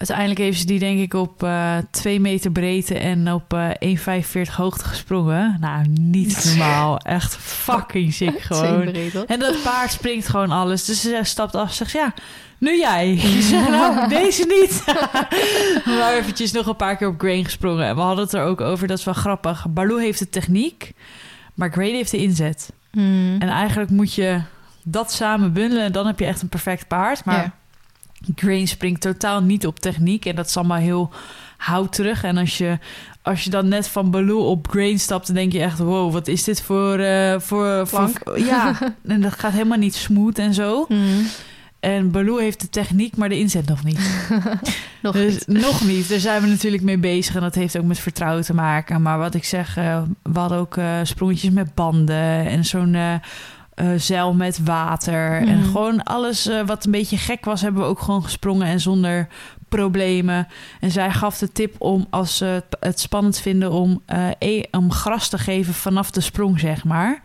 Uiteindelijk 0.02 0.40
heeft 0.40 0.60
ze 0.60 0.66
die 0.66 0.80
denk 0.80 1.00
ik 1.00 1.14
op 1.14 1.44
eh 1.44 1.78
2 1.92 2.20
meter 2.20 2.52
breedte 2.52 2.98
en 2.98 3.34
op 3.34 3.54
eh 3.54 4.46
1,45 4.46 4.52
hoogte 4.56 4.84
gesprongen. 4.84 5.58
Nou, 5.60 5.86
niet 5.88 6.44
normaal. 6.46 6.98
Echt 6.98 7.36
fucking 7.38 8.14
sick 8.22 8.40
gewoon. 8.40 8.94
En 9.28 9.40
dat 9.40 9.64
paard 9.64 9.92
springt 9.92 10.28
gewoon 10.28 10.52
alles. 10.52 10.86
Dus 10.86 11.02
ze 11.02 11.20
stapt 11.24 11.56
af 11.56 11.70
en 11.70 11.76
zegt, 11.76 11.92
ja, 11.92 12.14
nu 12.58 12.78
jij. 12.78 13.18
Zeg, 13.50 13.70
nou, 13.70 14.10
deze 14.10 14.46
niet. 14.48 14.84
we 15.86 15.96
waren 16.00 16.18
eventjes 16.20 16.52
nog 16.52 16.68
een 16.68 16.76
paar 16.76 16.98
keer 16.98 17.08
op 17.08 17.20
Grain 17.20 17.46
gesprongen. 17.46 17.86
En 17.86 17.96
we 17.96 18.02
hadden 18.02 18.24
het 18.24 18.34
er 18.34 18.44
ook 18.44 18.62
over, 18.62 18.88
dat 18.88 18.98
is 18.98 19.06
wel 19.06 19.14
grappig. 19.14 19.66
Baloo 19.70 19.98
heeft 19.98 20.20
de 20.20 20.30
techniek, 20.30 20.94
maar 21.54 21.72
Grain 21.72 21.94
heeft 21.94 22.12
de 22.12 22.18
inzet. 22.18 22.72
Mm. 22.92 23.36
En 23.40 23.50
eigenlijk 23.50 23.90
moet 23.90 24.14
je 24.14 24.42
dat 24.84 25.12
samen 25.12 25.54
bundelen 25.54 25.84
en 25.84 25.92
dan 25.92 26.06
heb 26.06 26.20
je 26.20 26.26
echt 26.26 26.42
een 26.42 26.50
perfect 26.50 26.88
paard. 26.88 27.26
Maar 27.26 27.36
Ja. 27.44 27.60
Grain 28.36 28.68
springt 28.68 29.02
totaal 29.02 29.42
niet 29.42 29.66
op 29.66 29.80
techniek 29.80 30.26
en 30.26 30.36
dat 30.36 30.48
is 30.48 30.58
allemaal 30.58 30.78
heel 30.78 31.12
houterig. 31.58 32.24
En 32.24 32.38
als 32.38 32.58
je, 32.58 32.78
als 33.22 33.44
je 33.44 33.50
dan 33.50 33.68
net 33.68 33.88
van 33.88 34.12
Baloo 34.12 34.50
op 34.50 34.70
Grain 34.70 35.00
stapt, 35.00 35.28
dan 35.28 35.36
denk 35.36 35.52
je 35.52 35.62
echt: 35.62 35.80
wow, 35.80 36.12
wat 36.14 36.28
is 36.28 36.44
dit 36.44 36.62
voor. 36.62 37.00
eh 37.00 37.40
voor, 37.40 37.88
ja, 38.36 38.78
en 39.08 39.22
dat 39.22 39.40
gaat 39.40 39.52
helemaal 39.52 39.78
niet 39.78 39.96
smooth 39.96 40.40
en 40.40 40.54
zo. 40.54 40.86
Mm. 40.90 41.26
En 41.80 42.12
Baloo 42.12 42.38
heeft 42.38 42.62
de 42.62 42.70
techniek, 42.70 43.16
maar 43.16 43.30
de 43.30 43.40
inzet 43.40 43.66
nog 43.68 43.84
niet. 43.84 44.00
Nog 45.02 45.14
dus 45.14 45.46
niet. 45.46 45.62
nog 45.62 45.86
niet. 45.86 46.10
Daar 46.10 46.20
zijn 46.20 46.42
we 46.42 46.48
natuurlijk 46.48 46.84
mee 46.84 46.98
bezig. 46.98 47.36
En 47.36 47.42
dat 47.42 47.56
heeft 47.56 47.78
ook 47.78 47.84
met 47.84 48.00
vertrouwen 48.00 48.44
te 48.44 48.54
maken. 48.54 49.02
Maar 49.02 49.18
wat 49.18 49.34
ik 49.34 49.44
zeg, 49.44 49.78
eh, 49.78 50.02
we 50.24 50.40
hadden 50.40 50.58
ook 50.58 50.78
eh, 50.78 51.00
sprongetjes 51.04 51.52
met 51.52 51.74
banden 51.76 52.46
en 52.46 52.66
zo'n 52.66 52.96
eh, 53.74 53.88
zeil 53.98 54.34
met 54.34 54.64
water. 54.64 55.38
En 55.48 55.58
Mhm. 55.60 55.66
gewoon 55.72 56.04
alles 56.04 56.48
eh, 56.48 56.66
wat 56.66 56.86
een 56.86 56.92
beetje 56.92 57.18
gek 57.18 57.46
was, 57.46 57.62
hebben 57.62 57.82
we 57.82 57.88
ook 57.88 58.00
gewoon 58.00 58.24
gesprongen 58.24 58.68
en 58.68 58.80
zonder 58.80 59.28
problemen. 59.70 60.48
En 60.80 60.92
zij 60.92 61.12
gaf 61.12 61.38
de 61.38 61.52
tip 61.52 61.76
om, 61.78 62.08
als 62.10 62.38
ze 62.38 62.64
het- 62.80 63.00
spannend 63.00 63.40
vinden, 63.40 63.72
om, 63.72 64.02
eh, 64.06 64.28
e- 64.40 64.64
om 64.72 64.92
gras 64.92 65.30
te 65.30 65.38
geven 65.38 65.74
vanaf 65.74 66.12
de 66.12 66.22
sprong, 66.22 66.60
zeg 66.60 66.84
maar. 66.84 67.22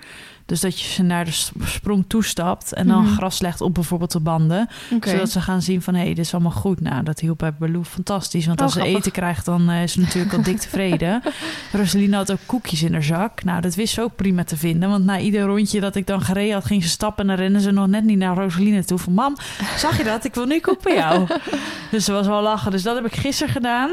Dus 0.47 0.61
dat 0.61 0.81
je 0.81 0.89
ze 0.89 1.03
naar 1.03 1.25
de 1.25 1.31
sprong 1.65 2.05
toestapt 2.09 2.73
en 2.73 2.87
dan 2.87 3.05
Mhm. 3.05 3.15
gras 3.15 3.41
legt 3.41 3.61
op 3.61 3.75
bijvoorbeeld 3.75 4.13
de 4.13 4.21
banden. 4.21 4.69
Zodat 5.01 5.31
ze 5.31 5.41
gaan 5.41 5.63
zien 5.63 5.83
van, 5.83 5.95
hé, 5.95 6.01
hey, 6.05 6.15
dit 6.15 6.25
is 6.25 6.33
allemaal 6.33 6.53
goed. 6.53 6.81
Nou, 6.81 7.03
dat 7.03 7.21
hielp 7.21 7.39
bij 7.39 7.55
Baloo 7.55 7.85
fantastisch. 7.85 8.47
Want 8.47 8.59
Oh, 8.59 8.65
als 8.65 8.75
ze 8.75 8.83
eten 8.83 9.13
krijgt, 9.13 9.45
dan 9.45 9.71
eh, 9.71 9.83
is 9.83 9.93
ze 9.93 10.01
natuurlijk 10.01 10.35
al 10.35 10.43
dik 10.43 10.59
tevreden. 10.59 11.23
Rosaline 11.73 12.17
had 12.17 12.33
ook 12.33 12.39
koekjes 12.47 12.83
in 12.83 12.93
haar 12.93 13.03
zak. 13.03 13.45
Nou, 13.45 13.61
dat 13.61 13.75
wist 13.75 13.95
ze 13.95 14.03
ook 14.03 14.17
prima 14.17 14.45
te 14.45 14.57
vinden. 14.57 14.89
Want 14.91 15.05
na 15.05 15.19
ieder 15.19 15.43
rondje 15.43 15.81
dat 15.81 15.95
ik 15.95 16.07
dan 16.07 16.21
gereden 16.21 16.55
had, 16.55 16.65
ging 16.65 16.83
ze 16.83 16.89
stappen... 16.89 17.23
en 17.23 17.29
dan 17.29 17.37
rennen 17.37 17.61
ze 17.61 17.71
nog 17.71 17.87
net 17.87 18.05
niet 18.05 18.19
naar 18.19 18.37
Rosaline 18.37 18.85
toe. 18.85 18.99
Van, 18.99 19.13
mam, 19.13 19.37
zag 19.77 19.97
je 19.99 20.05
dat? 20.05 20.25
Ik 20.25 20.35
wil 20.35 20.47
nu 20.47 20.61
koek 20.61 20.83
bij 20.83 20.95
jou. 20.95 21.27
dus 21.91 22.05
ze 22.05 22.13
was 22.13 22.27
wel 22.27 22.43
lachen. 22.43 22.71
Dus 22.71 22.83
dat 22.83 22.95
heb 22.95 23.07
ik 23.07 23.17
gisteren 23.17 23.53
gedaan. 23.53 23.91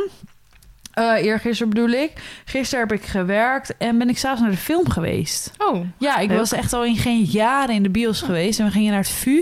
Eh 0.94 1.24
eergisteren 1.26 1.74
bedoel 1.74 1.90
ik. 1.90 2.42
Gisteren 2.46 2.88
heb 2.88 2.98
ik 3.00 3.06
gewerkt 3.06 3.78
en 3.78 3.98
ben 3.98 4.10
ik 4.10 4.18
s'avonds 4.18 4.42
naar 4.42 4.52
de 4.52 4.58
film 4.58 4.90
geweest. 4.90 5.52
Oh, 5.58 5.86
Ja, 5.98 6.18
ik 6.18 6.28
Leuk. 6.30 6.38
was 6.38 6.52
echt 6.52 6.74
al 6.74 6.86
in 6.86 6.96
geen 6.98 7.22
jaren 7.24 7.76
in 7.76 7.84
de 7.84 7.90
bios 7.90 8.22
geweest. 8.22 8.60
En 8.60 8.66
we 8.66 8.72
gingen 8.72 8.92
naar 8.92 9.00
het 9.00 9.10
VU. 9.10 9.40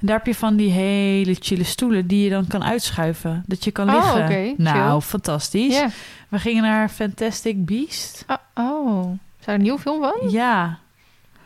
En 0.00 0.06
daar 0.06 0.16
heb 0.16 0.26
je 0.26 0.34
van 0.34 0.56
die 0.56 0.70
hele 0.70 1.36
chille 1.40 1.64
stoelen 1.64 2.06
die 2.06 2.24
je 2.24 2.30
dan 2.30 2.46
kan 2.46 2.64
uitschuiven. 2.64 3.42
Dat 3.46 3.64
je 3.64 3.70
kan 3.70 3.88
Oh, 3.88 3.94
liggen. 3.94 4.22
oké, 4.22 4.54
Nou, 4.62 4.90
chill. 4.90 5.08
fantastisch. 5.08 5.82
We 6.28 6.38
gingen 6.38 6.62
naar 6.62 6.88
Fantastic 6.88 7.64
Beast. 7.64 8.24
Oh, 8.28 8.36
oh. 8.54 9.12
Is 9.40 9.44
daar 9.46 9.54
een 9.54 9.62
nieuw 9.62 9.78
film 9.78 10.00
van? 10.00 10.30
Ja, 10.30 10.78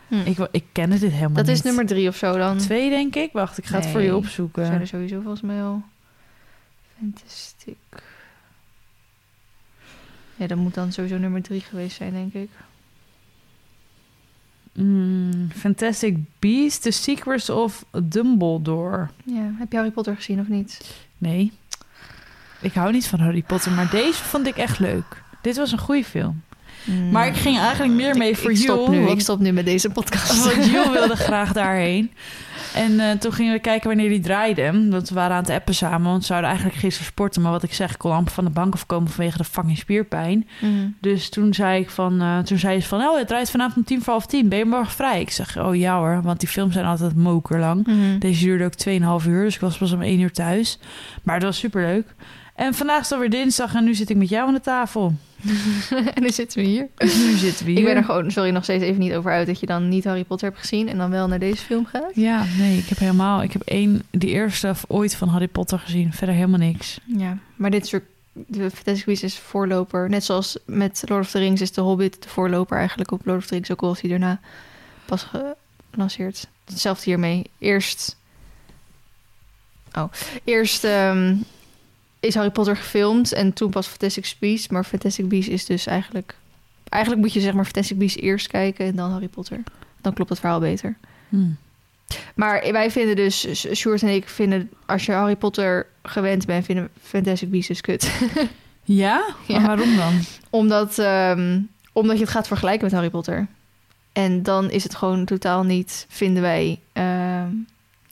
Hm. 0.07 0.15
ik, 0.25 0.37
ik 0.51 0.63
kende 0.71 0.99
dit 0.99 1.11
helemaal 1.11 1.33
Dat 1.35 1.45
niet. 1.45 1.55
is 1.55 1.61
nummer 1.61 1.85
drie 1.85 2.07
of 2.07 2.15
zo 2.15 2.37
dan. 2.37 2.57
twee, 2.57 2.89
denk 2.89 3.15
ik. 3.15 3.29
Wacht, 3.33 3.57
ik 3.57 3.65
ga 3.65 3.75
het 3.75 3.87
voor 3.87 4.01
je 4.01 4.15
opzoeken. 4.15 4.65
Zijn 4.65 4.81
er 4.81 4.87
sowieso 4.87 5.19
volgens 5.21 5.41
mij 5.41 5.61
al. 5.63 5.81
Fantastic. 6.99 7.75
Ja, 10.35 10.47
dat 10.47 10.57
moet 10.57 10.73
dan 10.73 10.91
sowieso 10.91 11.17
nummer 11.17 11.41
drie 11.41 11.61
geweest 11.61 11.95
zijn, 11.95 12.13
denk 12.13 12.33
ik. 12.33 12.49
Mm, 14.73 15.49
Fantastic 15.55 16.17
Beast, 16.39 16.81
The 16.81 16.91
Secrets 16.91 17.49
of 17.49 17.85
Dumbledore. 18.03 19.07
Ja, 19.25 19.51
heb 19.57 19.71
je 19.71 19.77
Harry 19.77 19.91
Potter 19.91 20.15
gezien 20.15 20.39
of 20.39 20.47
niet? 20.47 20.95
Nee, 21.17 21.51
ik 22.61 22.73
hou 22.73 22.91
niet 22.91 23.07
van 23.07 23.19
Harry 23.19 23.41
Potter, 23.41 23.71
maar 23.71 23.89
deze 23.89 24.23
vond 24.23 24.47
ik 24.47 24.55
echt 24.57 24.79
leuk. 24.79 25.21
Dit 25.41 25.57
was 25.57 25.71
een 25.71 25.77
goede 25.79 26.03
film. 26.03 26.41
Maar 27.11 27.27
ik 27.27 27.35
ging 27.35 27.57
eigenlijk 27.57 27.93
meer 27.93 28.17
mee 28.17 28.29
ik, 28.29 28.37
voor 28.37 28.51
ik 28.51 28.57
stop 28.57 28.77
Jules, 28.77 28.91
nu. 28.91 28.99
want- 28.99 29.11
Ik 29.17 29.19
stop 29.19 29.39
nu 29.39 29.51
met 29.51 29.65
deze 29.65 29.89
podcast. 29.89 30.43
Want 30.53 30.65
Jules 30.65 30.89
wilde 30.89 31.15
graag 31.27 31.53
daarheen. 31.53 32.11
En 32.73 32.99
eh, 32.99 33.11
toen 33.11 33.33
gingen 33.33 33.53
we 33.53 33.59
kijken 33.59 33.87
wanneer 33.87 34.09
die 34.09 34.19
draaide. 34.19 34.89
Want 34.89 35.09
we 35.09 35.15
waren 35.15 35.35
aan 35.35 35.43
het 35.43 35.51
appen 35.51 35.75
samen. 35.75 36.09
Want 36.09 36.19
we 36.19 36.25
zouden 36.25 36.49
eigenlijk 36.49 36.79
gisteren 36.79 37.07
sporten. 37.07 37.41
Maar 37.41 37.51
wat 37.51 37.63
ik 37.63 37.73
zeg, 37.73 37.91
ik 37.91 37.97
kon 37.97 38.11
amper 38.11 38.33
van 38.33 38.43
de 38.43 38.49
bank 38.49 38.73
afkomen 38.73 39.09
vanwege 39.09 39.37
de 39.37 39.43
fucking 39.43 39.77
spierpijn. 39.77 40.47
Mhm. 40.61 40.87
Dus 40.99 41.29
toen 41.29 41.53
zei 41.53 41.81
ik 41.81 41.89
van, 41.89 42.21
eh, 42.21 42.39
toen 42.39 42.57
zei 42.57 42.81
ze 42.81 42.87
van, 42.87 43.01
oh, 43.01 43.17
het 43.17 43.27
draait 43.27 43.49
vanavond 43.49 43.77
om 43.77 43.83
tien 43.83 44.01
voor 44.01 44.13
half 44.13 44.25
tien. 44.25 44.49
Ben 44.49 44.57
je 44.57 44.65
morgen 44.65 44.93
vrij? 44.93 45.21
Ik 45.21 45.31
zeg, 45.31 45.57
oh 45.59 45.75
ja 45.75 45.97
hoor, 45.97 46.21
want 46.21 46.39
die 46.39 46.49
films 46.49 46.73
zijn 46.73 46.85
altijd 46.85 47.15
mokerlang. 47.15 47.87
Mhm. 47.87 48.19
Deze 48.19 48.43
duurde 48.43 48.65
ook 48.65 48.75
2,5 49.21 49.27
uur, 49.27 49.43
dus 49.43 49.55
ik 49.55 49.61
was 49.61 49.77
pas 49.77 49.91
om 49.91 50.01
1 50.01 50.19
uur 50.19 50.31
thuis. 50.31 50.79
Maar 51.23 51.35
het 51.35 51.43
was 51.43 51.57
superleuk. 51.57 52.05
En 52.55 52.73
vandaag 52.73 53.01
is 53.01 53.11
alweer 53.11 53.29
dinsdag 53.29 53.75
en 53.75 53.83
nu 53.83 53.93
zit 53.93 54.09
ik 54.09 54.15
met 54.17 54.29
jou 54.29 54.47
aan 54.47 54.53
de 54.53 54.61
tafel. 54.61 55.13
en 56.15 56.21
nu 56.21 56.29
zitten 56.29 56.61
we 56.61 56.67
hier. 56.67 56.87
Nu 56.97 57.35
zitten 57.37 57.65
we 57.65 57.71
hier. 57.71 57.79
Ik 57.79 57.85
ben 57.85 57.95
er 57.95 58.03
gewoon, 58.03 58.31
sorry, 58.31 58.49
nog 58.49 58.63
steeds 58.63 58.83
even 58.83 58.99
niet 58.99 59.13
over 59.13 59.31
uit 59.31 59.47
dat 59.47 59.59
je 59.59 59.65
dan 59.65 59.89
niet 59.89 60.03
Harry 60.03 60.23
Potter 60.23 60.47
hebt 60.47 60.59
gezien 60.59 60.87
en 60.87 60.97
dan 60.97 61.09
wel 61.09 61.27
naar 61.27 61.39
deze 61.39 61.63
film 61.63 61.85
gaat. 61.85 62.11
Ja, 62.15 62.45
nee, 62.57 62.77
ik 62.77 62.87
heb 62.87 62.97
helemaal... 62.97 63.43
Ik 63.43 63.53
heb 63.53 63.61
één, 63.61 64.03
die 64.11 64.29
eerste 64.29 64.73
ooit 64.87 65.15
van 65.15 65.27
Harry 65.27 65.47
Potter 65.47 65.79
gezien. 65.79 66.13
Verder 66.13 66.35
helemaal 66.35 66.59
niks. 66.59 66.99
Ja, 67.05 67.37
maar 67.55 67.71
dit 67.71 67.87
soort 67.87 68.03
de 68.33 68.71
Fantastic 68.71 69.05
Beasts 69.05 69.23
is 69.23 69.37
voorloper. 69.37 70.09
Net 70.09 70.23
zoals 70.23 70.57
met 70.65 71.03
Lord 71.05 71.23
of 71.23 71.31
the 71.31 71.39
Rings 71.39 71.61
is 71.61 71.71
de 71.71 71.81
Hobbit 71.81 72.23
de 72.23 72.29
voorloper 72.29 72.77
eigenlijk 72.77 73.11
op 73.11 73.25
Lord 73.25 73.39
of 73.39 73.45
the 73.45 73.53
Rings, 73.53 73.71
ook 73.71 73.81
al 73.81 73.91
is 73.91 74.01
hij 74.01 74.09
daarna 74.09 74.39
pas 75.05 75.27
gelanceerd. 75.91 76.47
Hetzelfde 76.65 77.03
hiermee. 77.05 77.49
Eerst... 77.57 78.17
Oh, 79.93 80.11
eerst... 80.43 80.83
ehm, 80.83 81.35
is 82.25 82.35
Harry 82.35 82.49
Potter 82.49 82.75
gefilmd 82.75 83.31
en 83.33 83.53
toen 83.53 83.69
pas 83.69 83.87
Fantastic 83.87 84.35
Beasts. 84.39 84.67
Maar 84.67 84.83
Fantastic 84.83 85.27
Beasts 85.27 85.49
is 85.49 85.65
dus 85.65 85.85
eigenlijk... 85.85 86.35
Eigenlijk 86.89 87.23
moet 87.23 87.33
je 87.33 87.39
zeg 87.39 87.53
maar 87.53 87.63
Fantastic 87.65 87.97
Beasts 87.97 88.17
eerst 88.21 88.47
kijken 88.47 88.85
en 88.85 88.95
dan 88.95 89.11
Harry 89.11 89.27
Potter. 89.27 89.63
Dan 90.01 90.13
klopt 90.13 90.29
het 90.29 90.39
verhaal 90.39 90.59
beter. 90.59 90.95
Hmm. 91.29 91.57
Maar 92.35 92.71
wij 92.71 92.91
vinden 92.91 93.15
dus, 93.15 93.65
Sjoerd 93.73 94.01
en 94.01 94.09
ik 94.09 94.29
vinden... 94.29 94.69
als 94.85 95.05
je 95.05 95.11
Harry 95.11 95.35
Potter 95.35 95.87
gewend 96.03 96.45
bent, 96.45 96.65
vinden 96.65 96.89
Fantastic 97.01 97.49
Beasts 97.51 97.67
dus 97.67 97.81
kut. 97.81 98.11
Ja? 98.83 99.25
Ja. 99.47 99.59
Maar 99.59 99.67
waarom 99.67 99.95
dan? 99.95 100.19
omdat, 100.49 100.99
ehm, 100.99 101.59
omdat 101.91 102.15
je 102.17 102.23
het 102.23 102.31
gaat 102.31 102.47
vergelijken 102.47 102.83
met 102.83 102.93
Harry 102.93 103.09
Potter. 103.09 103.47
En 104.13 104.43
dan 104.43 104.69
is 104.69 104.83
het 104.83 104.95
gewoon 104.95 105.25
totaal 105.25 105.63
niet, 105.63 106.05
vinden 106.09 106.41
wij... 106.41 106.79
ehm, 106.93 107.49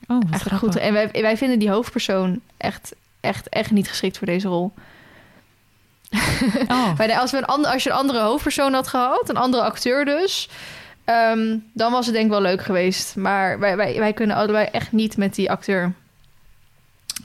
Oh, 0.07 0.21
eigenlijk 0.29 0.63
goed. 0.63 0.75
En 0.75 0.93
wij, 0.93 1.09
wij 1.11 1.37
vinden 1.37 1.59
die 1.59 1.69
hoofdpersoon 1.69 2.41
echt, 2.57 2.95
echt, 3.21 3.49
echt 3.49 3.71
niet 3.71 3.89
geschikt 3.89 4.17
voor 4.17 4.27
deze 4.27 4.47
rol. 4.47 4.73
Oh. 6.67 6.95
Wij- 6.97 7.17
Als, 7.19 7.31
we 7.31 7.37
een 7.37 7.45
ander, 7.45 7.71
als 7.71 7.83
je 7.83 7.89
een 7.89 7.95
andere 7.95 8.19
hoofdpersoon 8.21 8.73
had 8.73 8.87
gehad, 8.87 9.29
een 9.29 9.37
andere 9.37 9.63
acteur 9.63 10.05
dus, 10.05 10.49
ehm, 11.05 11.57
dan 11.73 11.91
was 11.91 12.05
het 12.05 12.13
denk 12.13 12.25
ik 12.25 12.31
wel 12.31 12.41
leuk 12.41 12.61
geweest. 12.63 13.15
Maar 13.15 13.59
wij, 13.59 13.75
wij, 13.77 13.99
wij 13.99 14.13
kunnen 14.13 14.35
allebei 14.35 14.65
echt 14.65 14.91
niet 14.91 15.17
met 15.17 15.35
die 15.35 15.51
acteur. 15.51 15.93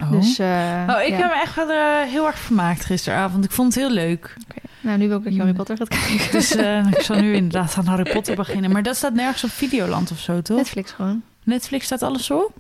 Oh. 0.03 0.11
Dus, 0.11 0.39
eh, 0.39 0.47
oh, 0.89 1.03
ik 1.03 1.09
ja. 1.09 1.17
heb 1.17 1.31
me 1.31 1.41
echt 1.41 1.55
wel 1.55 1.71
eh, 1.71 2.11
heel 2.11 2.27
erg 2.27 2.39
vermaakt 2.39 2.85
gisteravond. 2.85 3.45
Ik 3.45 3.51
vond 3.51 3.75
het 3.75 3.83
heel 3.83 3.93
leuk. 3.93 4.35
Nou, 4.81 4.99
nu 4.99 5.09
wil 5.09 5.19
ik 5.19 5.25
dat 5.25 5.33
je 5.33 5.39
Harry 5.39 5.53
Mm. 5.53 5.57
Potter 5.59 5.77
gaat 5.77 5.89
kijken. 5.89 6.31
Dus 6.39 6.55
eh, 6.55 6.87
ik 6.87 7.01
zal 7.01 7.17
nu 7.17 7.35
inderdaad 7.41 7.75
aan 7.79 7.87
Harry 7.87 8.11
Potter 8.13 8.37
beginnen. 8.37 8.71
Maar 8.71 8.83
dat 8.83 8.97
staat 8.97 9.13
nergens 9.13 9.45
op 9.45 9.51
Videoland 9.51 10.11
of 10.11 10.19
zo, 10.19 10.43
toch? 10.43 10.57
Netflix 10.57 10.93
gewoon. 10.93 11.23
Netflix 11.45 11.85
staat 11.85 12.03
alles 12.03 12.31
op? 12.31 12.53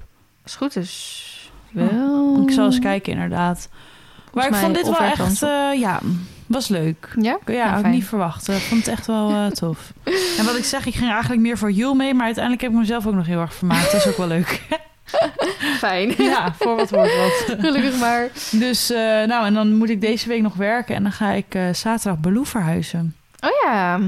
Als 0.42 0.52
het 0.52 0.56
goed 0.56 0.76
is. 0.76 1.22
Wel. 1.70 2.42
Ik 2.42 2.50
zal 2.50 2.64
eens 2.64 2.78
kijken, 2.78 3.12
inderdaad. 3.12 3.68
Maar 4.32 4.46
ik 4.48 4.54
vond 4.54 4.74
dit 4.74 4.84
wel 4.84 4.98
echt, 4.98 5.42
eh, 5.42 5.80
ja, 5.80 6.00
was 6.46 6.68
leuk. 6.68 7.14
Ja? 7.20 7.38
Ja, 7.46 7.68
had 7.68 7.84
ik 7.84 7.90
niet 7.90 8.04
verwacht. 8.04 8.48
Ik 8.48 8.54
vond 8.60 8.80
het 8.84 8.94
echt 8.94 9.06
wel 9.06 9.30
eh, 9.30 9.46
tof. 9.60 9.92
En 10.38 10.44
wat 10.44 10.56
ik 10.56 10.64
zeg, 10.64 10.86
ik 10.86 10.94
ging 10.94 11.10
eigenlijk 11.10 11.40
meer 11.42 11.58
voor 11.58 11.70
Jul 11.70 11.94
mee, 11.94 12.14
maar 12.14 12.24
uiteindelijk 12.24 12.62
heb 12.62 12.72
ik 12.72 12.78
mezelf 12.78 13.06
ook 13.06 13.14
nog 13.14 13.26
heel 13.26 13.40
erg 13.40 13.54
vermaakt. 13.54 13.92
Dat 13.92 14.00
is 14.00 14.06
ook 14.08 14.16
wel 14.16 14.26
leuk. 14.26 14.62
Fijn. 15.78 16.14
ja, 16.22 16.54
voor 16.58 16.76
wat 16.76 16.90
wordt 16.90 17.16
wat. 17.16 17.56
Gelukkig 17.60 17.98
maar. 17.98 18.28
Dus, 18.50 18.90
eh, 18.90 18.98
nou, 18.98 19.46
en 19.46 19.54
dan 19.54 19.74
moet 19.76 19.90
ik 19.90 20.00
deze 20.00 20.28
week 20.28 20.42
nog 20.42 20.54
werken 20.54 20.94
en 20.94 21.02
dan 21.02 21.12
ga 21.12 21.30
ik 21.30 21.58
zaterdag 21.72 22.18
Beloe 22.18 22.46
verhuizen. 22.46 23.14
Oh 23.40 23.50
ja. 23.64 24.00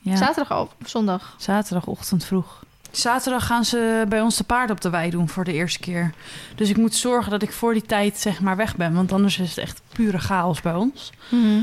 Ja, 0.00 0.16
Zaterdag 0.16 0.60
of 0.60 0.68
zondag. 0.84 1.34
zaterdagochtend 1.38 2.24
vroeg. 2.24 2.62
Zaterdag 2.90 3.46
gaan 3.46 3.64
ze 3.64 4.04
bij 4.08 4.20
ons 4.20 4.36
de 4.36 4.44
paard 4.44 4.70
op 4.70 4.80
de 4.80 4.90
wei 4.90 5.10
doen 5.10 5.28
voor 5.28 5.44
de 5.44 5.52
eerste 5.52 5.78
keer. 5.78 6.12
Dus 6.54 6.68
ik 6.70 6.76
moet 6.76 6.94
zorgen 6.94 7.30
dat 7.30 7.42
ik 7.42 7.52
voor 7.52 7.72
die 7.72 7.82
tijd 7.86 8.18
zeg 8.18 8.40
maar 8.40 8.56
weg 8.56 8.76
ben, 8.76 8.94
want 8.94 9.12
anders 9.12 9.38
is 9.38 9.48
het 9.48 9.58
echt 9.58 9.80
pure 9.92 10.18
chaos 10.18 10.60
bij 10.60 10.74
ons. 10.74 11.12
Mhm. 11.28 11.60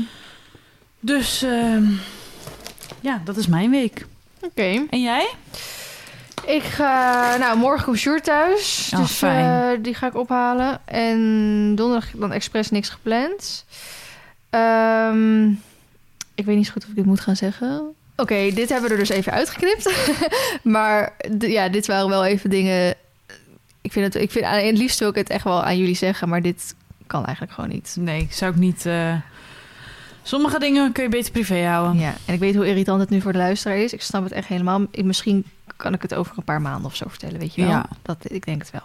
Dus 1.00 1.42
ehm, 1.42 1.84
ja, 3.00 3.20
dat 3.24 3.36
is 3.36 3.46
mijn 3.46 3.70
week. 3.70 4.06
Oké. 4.40 4.86
En 4.90 5.02
jij? 5.02 5.28
Ik 6.46 6.62
ga... 6.62 7.36
Nou, 7.36 7.58
morgen 7.58 7.84
komt 7.84 7.98
Sjoerd 7.98 8.24
thuis. 8.24 8.90
Oh, 8.94 9.00
dus 9.00 9.10
fijn. 9.10 9.72
eh, 9.76 9.82
die 9.82 9.94
ga 9.94 10.06
ik 10.06 10.14
ophalen. 10.16 10.80
En 10.84 11.18
donderdag 11.74 12.10
dan 12.14 12.32
expres 12.32 12.70
niks 12.70 12.88
gepland. 12.88 13.64
Ehm, 14.50 15.48
ik 16.34 16.44
weet 16.44 16.56
niet 16.56 16.66
zo 16.66 16.72
goed 16.72 16.82
of 16.82 16.88
ik 16.88 16.96
dit 16.96 17.04
moet 17.06 17.20
gaan 17.20 17.36
zeggen. 17.36 17.94
Oké, 18.16 18.50
dit 18.54 18.68
hebben 18.68 18.88
we 18.88 18.94
er 18.94 19.00
dus 19.00 19.08
even 19.08 19.32
uitgeknipt. 19.32 19.92
maar 20.62 21.12
ja, 21.38 21.68
dit 21.68 21.86
waren 21.86 22.08
wel 22.08 22.24
even 22.24 22.50
dingen... 22.50 22.94
Ik 23.80 23.92
vind 23.92 24.04
het, 24.14 24.22
ik 24.22 24.30
vind, 24.30 24.44
aan- 24.44 24.64
het 24.66 24.78
liefst 24.78 24.98
wil 24.98 25.08
ik 25.08 25.14
het 25.14 25.30
echt 25.30 25.44
wel 25.44 25.62
aan 25.64 25.78
jullie 25.78 25.94
zeggen, 25.96 26.28
maar 26.28 26.42
dit 26.42 26.74
kan 27.06 27.24
eigenlijk 27.24 27.54
gewoon 27.54 27.70
niet. 27.70 27.96
Nee, 27.98 28.28
zou 28.30 28.52
ik 28.52 28.58
niet. 28.58 28.86
eh, 28.86 29.14
Sommige 30.22 30.58
dingen 30.58 30.92
kun 30.92 31.02
je 31.02 31.08
beter 31.08 31.32
privé 31.32 31.64
houden. 31.64 32.00
Ja, 32.00 32.14
en 32.24 32.34
ik 32.34 32.40
weet 32.40 32.54
hoe 32.54 32.66
irritant 32.66 33.00
het 33.00 33.10
nu 33.10 33.20
voor 33.20 33.32
de 33.32 33.38
luisteraar 33.38 33.76
is. 33.78 33.92
Ik 33.92 34.02
snap 34.02 34.22
het 34.22 34.32
echt 34.32 34.48
helemaal. 34.48 34.86
Ik, 34.90 35.04
misschien 35.04 35.44
kan 35.76 35.94
ik 35.94 36.02
het 36.02 36.14
over 36.14 36.38
een 36.38 36.44
paar 36.44 36.60
maanden 36.60 36.84
of 36.84 36.96
zo 36.96 37.04
vertellen, 37.08 37.38
weet 37.38 37.54
je 37.54 37.60
wel. 37.60 37.70
Ja. 37.70 37.86
Dat, 38.02 38.16
ik 38.22 38.44
denk 38.44 38.62
het 38.62 38.70
wel. 38.70 38.82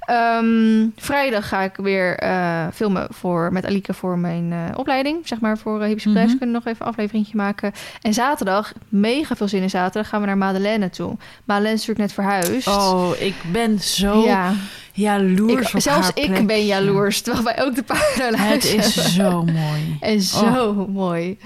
Ehm, 0.00 0.88
vrijdag 0.96 1.48
ga 1.48 1.60
ik 1.60 1.76
weer 1.76 2.16
eh, 2.16 2.66
filmen 2.72 3.06
voor, 3.10 3.52
met 3.52 3.66
Alika 3.66 3.92
voor 3.92 4.18
mijn 4.18 4.52
eh, 4.52 4.78
opleiding. 4.78 5.28
Zeg 5.28 5.40
maar 5.40 5.58
voor 5.58 5.86
uh, 5.86 5.90
Mhm. 6.04 6.26
Kunnen 6.26 6.50
nog 6.50 6.66
even 6.66 6.86
een 6.86 6.92
afleveringje 6.92 7.36
maken. 7.36 7.72
En 8.00 8.14
zaterdag, 8.14 8.72
mega 8.88 9.36
veel 9.36 9.48
zin 9.48 9.62
in 9.62 9.70
zaterdag, 9.70 10.08
gaan 10.10 10.20
we 10.20 10.26
naar 10.26 10.38
Madeleine 10.38 10.90
toe. 10.90 11.16
Madeleine 11.44 11.78
is 11.78 11.86
natuurlijk 11.86 11.98
net 11.98 12.12
verhuisd. 12.12 12.66
Oh, 12.68 13.10
ik 13.18 13.34
ben 13.52 13.80
zo 13.80 14.22
ja. 14.22 14.54
jaloers 14.92 15.68
Ik, 15.68 15.74
op 15.74 15.80
zelfs 15.80 16.10
ik 16.14 16.46
ben 16.46 16.66
jaloers, 16.66 17.20
terwijl 17.20 17.44
wij 17.44 17.64
ook 17.64 17.74
de 17.74 17.82
paarden 17.82 18.38
Het 18.38 18.64
is 18.64 19.14
zo 19.14 19.44
mooi. 19.44 19.96
En 20.00 20.20
zo 20.20 20.86
mooi. 20.88 21.38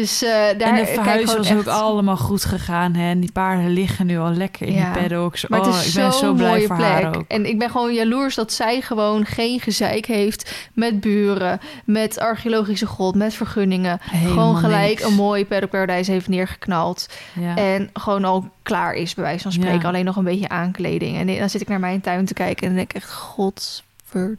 Dus 0.00 0.22
eh 0.22 0.30
daar 0.30 0.60
en 0.60 0.74
de 0.74 0.86
gewoon 0.86 1.24
was 1.36 1.48
echt- 1.48 1.56
ook 1.58 1.66
allemaal 1.66 2.16
goed 2.16 2.44
gegaan. 2.44 2.94
Hè? 2.94 3.10
En 3.10 3.20
die 3.20 3.32
paarden 3.32 3.70
liggen 3.72 4.06
nu 4.06 4.18
al 4.18 4.30
lekker 4.32 4.66
in 4.66 4.72
Ja. 4.74 4.92
die 4.92 5.02
paddocks. 5.02 5.46
Maar 5.46 5.60
oh, 5.60 5.66
het 5.66 5.74
is 5.74 5.88
ik 5.88 5.94
ben 5.94 6.12
zo 6.12 6.32
blij 6.32 6.66
voor 6.66 6.76
plek. 6.76 6.88
haar 6.88 7.16
ook. 7.16 7.24
En 7.28 7.46
ik 7.46 7.58
ben 7.58 7.70
gewoon 7.70 7.94
jaloers 7.94 8.34
dat 8.34 8.52
zij 8.52 8.80
gewoon 8.80 9.24
geen 9.26 9.60
gezeik 9.60 10.06
heeft 10.06 10.68
met 10.72 11.00
buren, 11.00 11.60
met 11.84 12.18
archeologische 12.18 12.86
grond, 12.86 13.14
met 13.14 13.34
vergunningen. 13.34 13.98
Helemaal 14.02 14.32
gewoon 14.32 14.56
gelijk 14.56 14.88
niks. 14.98 15.04
een 15.04 15.14
mooi 15.14 15.46
paddock 15.46 15.70
paradise 15.70 16.10
heeft 16.10 16.28
neergeknald. 16.28 17.08
Ja. 17.40 17.56
En 17.56 17.90
gewoon 17.92 18.24
al 18.24 18.48
klaar 18.62 18.94
is, 18.94 19.14
bij 19.14 19.24
wijze 19.24 19.42
van 19.42 19.52
spreken. 19.52 19.80
Ja. 19.80 19.88
Alleen 19.88 20.04
nog 20.04 20.16
een 20.16 20.24
beetje 20.24 20.48
aankleding. 20.48 21.16
En 21.18 21.38
dan 21.38 21.50
zit 21.50 21.60
ik 21.60 21.68
naar 21.68 21.80
mijn 21.80 22.00
tuin 22.00 22.24
te 22.24 22.34
kijken 22.34 22.62
en 22.62 22.68
dan 22.68 22.76
denk 22.76 22.92
ik 22.92 23.02
echt, 23.02 23.12
godverdomme. 23.12 24.36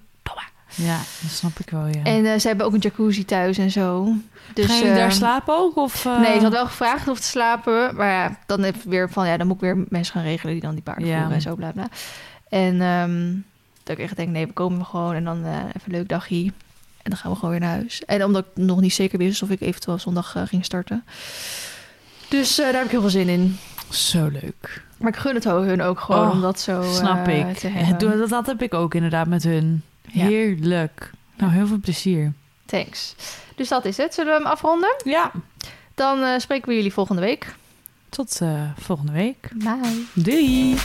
Ja, 0.76 0.98
dat 1.22 1.32
snap 1.32 1.60
ik 1.60 1.70
wel, 1.70 1.86
ja. 1.88 2.04
En 2.04 2.26
eh, 2.26 2.40
ze 2.40 2.48
hebben 2.48 2.66
ook 2.66 2.74
een 2.74 2.80
jacuzzi 2.80 3.26
thuis 3.26 3.58
en 3.58 3.72
zo. 3.72 4.14
Dus, 4.54 4.66
Gaan 4.66 4.78
jullie 4.78 4.94
daar 4.94 5.08
eh, 5.10 5.14
slapen 5.16 5.58
ook? 5.58 5.78
Of, 5.78 6.06
eh? 6.06 6.20
Nee, 6.20 6.36
ze 6.38 6.44
had 6.44 6.52
wel 6.52 6.66
gevraagd 6.66 7.08
of 7.08 7.20
te 7.20 7.28
slapen. 7.28 7.96
Maar 7.96 8.08
ja, 8.12 8.38
dan 8.46 8.62
heb 8.64 8.76
ik 8.76 8.82
weer 8.84 9.10
van 9.10 9.28
ja, 9.28 9.38
dan 9.38 9.48
moet 9.48 9.56
ik 9.56 9.62
weer 9.62 9.86
mensen 9.90 10.14
gaan 10.14 10.24
regelen 10.24 10.54
die 10.54 10.62
dan 10.62 10.74
die 10.74 10.84
paarden 10.84 11.08
Ja. 11.08 11.18
voeren 11.18 11.36
en 11.36 11.42
zo 11.42 11.56
bla 11.56 11.72
bla. 11.72 11.88
En 12.50 12.82
ehm, 12.82 13.34
dat 13.84 13.98
ik 13.98 14.04
echt 14.04 14.16
denk, 14.16 14.30
nee, 14.30 14.48
we 14.48 14.54
komen 14.54 14.86
gewoon 14.86 15.14
en 15.14 15.24
dan 15.24 15.38
even 15.46 15.72
een 15.86 15.92
leuk 15.92 16.08
dagje. 16.10 16.44
En 17.02 17.12
dan 17.12 17.18
gaan 17.18 17.32
we 17.32 17.38
gewoon 17.38 17.52
weer 17.52 17.60
naar 17.60 17.76
huis. 17.76 18.06
En 18.06 18.24
omdat 18.24 18.46
ik 18.46 18.64
nog 18.64 18.82
niet 18.82 18.94
zeker 18.94 19.18
wist 19.18 19.42
of 19.44 19.50
ik 19.50 19.62
eventueel 19.62 20.00
zondag 20.00 20.36
ging 20.48 20.66
starten. 20.66 21.04
Dus 22.30 22.56
daar 22.56 22.74
heb 22.74 22.84
ik 22.84 22.92
heel 22.92 23.02
veel 23.02 23.10
zin 23.10 23.30
in. 23.30 23.58
Zo 23.90 24.28
leuk. 24.28 24.84
Maar 24.98 25.12
ik 25.12 25.18
gun 25.18 25.36
het 25.36 25.44
hun 25.44 25.82
ook 25.82 26.00
gewoon 26.00 26.28
Oh, 26.28 26.32
om 26.34 26.42
dat 26.42 26.60
zo 26.60 26.84
Snap 26.84 27.28
ik. 27.28 27.58
te 27.58 27.68
hebben. 27.68 28.18
dat, 28.20 28.30
dat 28.30 28.46
heb 28.46 28.62
ik 28.62 28.74
ook 28.74 28.94
inderdaad 28.94 29.28
met 29.28 29.44
hun. 29.44 29.84
Heerlijk. 30.12 31.12
Nou, 31.38 31.52
heel 31.52 31.68
veel 31.68 31.80
plezier. 31.80 32.34
Thanks. 32.66 33.16
Dus 33.56 33.68
dat 33.68 33.86
is 33.86 33.98
het. 33.98 34.14
Zullen 34.14 34.32
we 34.32 34.38
hem 34.38 34.52
afronden? 34.52 34.96
Ja. 35.04 35.32
Dan 35.96 36.24
eh, 36.24 36.40
spreken 36.40 36.68
we 36.68 36.76
jullie 36.76 36.94
volgende 36.94 37.22
week. 37.22 37.56
Tot 38.10 38.42
eh, 38.42 38.70
volgende 38.78 39.12
week. 39.12 39.50
Bye. 39.54 40.04
Doei! 40.14 40.76